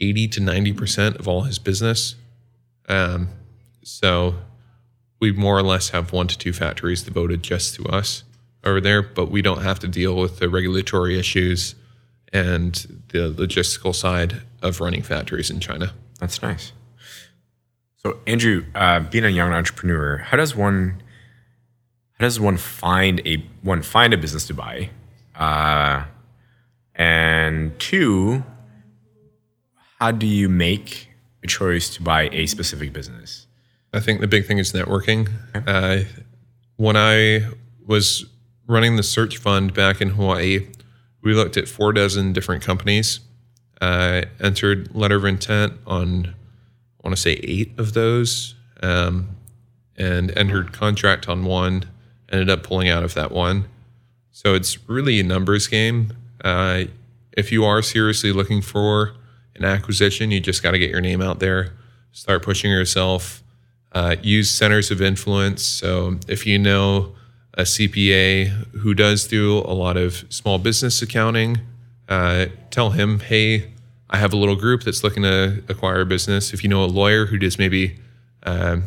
80 0.00 0.28
to 0.28 0.40
90% 0.40 1.18
of 1.18 1.28
all 1.28 1.42
his 1.42 1.58
business. 1.58 2.16
Um, 2.88 3.28
so 3.82 4.34
we 5.20 5.32
more 5.32 5.58
or 5.58 5.62
less 5.62 5.90
have 5.90 6.12
one 6.12 6.26
to 6.28 6.38
two 6.38 6.52
factories 6.52 7.02
devoted 7.02 7.42
just 7.42 7.74
to 7.76 7.84
us 7.86 8.24
over 8.64 8.80
there, 8.80 9.02
but 9.02 9.30
we 9.30 9.42
don't 9.42 9.62
have 9.62 9.78
to 9.80 9.88
deal 9.88 10.16
with 10.16 10.38
the 10.38 10.48
regulatory 10.48 11.18
issues 11.18 11.74
and 12.32 13.02
the 13.08 13.32
logistical 13.32 13.94
side 13.94 14.42
of 14.62 14.80
running 14.80 15.02
factories 15.02 15.50
in 15.50 15.60
China. 15.60 15.92
That's 16.18 16.42
nice. 16.42 16.72
So 17.96 18.18
Andrew, 18.26 18.64
uh, 18.74 19.00
being 19.00 19.24
a 19.24 19.28
young 19.28 19.52
entrepreneur, 19.52 20.18
how 20.18 20.36
does 20.36 20.56
one 20.56 21.02
how 22.18 22.26
does 22.26 22.38
one 22.38 22.56
find 22.58 23.20
a 23.26 23.44
one 23.62 23.82
find 23.82 24.12
a 24.12 24.18
business 24.18 24.46
to 24.48 24.54
buy? 24.54 24.90
Uh, 25.34 26.04
and 26.94 27.78
two, 27.78 28.44
how 30.00 30.10
do 30.10 30.26
you 30.26 30.48
make 30.48 31.08
a 31.44 31.46
choice 31.46 31.94
to 31.94 32.02
buy 32.02 32.30
a 32.32 32.46
specific 32.46 32.92
business? 32.92 33.46
I 33.92 34.00
think 34.00 34.20
the 34.20 34.26
big 34.26 34.46
thing 34.46 34.56
is 34.56 34.72
networking. 34.72 35.28
Uh, 35.66 36.04
when 36.76 36.96
I 36.96 37.46
was 37.86 38.24
running 38.66 38.96
the 38.96 39.02
search 39.02 39.36
fund 39.36 39.74
back 39.74 40.00
in 40.00 40.10
Hawaii, 40.10 40.66
we 41.20 41.34
looked 41.34 41.58
at 41.58 41.68
four 41.68 41.92
dozen 41.92 42.32
different 42.32 42.62
companies, 42.62 43.20
uh, 43.82 44.22
entered 44.40 44.94
letter 44.94 45.16
of 45.16 45.26
intent 45.26 45.74
on, 45.86 46.28
I 46.28 47.00
want 47.04 47.14
to 47.14 47.20
say 47.20 47.32
eight 47.42 47.78
of 47.78 47.92
those, 47.92 48.54
um, 48.82 49.36
and 49.98 50.36
entered 50.36 50.72
contract 50.72 51.28
on 51.28 51.44
one, 51.44 51.84
ended 52.32 52.48
up 52.48 52.62
pulling 52.62 52.88
out 52.88 53.04
of 53.04 53.12
that 53.14 53.32
one. 53.32 53.66
So 54.30 54.54
it's 54.54 54.88
really 54.88 55.20
a 55.20 55.24
numbers 55.24 55.66
game. 55.66 56.16
Uh, 56.42 56.84
if 57.36 57.52
you 57.52 57.66
are 57.66 57.82
seriously 57.82 58.32
looking 58.32 58.62
for 58.62 59.14
an 59.60 59.66
acquisition, 59.66 60.30
you 60.30 60.40
just 60.40 60.62
got 60.62 60.72
to 60.72 60.78
get 60.78 60.90
your 60.90 61.00
name 61.00 61.20
out 61.20 61.38
there, 61.38 61.72
start 62.12 62.42
pushing 62.42 62.70
yourself, 62.70 63.42
uh, 63.92 64.16
use 64.22 64.50
centers 64.50 64.90
of 64.90 65.02
influence. 65.02 65.62
So 65.62 66.18
if 66.26 66.46
you 66.46 66.58
know 66.58 67.14
a 67.54 67.62
CPA 67.62 68.48
who 68.78 68.94
does 68.94 69.26
do 69.26 69.58
a 69.58 69.74
lot 69.74 69.96
of 69.96 70.24
small 70.30 70.58
business 70.58 71.02
accounting, 71.02 71.58
uh, 72.08 72.46
tell 72.70 72.90
him, 72.90 73.20
hey, 73.20 73.72
I 74.08 74.16
have 74.16 74.32
a 74.32 74.36
little 74.36 74.56
group 74.56 74.82
that's 74.82 75.04
looking 75.04 75.22
to 75.22 75.62
acquire 75.68 76.00
a 76.00 76.06
business. 76.06 76.52
If 76.52 76.64
you 76.64 76.68
know 76.68 76.84
a 76.84 76.86
lawyer 76.86 77.26
who 77.26 77.38
does 77.38 77.58
maybe 77.58 77.98
um, 78.44 78.82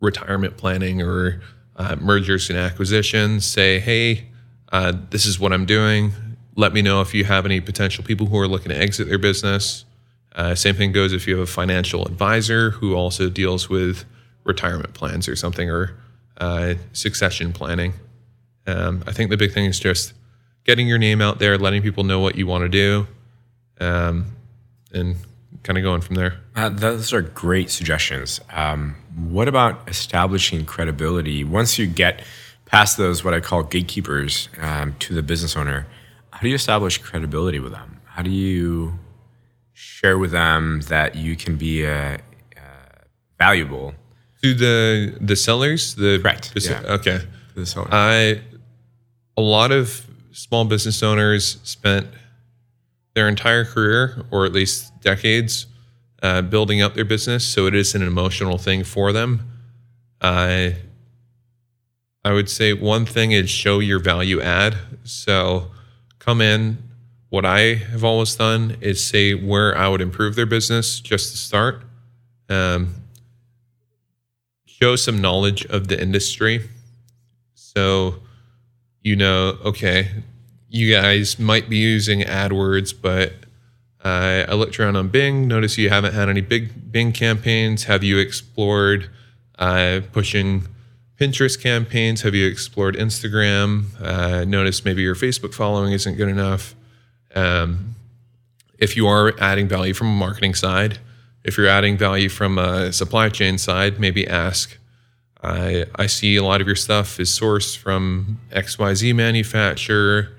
retirement 0.00 0.56
planning 0.56 1.02
or 1.02 1.40
uh, 1.76 1.96
mergers 1.96 2.50
and 2.50 2.58
acquisitions, 2.58 3.44
say, 3.44 3.80
hey, 3.80 4.26
uh, 4.70 4.92
this 5.10 5.26
is 5.26 5.40
what 5.40 5.52
I'm 5.52 5.66
doing. 5.66 6.12
Let 6.56 6.72
me 6.72 6.82
know 6.82 7.00
if 7.00 7.14
you 7.14 7.24
have 7.24 7.44
any 7.46 7.60
potential 7.60 8.04
people 8.04 8.26
who 8.26 8.38
are 8.38 8.48
looking 8.48 8.68
to 8.70 8.78
exit 8.78 9.08
their 9.08 9.18
business. 9.18 9.84
Uh, 10.34 10.54
same 10.54 10.74
thing 10.74 10.92
goes 10.92 11.12
if 11.12 11.26
you 11.26 11.36
have 11.36 11.48
a 11.48 11.50
financial 11.50 12.04
advisor 12.06 12.70
who 12.70 12.94
also 12.94 13.28
deals 13.28 13.68
with 13.68 14.04
retirement 14.44 14.94
plans 14.94 15.28
or 15.28 15.36
something 15.36 15.70
or 15.70 15.96
uh, 16.38 16.74
succession 16.92 17.52
planning. 17.52 17.94
Um, 18.66 19.04
I 19.06 19.12
think 19.12 19.30
the 19.30 19.36
big 19.36 19.52
thing 19.52 19.66
is 19.66 19.78
just 19.78 20.14
getting 20.64 20.88
your 20.88 20.98
name 20.98 21.20
out 21.20 21.38
there, 21.38 21.58
letting 21.58 21.82
people 21.82 22.04
know 22.04 22.20
what 22.20 22.36
you 22.36 22.46
want 22.46 22.62
to 22.62 22.68
do, 22.68 23.06
um, 23.80 24.26
and 24.92 25.16
kind 25.62 25.78
of 25.78 25.84
going 25.84 26.00
from 26.00 26.16
there. 26.16 26.40
Uh, 26.56 26.68
those 26.68 27.12
are 27.12 27.22
great 27.22 27.70
suggestions. 27.70 28.40
Um, 28.52 28.96
what 29.16 29.48
about 29.48 29.88
establishing 29.88 30.64
credibility 30.64 31.44
once 31.44 31.78
you 31.78 31.86
get 31.86 32.22
past 32.64 32.96
those 32.96 33.24
what 33.24 33.34
I 33.34 33.40
call 33.40 33.62
gatekeepers 33.62 34.48
um, 34.60 34.94
to 35.00 35.14
the 35.14 35.22
business 35.22 35.56
owner? 35.56 35.86
How 36.34 36.40
do 36.40 36.48
you 36.48 36.56
establish 36.56 36.98
credibility 36.98 37.60
with 37.60 37.70
them? 37.70 38.00
How 38.06 38.22
do 38.22 38.30
you 38.30 38.98
share 39.72 40.18
with 40.18 40.32
them 40.32 40.80
that 40.88 41.14
you 41.14 41.36
can 41.36 41.56
be 41.56 41.86
uh, 41.86 41.90
uh, 41.90 42.18
valuable? 43.38 43.94
To 44.42 44.52
the 44.52 45.16
the 45.20 45.36
sellers, 45.36 45.94
the 45.94 46.18
Correct, 46.20 46.52
yeah. 46.56 46.82
Okay. 46.86 47.20
to 47.54 47.64
the? 47.64 47.88
I 47.92 48.40
a 49.36 49.40
lot 49.40 49.70
of 49.70 50.06
small 50.32 50.64
business 50.64 51.04
owners 51.04 51.60
spent 51.62 52.08
their 53.14 53.28
entire 53.28 53.64
career, 53.64 54.26
or 54.32 54.44
at 54.44 54.52
least 54.52 54.92
decades, 55.00 55.66
uh, 56.20 56.42
building 56.42 56.82
up 56.82 56.94
their 56.94 57.04
business. 57.04 57.46
So 57.46 57.66
it 57.66 57.76
is 57.76 57.94
an 57.94 58.02
emotional 58.02 58.58
thing 58.58 58.82
for 58.82 59.12
them. 59.12 59.48
I 60.20 60.78
I 62.24 62.32
would 62.32 62.50
say 62.50 62.72
one 62.72 63.06
thing 63.06 63.30
is 63.30 63.48
show 63.48 63.78
your 63.78 64.00
value 64.00 64.40
add. 64.40 64.76
So 65.04 65.70
come 66.24 66.40
in. 66.40 66.78
What 67.28 67.44
I 67.44 67.74
have 67.74 68.04
always 68.04 68.34
done 68.34 68.76
is 68.80 69.04
say 69.04 69.34
where 69.34 69.76
I 69.76 69.88
would 69.88 70.00
improve 70.00 70.36
their 70.36 70.46
business 70.46 71.00
just 71.00 71.32
to 71.32 71.36
start. 71.36 71.82
Um, 72.48 72.94
show 74.64 74.96
some 74.96 75.20
knowledge 75.20 75.64
of 75.66 75.88
the 75.88 76.00
industry. 76.00 76.68
So, 77.54 78.20
you 79.02 79.16
know, 79.16 79.58
okay, 79.64 80.10
you 80.68 80.92
guys 80.92 81.38
might 81.38 81.68
be 81.68 81.78
using 81.78 82.20
AdWords, 82.20 82.94
but 83.00 83.32
uh, 84.04 84.44
I 84.48 84.54
looked 84.54 84.78
around 84.78 84.96
on 84.96 85.08
Bing, 85.08 85.48
noticed 85.48 85.76
you 85.76 85.88
haven't 85.88 86.14
had 86.14 86.28
any 86.28 86.40
big 86.40 86.92
Bing 86.92 87.12
campaigns. 87.12 87.84
Have 87.84 88.04
you 88.04 88.18
explored 88.18 89.10
uh, 89.58 90.00
pushing 90.12 90.68
Pinterest 91.18 91.60
campaigns? 91.60 92.22
Have 92.22 92.34
you 92.34 92.46
explored 92.46 92.96
Instagram? 92.96 94.00
Uh, 94.00 94.44
noticed 94.44 94.84
maybe 94.84 95.02
your 95.02 95.14
Facebook 95.14 95.54
following 95.54 95.92
isn't 95.92 96.16
good 96.16 96.28
enough. 96.28 96.74
Um, 97.34 97.94
if 98.78 98.96
you 98.96 99.06
are 99.06 99.32
adding 99.40 99.68
value 99.68 99.94
from 99.94 100.08
a 100.08 100.14
marketing 100.14 100.54
side, 100.54 100.98
if 101.44 101.56
you're 101.56 101.68
adding 101.68 101.96
value 101.96 102.28
from 102.28 102.58
a 102.58 102.92
supply 102.92 103.28
chain 103.28 103.58
side, 103.58 104.00
maybe 104.00 104.26
ask. 104.26 104.76
I 105.42 105.84
I 105.94 106.06
see 106.06 106.36
a 106.36 106.42
lot 106.42 106.60
of 106.60 106.66
your 106.66 106.76
stuff 106.76 107.20
is 107.20 107.28
sourced 107.30 107.76
from 107.76 108.40
XYZ 108.50 109.14
manufacturer. 109.14 110.32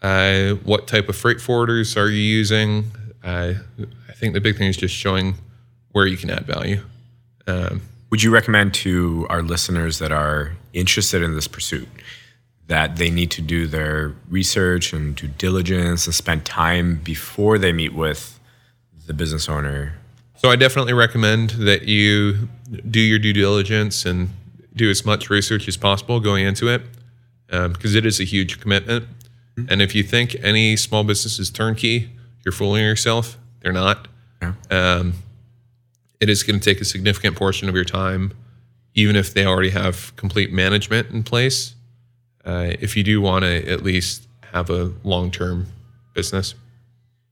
Uh, 0.00 0.54
what 0.64 0.86
type 0.86 1.08
of 1.08 1.16
freight 1.16 1.38
forwarders 1.38 1.96
are 1.96 2.08
you 2.08 2.22
using? 2.22 2.92
I 3.22 3.56
I 4.08 4.12
think 4.14 4.32
the 4.34 4.40
big 4.40 4.56
thing 4.56 4.68
is 4.68 4.76
just 4.76 4.94
showing 4.94 5.34
where 5.92 6.06
you 6.06 6.16
can 6.16 6.30
add 6.30 6.46
value. 6.46 6.82
Um, 7.46 7.82
Would 8.14 8.22
you 8.22 8.30
recommend 8.30 8.74
to 8.74 9.26
our 9.28 9.42
listeners 9.42 9.98
that 9.98 10.12
are 10.12 10.52
interested 10.72 11.20
in 11.20 11.34
this 11.34 11.48
pursuit 11.48 11.88
that 12.68 12.94
they 12.94 13.10
need 13.10 13.32
to 13.32 13.42
do 13.42 13.66
their 13.66 14.14
research 14.28 14.92
and 14.92 15.16
due 15.16 15.26
diligence 15.26 16.06
and 16.06 16.14
spend 16.14 16.44
time 16.44 17.00
before 17.02 17.58
they 17.58 17.72
meet 17.72 17.92
with 17.92 18.38
the 19.08 19.14
business 19.14 19.48
owner? 19.48 19.94
So 20.36 20.48
I 20.48 20.54
definitely 20.54 20.92
recommend 20.92 21.50
that 21.66 21.88
you 21.88 22.48
do 22.88 23.00
your 23.00 23.18
due 23.18 23.32
diligence 23.32 24.06
and 24.06 24.30
do 24.76 24.88
as 24.88 25.04
much 25.04 25.28
research 25.28 25.66
as 25.66 25.76
possible 25.76 26.20
going 26.20 26.46
into 26.46 26.68
it, 26.68 26.82
because 27.48 27.96
it 27.96 28.06
is 28.06 28.20
a 28.20 28.24
huge 28.24 28.60
commitment. 28.60 29.08
And 29.68 29.82
if 29.82 29.92
you 29.92 30.04
think 30.04 30.36
any 30.40 30.76
small 30.76 31.02
business 31.02 31.40
is 31.40 31.50
turnkey, 31.50 32.10
you're 32.44 32.52
fooling 32.52 32.84
yourself. 32.84 33.36
They're 33.62 33.72
not. 33.72 34.06
Um, 34.70 35.14
it 36.24 36.30
is 36.30 36.42
going 36.42 36.58
to 36.58 36.64
take 36.64 36.80
a 36.80 36.86
significant 36.86 37.36
portion 37.36 37.68
of 37.68 37.74
your 37.74 37.84
time, 37.84 38.32
even 38.94 39.14
if 39.14 39.34
they 39.34 39.44
already 39.44 39.68
have 39.68 40.16
complete 40.16 40.50
management 40.50 41.10
in 41.10 41.22
place. 41.22 41.74
Uh, 42.46 42.72
if 42.80 42.96
you 42.96 43.02
do 43.02 43.20
want 43.20 43.44
to 43.44 43.70
at 43.70 43.82
least 43.82 44.26
have 44.54 44.70
a 44.70 44.90
long-term 45.02 45.66
business. 46.14 46.54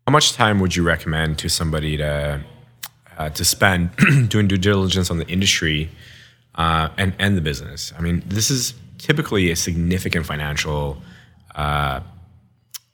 How 0.07 0.13
much 0.13 0.35
time 0.35 0.61
would 0.61 0.77
you 0.77 0.83
recommend 0.83 1.39
to 1.39 1.49
somebody 1.49 1.97
to 1.97 2.43
uh, 3.17 3.31
to 3.31 3.45
spend 3.45 3.91
doing 4.29 4.47
due 4.47 4.59
diligence 4.59 5.11
on 5.11 5.17
the 5.19 5.27
industry 5.29 5.89
uh, 6.57 6.91
and 6.99 7.15
and 7.19 7.35
the 7.35 7.41
business? 7.41 7.95
I 7.97 8.03
mean, 8.03 8.23
this 8.27 8.51
is 8.51 8.75
typically 8.99 9.51
a 9.51 9.57
significant 9.57 10.27
financial 10.27 11.01
uh, 11.55 12.01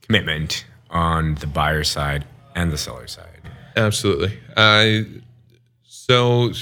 commitment 0.02 0.64
on 0.90 1.34
the 1.36 1.46
buyer 1.48 1.82
side 1.82 2.24
and 2.54 2.70
the 2.70 2.78
seller 2.78 3.08
side. 3.08 3.40
Absolutely. 3.76 4.38
Uh, 4.56 5.00
so, 6.08 6.52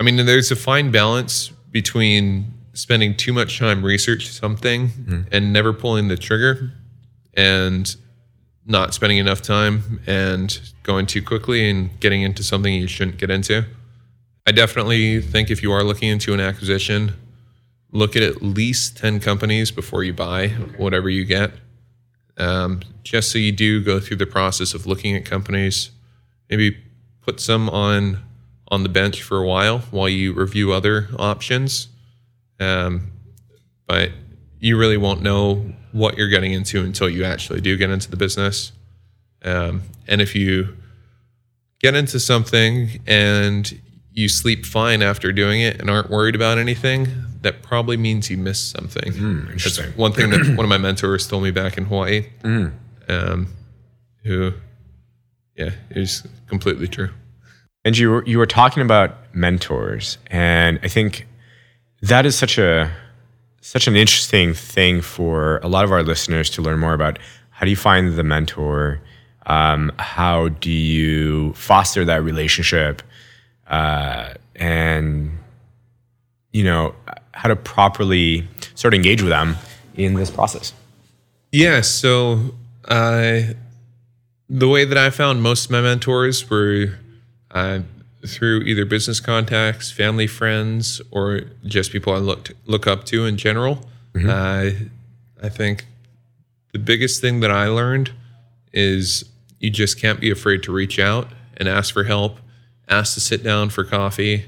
I 0.00 0.04
mean, 0.04 0.16
there's 0.24 0.50
a 0.50 0.56
fine 0.56 0.90
balance 0.90 1.48
between 1.70 2.52
spending 2.72 3.16
too 3.16 3.32
much 3.32 3.58
time 3.58 3.84
researching 3.84 4.30
something 4.30 4.90
and 5.32 5.52
never 5.52 5.72
pulling 5.72 6.08
the 6.08 6.16
trigger, 6.16 6.72
and 7.34 7.94
not 8.66 8.94
spending 8.94 9.18
enough 9.18 9.42
time 9.42 10.00
and 10.06 10.72
going 10.82 11.06
too 11.06 11.22
quickly 11.22 11.68
and 11.68 12.00
getting 12.00 12.22
into 12.22 12.42
something 12.42 12.72
you 12.72 12.86
shouldn't 12.86 13.18
get 13.18 13.30
into. 13.30 13.64
I 14.46 14.52
definitely 14.52 15.20
think 15.20 15.50
if 15.50 15.62
you 15.62 15.72
are 15.72 15.82
looking 15.84 16.08
into 16.08 16.32
an 16.34 16.40
acquisition, 16.40 17.12
look 17.92 18.16
at 18.16 18.22
at 18.22 18.42
least 18.42 18.96
10 18.98 19.20
companies 19.20 19.70
before 19.70 20.02
you 20.02 20.12
buy 20.12 20.48
whatever 20.76 21.08
you 21.08 21.24
get 21.24 21.52
um, 22.36 22.80
just 23.04 23.30
so 23.30 23.38
you 23.38 23.52
do 23.52 23.82
go 23.82 24.00
through 24.00 24.16
the 24.16 24.26
process 24.26 24.74
of 24.74 24.86
looking 24.86 25.14
at 25.14 25.24
companies 25.24 25.90
maybe 26.50 26.76
put 27.24 27.40
some 27.40 27.68
on 27.70 28.18
on 28.68 28.82
the 28.82 28.88
bench 28.88 29.22
for 29.22 29.38
a 29.38 29.46
while 29.46 29.78
while 29.90 30.08
you 30.08 30.32
review 30.32 30.72
other 30.72 31.08
options 31.18 31.88
um, 32.60 33.10
but 33.86 34.10
you 34.58 34.76
really 34.78 34.96
won't 34.96 35.22
know 35.22 35.72
what 35.92 36.16
you're 36.16 36.28
getting 36.28 36.52
into 36.52 36.82
until 36.82 37.08
you 37.08 37.24
actually 37.24 37.60
do 37.60 37.76
get 37.76 37.90
into 37.90 38.10
the 38.10 38.16
business 38.16 38.72
um, 39.44 39.82
and 40.08 40.20
if 40.20 40.34
you 40.34 40.76
get 41.80 41.94
into 41.94 42.18
something 42.18 43.00
and 43.06 43.78
you 44.10 44.28
sleep 44.28 44.64
fine 44.64 45.02
after 45.02 45.32
doing 45.32 45.60
it 45.60 45.80
and 45.80 45.90
aren't 45.90 46.08
worried 46.08 46.34
about 46.34 46.56
anything, 46.56 47.08
that 47.42 47.62
probably 47.62 47.96
means 47.96 48.30
you 48.30 48.38
missed 48.38 48.70
something. 48.70 49.12
interesting. 49.50 49.86
That's 49.86 49.96
one 49.98 50.12
thing 50.12 50.30
that 50.30 50.46
one 50.56 50.64
of 50.64 50.68
my 50.68 50.78
mentors 50.78 51.26
told 51.26 51.42
me 51.42 51.50
back 51.50 51.76
in 51.76 51.84
Hawaii, 51.86 52.26
um, 53.08 53.48
who, 54.22 54.52
yeah, 55.56 55.70
is 55.90 56.26
completely 56.46 56.88
true. 56.88 57.10
And 57.84 57.96
you 57.96 58.10
were, 58.10 58.24
you 58.24 58.38
were 58.38 58.46
talking 58.46 58.82
about 58.82 59.34
mentors, 59.34 60.18
and 60.28 60.80
I 60.82 60.88
think 60.88 61.26
that 62.02 62.26
is 62.26 62.36
such 62.36 62.58
a 62.58 62.90
such 63.60 63.86
an 63.86 63.96
interesting 63.96 64.52
thing 64.52 65.00
for 65.00 65.58
a 65.62 65.68
lot 65.68 65.84
of 65.84 65.92
our 65.92 66.02
listeners 66.02 66.50
to 66.50 66.62
learn 66.62 66.78
more 66.78 66.92
about. 66.92 67.18
How 67.50 67.64
do 67.64 67.70
you 67.70 67.76
find 67.76 68.14
the 68.14 68.24
mentor? 68.24 69.00
Um, 69.46 69.92
how 69.98 70.48
do 70.48 70.70
you 70.70 71.52
foster 71.54 72.04
that 72.04 72.22
relationship? 72.22 73.02
Uh, 73.66 74.34
and 74.56 75.38
you 76.52 76.64
know 76.64 76.94
how 77.32 77.48
to 77.48 77.56
properly. 77.56 78.46
So 78.60 78.84
sort 78.84 78.94
of 78.94 78.98
engage 78.98 79.22
with 79.22 79.30
them 79.30 79.56
in 79.94 80.14
this 80.14 80.30
process? 80.30 80.72
Yeah. 81.52 81.80
So 81.80 82.54
uh, 82.86 83.40
the 84.54 84.68
way 84.68 84.84
that 84.84 84.96
I 84.96 85.10
found 85.10 85.42
most 85.42 85.64
of 85.64 85.70
my 85.72 85.80
mentors 85.80 86.48
were 86.48 86.96
uh, 87.50 87.80
through 88.24 88.60
either 88.60 88.84
business 88.84 89.18
contacts, 89.18 89.90
family 89.90 90.28
friends, 90.28 91.02
or 91.10 91.42
just 91.64 91.90
people 91.90 92.12
I 92.12 92.18
looked 92.18 92.52
look 92.64 92.86
up 92.86 93.02
to 93.06 93.26
in 93.26 93.36
general. 93.36 93.84
Uh, 94.14 94.70
I 95.42 95.48
think 95.48 95.86
the 96.72 96.78
biggest 96.78 97.20
thing 97.20 97.40
that 97.40 97.50
I 97.50 97.66
learned 97.66 98.12
is 98.72 99.24
you 99.58 99.70
just 99.70 100.00
can't 100.00 100.20
be 100.20 100.30
afraid 100.30 100.62
to 100.62 100.72
reach 100.72 101.00
out 101.00 101.28
and 101.56 101.68
ask 101.68 101.92
for 101.92 102.04
help, 102.04 102.38
ask 102.88 103.14
to 103.14 103.20
sit 103.20 103.42
down 103.42 103.70
for 103.70 103.82
coffee. 103.82 104.44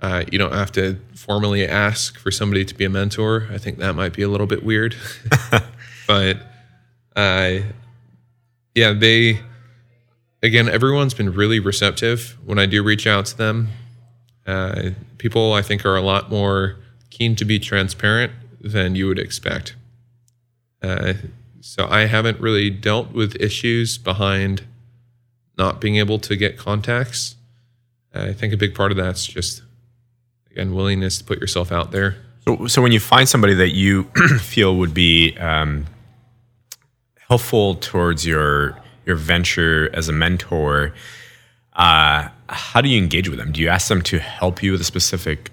Uh, 0.00 0.24
you 0.32 0.38
don't 0.38 0.54
have 0.54 0.72
to 0.72 0.98
formally 1.14 1.68
ask 1.68 2.18
for 2.18 2.30
somebody 2.30 2.64
to 2.64 2.74
be 2.74 2.86
a 2.86 2.90
mentor. 2.90 3.48
I 3.52 3.58
think 3.58 3.76
that 3.78 3.92
might 3.92 4.14
be 4.14 4.22
a 4.22 4.28
little 4.28 4.46
bit 4.46 4.64
weird, 4.64 4.96
but 6.06 6.38
uh, 7.14 7.58
yeah, 8.74 8.92
they 8.92 9.40
again, 10.42 10.68
everyone's 10.68 11.14
been 11.14 11.32
really 11.32 11.60
receptive 11.60 12.36
when 12.44 12.58
I 12.58 12.66
do 12.66 12.82
reach 12.82 13.06
out 13.06 13.26
to 13.26 13.36
them. 13.36 13.68
Uh, 14.46 14.90
people, 15.18 15.52
I 15.52 15.62
think, 15.62 15.86
are 15.86 15.96
a 15.96 16.02
lot 16.02 16.30
more 16.30 16.76
keen 17.10 17.36
to 17.36 17.44
be 17.44 17.58
transparent 17.58 18.32
than 18.60 18.94
you 18.94 19.06
would 19.06 19.18
expect. 19.18 19.76
Uh, 20.82 21.14
so 21.60 21.86
I 21.88 22.06
haven't 22.06 22.40
really 22.40 22.70
dealt 22.70 23.12
with 23.12 23.40
issues 23.40 23.98
behind 23.98 24.64
not 25.56 25.80
being 25.80 25.96
able 25.96 26.18
to 26.18 26.34
get 26.34 26.58
contacts. 26.58 27.36
I 28.14 28.32
think 28.32 28.52
a 28.52 28.56
big 28.56 28.74
part 28.74 28.90
of 28.90 28.96
that's 28.96 29.26
just 29.26 29.62
again 30.50 30.74
willingness 30.74 31.18
to 31.18 31.24
put 31.24 31.40
yourself 31.40 31.70
out 31.70 31.92
there. 31.92 32.16
So, 32.44 32.66
so 32.66 32.82
when 32.82 32.92
you 32.92 33.00
find 33.00 33.28
somebody 33.28 33.54
that 33.54 33.70
you 33.70 34.04
feel 34.40 34.76
would 34.76 34.92
be 34.92 35.36
um, 35.38 35.86
helpful 37.32 37.76
towards 37.76 38.26
your 38.26 38.76
your 39.06 39.16
venture 39.16 39.88
as 39.94 40.06
a 40.06 40.12
mentor, 40.12 40.92
uh, 41.76 42.28
how 42.50 42.80
do 42.82 42.90
you 42.90 42.98
engage 42.98 43.26
with 43.30 43.38
them? 43.38 43.50
Do 43.52 43.62
you 43.62 43.68
ask 43.68 43.88
them 43.88 44.02
to 44.02 44.18
help 44.18 44.62
you 44.62 44.72
with 44.72 44.82
a 44.82 44.84
specific 44.84 45.50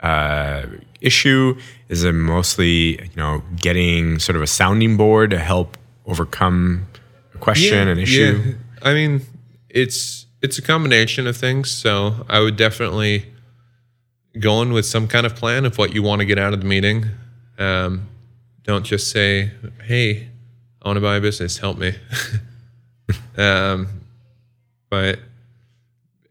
uh, 0.00 0.66
issue? 1.00 1.56
Is 1.88 2.02
it 2.02 2.14
mostly 2.14 3.00
you 3.00 3.16
know 3.16 3.44
getting 3.54 4.18
sort 4.18 4.34
of 4.34 4.42
a 4.42 4.48
sounding 4.48 4.96
board 4.96 5.30
to 5.30 5.38
help 5.38 5.78
overcome 6.04 6.88
a 7.32 7.38
question, 7.38 7.86
an 7.86 7.98
issue? 8.00 8.42
Yeah. 8.44 8.88
I 8.88 8.92
mean, 8.92 9.22
it's 9.68 10.26
it's 10.42 10.58
a 10.58 10.62
combination 10.62 11.28
of 11.28 11.36
things. 11.36 11.70
So 11.70 12.26
I 12.28 12.40
would 12.40 12.56
definitely 12.56 13.26
go 14.40 14.62
in 14.62 14.72
with 14.72 14.84
some 14.84 15.06
kind 15.06 15.26
of 15.26 15.36
plan 15.36 15.64
of 15.64 15.78
what 15.78 15.94
you 15.94 16.02
want 16.02 16.18
to 16.22 16.26
get 16.26 16.40
out 16.40 16.52
of 16.54 16.60
the 16.60 16.66
meeting. 16.66 17.04
Um, 17.56 18.08
don't 18.64 18.84
just 18.84 19.12
say, 19.12 19.52
"Hey, 19.84 20.29
I 20.82 20.88
want 20.88 20.96
to 20.96 21.00
buy 21.00 21.16
a 21.16 21.20
business. 21.20 21.58
Help 21.58 21.78
me." 21.78 21.94
um, 23.36 23.88
but 24.88 25.20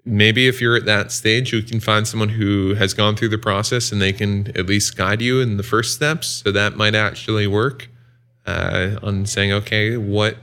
maybe 0.05 0.47
if 0.47 0.59
you're 0.59 0.75
at 0.75 0.85
that 0.85 1.11
stage, 1.11 1.53
you 1.53 1.61
can 1.61 1.79
find 1.79 2.07
someone 2.07 2.29
who 2.29 2.73
has 2.75 2.93
gone 2.93 3.15
through 3.15 3.29
the 3.29 3.37
process 3.37 3.91
and 3.91 4.01
they 4.01 4.13
can 4.13 4.47
at 4.57 4.65
least 4.65 4.97
guide 4.97 5.21
you 5.21 5.39
in 5.39 5.57
the 5.57 5.63
first 5.63 5.93
steps. 5.93 6.27
So 6.27 6.51
that 6.51 6.75
might 6.75 6.95
actually 6.95 7.47
work 7.47 7.89
uh, 8.45 8.99
on 9.03 9.25
saying, 9.25 9.51
okay, 9.51 9.97
what 9.97 10.37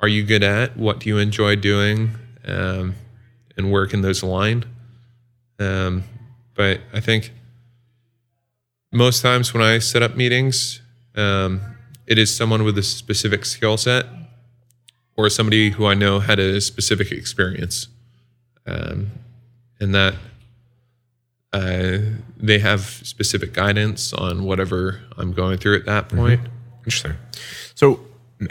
are 0.00 0.08
you 0.08 0.24
good 0.24 0.42
at? 0.42 0.76
What 0.76 1.00
do 1.00 1.08
you 1.08 1.18
enjoy 1.18 1.56
doing? 1.56 2.10
Um, 2.44 2.94
and 3.56 3.72
where 3.72 3.86
can 3.86 4.02
those 4.02 4.22
align? 4.22 4.64
Um, 5.58 6.04
but 6.54 6.80
I 6.92 7.00
think 7.00 7.32
most 8.92 9.22
times 9.22 9.54
when 9.54 9.62
I 9.62 9.78
set 9.78 10.02
up 10.02 10.16
meetings, 10.16 10.80
um, 11.14 11.75
it 12.06 12.18
is 12.18 12.34
someone 12.34 12.64
with 12.64 12.78
a 12.78 12.82
specific 12.82 13.44
skill 13.44 13.76
set 13.76 14.06
or 15.16 15.28
somebody 15.30 15.70
who 15.70 15.86
I 15.86 15.94
know 15.94 16.20
had 16.20 16.38
a 16.38 16.60
specific 16.60 17.10
experience. 17.10 17.88
Um, 18.66 19.10
and 19.80 19.94
that 19.94 20.14
uh, 21.52 21.98
they 22.36 22.58
have 22.58 22.80
specific 22.80 23.52
guidance 23.52 24.12
on 24.12 24.44
whatever 24.44 25.00
I'm 25.16 25.32
going 25.32 25.58
through 25.58 25.76
at 25.76 25.86
that 25.86 26.08
point. 26.08 26.40
Interesting. 26.78 27.14
So, 27.74 28.00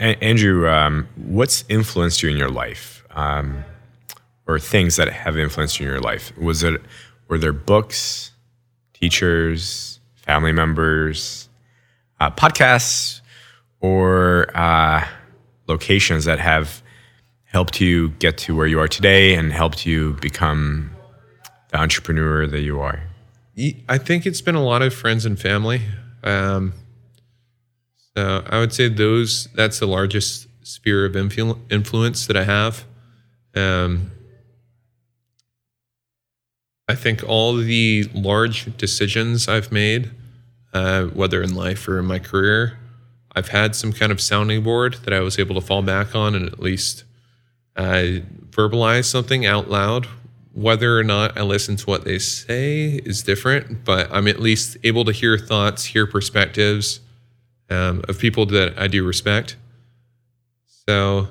A- 0.00 0.22
Andrew, 0.24 0.68
um, 0.68 1.08
what's 1.16 1.64
influenced 1.68 2.22
you 2.22 2.30
in 2.30 2.36
your 2.36 2.50
life, 2.50 3.04
um, 3.10 3.64
or 4.46 4.58
things 4.58 4.96
that 4.96 5.08
have 5.08 5.36
influenced 5.36 5.78
you 5.78 5.86
in 5.86 5.92
your 5.92 6.00
life? 6.00 6.36
Was 6.36 6.62
it 6.62 6.80
were 7.28 7.38
there 7.38 7.52
books, 7.52 8.32
teachers, 8.92 10.00
family 10.14 10.52
members, 10.52 11.48
uh, 12.20 12.30
podcasts, 12.30 13.20
or 13.86 14.50
uh, 14.56 15.06
locations 15.68 16.24
that 16.24 16.40
have 16.40 16.82
helped 17.44 17.80
you 17.80 18.10
get 18.18 18.36
to 18.36 18.56
where 18.56 18.66
you 18.66 18.80
are 18.80 18.88
today 18.88 19.34
and 19.34 19.52
helped 19.52 19.86
you 19.86 20.14
become 20.20 20.90
the 21.70 21.78
entrepreneur 21.78 22.46
that 22.46 22.62
you 22.62 22.80
are? 22.80 23.00
I 23.88 23.98
think 23.98 24.26
it's 24.26 24.40
been 24.40 24.56
a 24.56 24.62
lot 24.62 24.82
of 24.82 24.92
friends 24.92 25.24
and 25.24 25.40
family. 25.40 25.82
Um, 26.24 26.72
so 28.16 28.44
I 28.46 28.58
would 28.58 28.72
say 28.72 28.88
those 28.88 29.48
that's 29.54 29.78
the 29.78 29.86
largest 29.86 30.48
sphere 30.62 31.06
of 31.06 31.12
influ- 31.12 31.58
influence 31.70 32.26
that 32.26 32.36
I 32.36 32.44
have. 32.44 32.84
Um, 33.54 34.10
I 36.88 36.94
think 36.94 37.22
all 37.24 37.54
the 37.54 38.08
large 38.14 38.76
decisions 38.76 39.48
I've 39.48 39.70
made, 39.72 40.10
uh, 40.74 41.04
whether 41.04 41.40
in 41.42 41.54
life 41.54 41.88
or 41.88 41.98
in 41.98 42.04
my 42.04 42.18
career, 42.18 42.78
I've 43.36 43.48
had 43.48 43.76
some 43.76 43.92
kind 43.92 44.10
of 44.10 44.20
sounding 44.20 44.62
board 44.62 44.94
that 45.04 45.12
I 45.12 45.20
was 45.20 45.38
able 45.38 45.54
to 45.56 45.60
fall 45.60 45.82
back 45.82 46.14
on 46.14 46.34
and 46.34 46.46
at 46.46 46.58
least 46.58 47.04
uh, 47.76 48.22
verbalize 48.48 49.04
something 49.04 49.44
out 49.44 49.68
loud. 49.68 50.06
Whether 50.54 50.98
or 50.98 51.04
not 51.04 51.36
I 51.36 51.42
listen 51.42 51.76
to 51.76 51.84
what 51.84 52.06
they 52.06 52.18
say 52.18 52.98
is 53.04 53.22
different, 53.22 53.84
but 53.84 54.08
I'm 54.10 54.26
at 54.26 54.40
least 54.40 54.78
able 54.84 55.04
to 55.04 55.12
hear 55.12 55.36
thoughts, 55.36 55.84
hear 55.84 56.06
perspectives 56.06 57.00
um, 57.68 58.02
of 58.08 58.18
people 58.18 58.46
that 58.46 58.78
I 58.78 58.86
do 58.86 59.04
respect. 59.04 59.56
So 60.88 61.28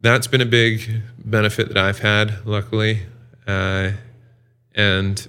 that's 0.00 0.26
been 0.26 0.40
a 0.40 0.46
big 0.46 1.02
benefit 1.16 1.68
that 1.68 1.78
I've 1.78 2.00
had, 2.00 2.44
luckily. 2.44 3.02
Uh, 3.46 3.92
and 4.74 5.28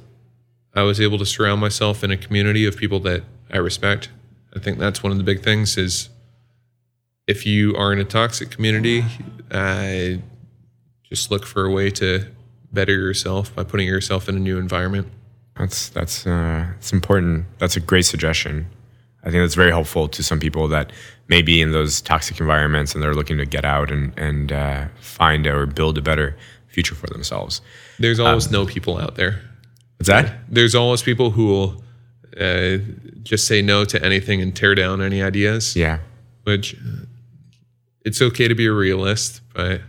I 0.74 0.82
was 0.82 1.00
able 1.00 1.20
to 1.20 1.28
surround 1.28 1.62
myself 1.62 2.04
in 2.04 2.10
a 2.10 2.18
community 2.18 2.66
of 2.66 2.76
people 2.76 3.00
that 3.02 3.24
I 3.52 3.58
respect. 3.58 4.10
I 4.56 4.60
think 4.60 4.80
that's 4.80 5.02
one 5.02 5.12
of 5.12 5.18
the 5.18 5.24
big 5.24 5.42
things 5.42 5.78
is 5.78 6.10
if 7.28 7.46
you 7.46 7.76
are 7.76 7.94
in 7.94 8.00
a 8.00 8.04
toxic 8.04 8.52
community, 8.52 9.06
uh, 9.50 10.20
just 11.04 11.32
look 11.32 11.46
for 11.46 11.66
a 11.66 11.72
way 11.72 11.90
to 11.92 12.26
better 12.72 12.94
yourself 12.94 13.54
by 13.56 13.64
putting 13.64 13.88
yourself 13.88 14.28
in 14.30 14.36
a 14.36 14.40
new 14.40 14.58
environment. 14.58 15.08
That's 15.58 15.90
that's 15.90 16.26
uh, 16.26 16.68
it's 16.78 16.94
important. 16.94 17.46
That's 17.60 17.76
a 17.76 17.80
great 17.80 18.06
suggestion. 18.06 18.68
I 19.24 19.30
think 19.30 19.44
that's 19.44 19.56
very 19.56 19.70
helpful 19.70 20.08
to 20.08 20.24
some 20.24 20.40
people 20.40 20.68
that 20.70 20.92
may 21.28 21.42
be 21.42 21.62
in 21.62 21.72
those 21.72 22.02
toxic 22.02 22.40
environments 22.40 22.96
and 22.96 23.04
they're 23.04 23.14
looking 23.14 23.38
to 23.38 23.46
get 23.46 23.66
out 23.66 23.92
and 23.92 24.18
and 24.18 24.52
uh, 24.52 24.88
find 25.00 25.46
or 25.48 25.66
build 25.66 25.98
a 25.98 26.02
better 26.02 26.36
future 26.68 26.96
for 26.96 27.08
themselves. 27.08 27.62
There's 28.00 28.20
always 28.20 28.50
no 28.50 28.66
people 28.66 28.98
out 28.98 29.16
there. 29.16 29.42
What's 29.98 30.08
that? 30.08 30.40
There's 30.50 30.74
always 30.74 31.04
people 31.04 31.32
who 31.32 31.48
will 31.48 31.84
uh, 32.40 32.78
just 33.24 33.48
say 33.48 33.62
no 33.62 33.86
to 33.86 34.04
anything 34.04 34.42
and 34.42 34.56
tear 34.56 34.76
down 34.76 35.02
any 35.02 35.22
ideas. 35.22 35.76
Yeah. 35.76 36.00
Which 36.44 36.76
uh, 36.76 37.06
it's 38.04 38.22
okay 38.22 38.48
to 38.48 38.56
be 38.56 38.66
a 38.66 38.72
realist, 38.72 39.42
but 39.54 39.82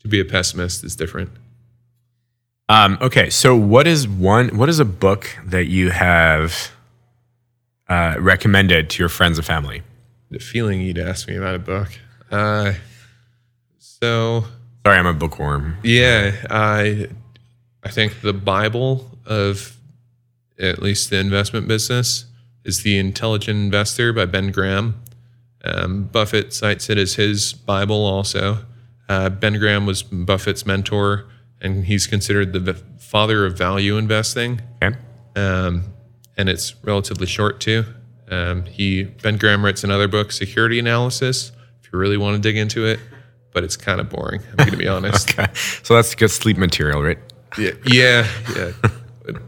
to 0.00 0.08
be 0.08 0.20
a 0.20 0.24
pessimist 0.24 0.84
is 0.84 0.96
different. 0.96 1.30
Um, 2.68 2.98
okay, 3.00 3.30
so 3.30 3.56
what 3.56 3.88
is 3.88 4.06
one? 4.06 4.56
What 4.56 4.68
is 4.68 4.78
a 4.78 4.84
book 4.84 5.36
that 5.44 5.66
you 5.66 5.90
have 5.90 6.70
uh, 7.88 8.16
recommended 8.20 8.90
to 8.90 9.02
your 9.02 9.08
friends 9.08 9.38
and 9.38 9.46
family? 9.46 9.82
The 10.30 10.38
feeling 10.38 10.80
you'd 10.80 10.98
ask 10.98 11.26
me 11.26 11.34
about 11.34 11.56
a 11.56 11.58
book. 11.58 11.88
Uh, 12.30 12.74
so 13.78 14.44
Sorry, 14.86 14.98
I'm 14.98 15.06
a 15.06 15.12
bookworm. 15.12 15.76
Yeah, 15.82 16.32
I 16.48 17.08
I 17.82 17.90
think 17.90 18.20
the 18.20 18.32
Bible 18.32 19.10
of 19.26 19.76
at 20.60 20.80
least 20.82 21.10
the 21.10 21.18
investment 21.18 21.66
business 21.66 22.26
is 22.64 22.82
The 22.82 22.98
Intelligent 22.98 23.58
Investor 23.58 24.12
by 24.12 24.26
Ben 24.26 24.50
Graham. 24.52 25.00
Um, 25.64 26.04
Buffett 26.04 26.52
cites 26.52 26.88
it 26.90 26.98
as 26.98 27.14
his 27.14 27.52
Bible 27.52 28.04
also. 28.04 28.64
Uh, 29.08 29.28
ben 29.28 29.58
Graham 29.58 29.86
was 29.86 30.02
Buffett's 30.02 30.64
mentor, 30.64 31.28
and 31.60 31.84
he's 31.86 32.06
considered 32.06 32.52
the 32.52 32.60
v- 32.60 32.82
father 32.98 33.44
of 33.44 33.58
value 33.58 33.96
investing. 33.96 34.60
Okay. 34.82 34.96
Um, 35.36 35.84
and 36.36 36.48
it's 36.48 36.74
relatively 36.84 37.26
short 37.26 37.60
too. 37.60 37.84
Um, 38.30 38.64
he 38.64 39.02
Ben 39.04 39.36
Graham 39.36 39.64
writes 39.64 39.82
another 39.82 40.06
book, 40.08 40.30
Security 40.32 40.78
Analysis. 40.78 41.50
If 41.82 41.92
you 41.92 41.98
really 41.98 42.16
want 42.16 42.36
to 42.36 42.40
dig 42.40 42.56
into 42.56 42.86
it, 42.86 43.00
but 43.52 43.64
it's 43.64 43.76
kind 43.76 44.00
of 44.00 44.08
boring. 44.08 44.40
I'm 44.50 44.56
going 44.56 44.70
to 44.70 44.76
be 44.76 44.88
honest. 44.96 45.30
Okay. 45.38 45.52
So 45.82 45.94
that's 45.94 46.14
good 46.14 46.30
sleep 46.30 46.56
material, 46.56 47.02
right? 47.02 47.18
Yeah, 47.58 47.72
yeah, 47.84 48.26
yeah. 48.56 48.72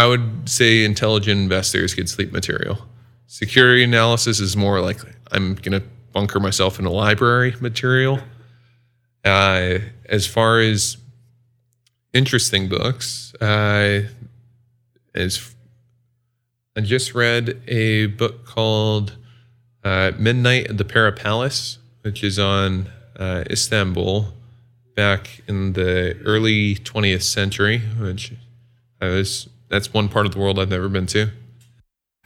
I 0.00 0.06
would 0.06 0.48
say 0.48 0.82
intelligent 0.82 1.38
investors 1.38 1.92
get 1.92 2.08
sleep 2.08 2.32
material. 2.32 2.78
security 3.26 3.84
analysis 3.84 4.40
is 4.40 4.56
more 4.56 4.80
like 4.80 4.98
I'm 5.30 5.56
gonna 5.56 5.82
bunker 6.14 6.40
myself 6.40 6.78
in 6.78 6.86
a 6.86 6.90
library 6.90 7.54
material. 7.60 8.18
Uh, 9.22 9.80
as 10.06 10.26
far 10.26 10.58
as 10.58 10.96
interesting 12.14 12.66
books, 12.66 13.34
uh, 13.42 14.04
as 15.14 15.54
I 16.74 16.80
just 16.80 17.14
read 17.14 17.60
a 17.68 18.06
book 18.06 18.46
called 18.46 19.18
uh, 19.84 20.12
Midnight 20.18 20.68
at 20.68 20.78
the 20.78 20.86
Pera 20.86 21.12
Palace, 21.12 21.78
which 22.00 22.24
is 22.24 22.38
on 22.38 22.88
uh, 23.16 23.44
Istanbul 23.50 24.32
back 24.96 25.42
in 25.46 25.74
the 25.74 26.16
early 26.24 26.76
20th 26.76 27.22
century, 27.22 27.80
which 27.98 28.32
I 28.98 29.08
was 29.08 29.46
that's 29.70 29.92
one 29.94 30.08
part 30.08 30.26
of 30.26 30.32
the 30.32 30.38
world 30.38 30.58
I've 30.58 30.68
never 30.68 30.88
been 30.88 31.06
to. 31.06 31.30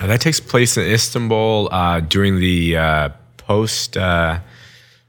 Uh, 0.01 0.07
that 0.09 0.21
takes 0.21 0.41
place 0.41 0.77
in 0.77 0.85
Istanbul 0.85 1.69
uh, 1.71 2.01
during 2.01 2.41
the 2.41 2.77
uh, 2.77 3.09
post 3.37 3.97
uh, 3.97 4.41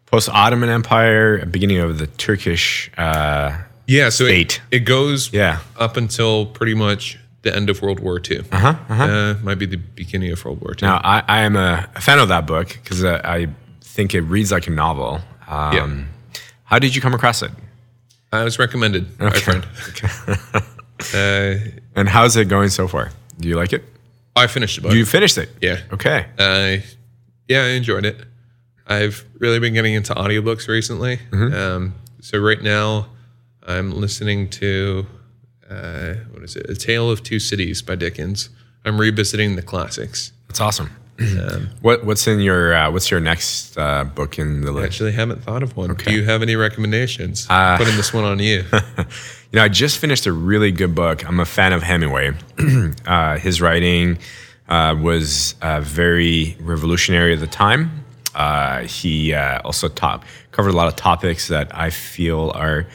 post 0.06 0.30
Ottoman 0.30 0.70
Empire, 0.70 1.44
beginning 1.46 1.78
of 1.80 1.98
the 1.98 2.08
Turkish. 2.08 2.92
Uh, 2.98 3.58
Yeah, 3.88 4.10
so 4.10 4.26
it, 4.26 4.62
it 4.72 4.80
goes 4.82 5.32
Yeah. 5.34 5.60
up 5.78 5.98
until 5.98 6.46
pretty 6.46 6.74
much 6.76 7.18
the 7.42 7.56
end 7.56 7.70
of 7.70 7.82
World 7.82 8.00
War 8.00 8.20
II. 8.20 8.40
Uh-huh, 8.52 8.76
uh-huh. 8.90 9.36
might 9.44 9.60
be 9.60 9.66
the 9.68 9.78
beginning 9.78 10.32
of 10.32 10.44
World 10.46 10.62
War 10.62 10.72
II. 10.74 10.88
now, 10.88 11.02
I, 11.04 11.24
I 11.28 11.40
am 11.42 11.56
a 11.56 11.88
fan 12.00 12.20
of 12.20 12.28
that 12.30 12.46
book 12.48 12.68
because 12.84 13.04
uh, 13.04 13.22
I 13.24 13.48
think 13.82 14.14
it 14.16 14.22
reads 14.22 14.52
like 14.52 14.68
a 14.68 14.72
novel. 14.72 15.22
Um, 15.48 15.74
Yeah. 15.74 16.06
How 16.64 16.80
did 16.80 16.96
you 16.96 17.02
come 17.02 17.14
across 17.14 17.42
it? 17.44 17.52
I 18.32 18.44
was 18.44 18.58
recommended 18.60 19.18
by 19.18 19.28
a 19.28 19.32
friend. 19.32 19.66
Uh, 21.14 21.56
And 21.96 22.08
how's 22.10 22.36
it 22.36 22.46
going 22.50 22.70
so 22.70 22.88
far? 22.88 23.12
Do 23.40 23.48
you 23.50 23.56
like 23.56 23.74
it? 23.74 23.84
I 24.36 24.48
finished 24.48 24.76
the 24.78 24.82
book. 24.84 24.94
You 24.94 25.06
finished 25.06 25.38
it? 25.38 25.50
yeah. 25.62 25.80
Okay. 25.94 26.26
Uh, 26.38 26.78
yeah, 27.48 27.64
I 27.64 27.68
enjoyed 27.70 28.06
it. 28.06 28.18
I've 28.88 29.26
really 29.40 29.60
been 29.60 29.74
getting 29.74 29.94
into 29.94 30.14
audiobooks 30.14 30.68
recently. 30.68 31.20
Um, 31.32 31.96
so 32.22 32.38
right 32.40 32.62
now, 32.62 33.08
I'm 33.66 33.92
listening 33.92 34.50
to 34.52 35.06
uh, 35.70 36.14
what 36.32 36.44
is 36.44 36.56
it? 36.56 36.70
A 36.70 36.76
Tale 36.76 37.10
of 37.10 37.24
Two 37.24 37.40
Cities 37.40 37.82
by 37.82 37.96
Dickens. 37.96 38.50
I'm 38.84 39.00
revisiting 39.00 39.56
the 39.56 39.62
classics. 39.64 40.32
That's 40.48 40.62
awesome. 40.62 40.92
What 41.82 42.06
What's 42.06 42.28
in 42.28 42.40
your 42.40 42.74
uh, 42.74 42.92
What's 42.92 43.10
your 43.10 43.20
next 43.20 43.78
uh, 43.78 44.04
book 44.04 44.38
in 44.38 44.62
the 44.62 44.72
list? 44.72 44.84
I 44.84 44.86
actually 44.86 45.12
haven't 45.14 45.44
thought 45.44 45.64
of 45.64 45.78
one. 45.78 45.92
Okay. 45.92 46.12
Do 46.12 46.18
you 46.18 46.24
have 46.26 46.42
any 46.42 46.56
recommendations? 46.56 47.48
Uh, 47.50 47.78
Putting 47.78 47.96
this 47.96 48.14
one 48.14 48.24
on 48.24 48.40
you. 48.40 48.64
You 49.56 49.60
know, 49.62 49.66
I 49.66 49.70
just 49.70 50.00
finished 50.00 50.26
a 50.26 50.34
really 50.34 50.74
good 50.74 50.96
book. 50.96 51.26
I'm 51.26 51.40
a 51.40 51.46
fan 51.46 51.72
of 51.72 51.82
Hemingway. 51.82 52.34
uh, 53.06 53.38
his 53.38 53.62
writing 53.62 54.18
uh, 54.68 54.98
was 55.00 55.56
uh, 55.62 55.80
very 55.80 56.58
revolutionary 56.60 57.32
at 57.32 57.40
the 57.40 57.48
time. 57.48 58.04
Uh, 58.34 58.82
he 58.82 59.34
uh, 59.34 59.62
also 59.64 59.88
top, 59.88 60.26
covered 60.52 60.72
a 60.72 60.76
lot 60.76 60.90
of 60.90 60.98
topics 60.98 61.48
that 61.48 61.74
I 61.74 61.90
feel 61.90 62.52
are 62.54 62.86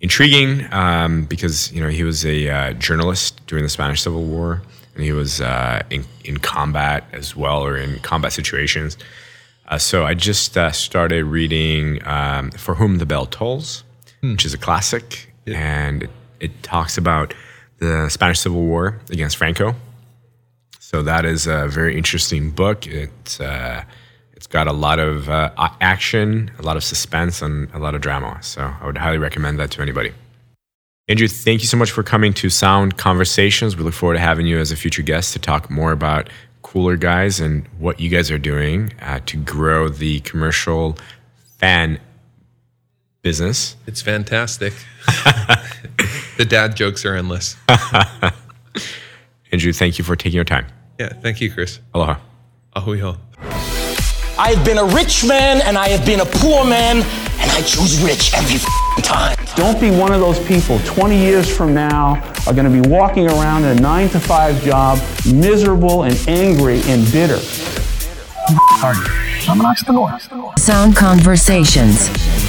intriguing 0.00 0.70
um, 0.72 1.24
because 1.24 1.72
you 1.72 1.80
know 1.80 1.88
he 1.88 2.04
was 2.04 2.26
a 2.26 2.50
uh, 2.50 2.72
journalist 2.74 3.40
during 3.46 3.64
the 3.64 3.70
Spanish 3.70 4.02
Civil 4.02 4.24
War 4.24 4.60
and 4.94 5.04
he 5.04 5.12
was 5.12 5.40
uh, 5.40 5.82
in 5.90 6.04
in 6.24 6.38
combat 6.38 7.04
as 7.12 7.36
well 7.36 7.62
or 7.62 7.76
in 7.76 7.98
combat 8.00 8.32
situations. 8.32 8.96
Uh, 9.68 9.78
so 9.78 10.04
I 10.04 10.14
just 10.14 10.56
uh, 10.58 10.70
started 10.72 11.24
reading 11.24 12.06
um, 12.06 12.50
For 12.50 12.74
Whom 12.74 12.98
the 12.98 13.06
Bell 13.06 13.26
Tolls, 13.26 13.82
which 14.32 14.44
is 14.44 14.52
a 14.52 14.58
classic, 14.58 15.32
and 15.46 16.02
it, 16.02 16.10
it 16.40 16.62
talks 16.62 16.98
about 16.98 17.34
the 17.78 18.08
Spanish 18.10 18.40
Civil 18.40 18.62
War 18.62 19.00
against 19.10 19.36
Franco. 19.36 19.74
So 20.80 21.02
that 21.02 21.24
is 21.24 21.46
a 21.46 21.66
very 21.66 21.96
interesting 21.96 22.50
book. 22.50 22.86
It's 22.86 23.40
uh, 23.40 23.84
it's 24.32 24.46
got 24.46 24.66
a 24.66 24.72
lot 24.72 24.98
of 24.98 25.28
uh, 25.28 25.50
action, 25.80 26.50
a 26.58 26.62
lot 26.62 26.76
of 26.76 26.84
suspense, 26.84 27.40
and 27.40 27.72
a 27.72 27.78
lot 27.78 27.94
of 27.94 28.02
drama. 28.02 28.38
So 28.42 28.60
I 28.80 28.86
would 28.86 28.98
highly 28.98 29.18
recommend 29.18 29.58
that 29.58 29.70
to 29.72 29.82
anybody. 29.82 30.12
Andrew, 31.06 31.28
thank 31.28 31.60
you 31.60 31.66
so 31.66 31.76
much 31.76 31.90
for 31.90 32.02
coming 32.02 32.32
to 32.32 32.48
Sound 32.48 32.96
Conversations. 32.96 33.76
We 33.76 33.84
look 33.84 33.92
forward 33.92 34.14
to 34.14 34.20
having 34.20 34.46
you 34.46 34.58
as 34.58 34.72
a 34.72 34.76
future 34.76 35.02
guest 35.02 35.34
to 35.34 35.38
talk 35.38 35.70
more 35.70 35.92
about 35.92 36.30
Cooler 36.62 36.96
Guys 36.96 37.40
and 37.40 37.66
what 37.78 38.00
you 38.00 38.08
guys 38.08 38.30
are 38.30 38.38
doing 38.38 38.90
uh, 39.02 39.20
to 39.26 39.36
grow 39.36 39.90
the 39.90 40.20
commercial 40.20 40.96
fan 41.58 42.00
business. 43.20 43.76
It's 43.86 44.00
fantastic. 44.00 44.72
the 46.38 46.46
dad 46.48 46.74
jokes 46.74 47.04
are 47.04 47.14
endless. 47.14 47.56
Andrew, 49.52 49.74
thank 49.74 49.98
you 49.98 50.04
for 50.04 50.16
taking 50.16 50.36
your 50.36 50.44
time. 50.44 50.66
Yeah, 50.98 51.10
thank 51.10 51.38
you, 51.42 51.52
Chris. 51.52 51.80
Aloha. 51.92 52.18
Ahui 52.74 53.00
ho. 53.00 53.18
I 54.38 54.52
have 54.54 54.64
been 54.64 54.78
a 54.78 54.84
rich 54.86 55.22
man 55.26 55.60
and 55.66 55.76
I 55.76 55.88
have 55.88 56.06
been 56.06 56.20
a 56.20 56.24
poor 56.24 56.64
man, 56.64 56.96
and 56.96 57.50
I 57.50 57.60
choose 57.60 58.02
rich 58.02 58.32
every 58.34 58.56
f***ing 58.56 59.02
time. 59.02 59.33
Don't 59.56 59.80
be 59.80 59.90
one 59.90 60.12
of 60.12 60.18
those 60.20 60.44
people 60.46 60.80
20 60.80 61.16
years 61.16 61.48
from 61.54 61.72
now 61.72 62.14
are 62.46 62.52
going 62.52 62.64
to 62.64 62.82
be 62.82 62.88
walking 62.88 63.28
around 63.28 63.64
in 63.64 63.78
a 63.78 63.80
9 63.80 64.08
to 64.08 64.18
5 64.18 64.62
job, 64.64 64.98
miserable 65.32 66.02
and 66.02 66.16
angry 66.26 66.80
and 66.86 67.04
bitter. 67.12 67.38
Sound 70.58 70.96
Conversations. 70.96 72.43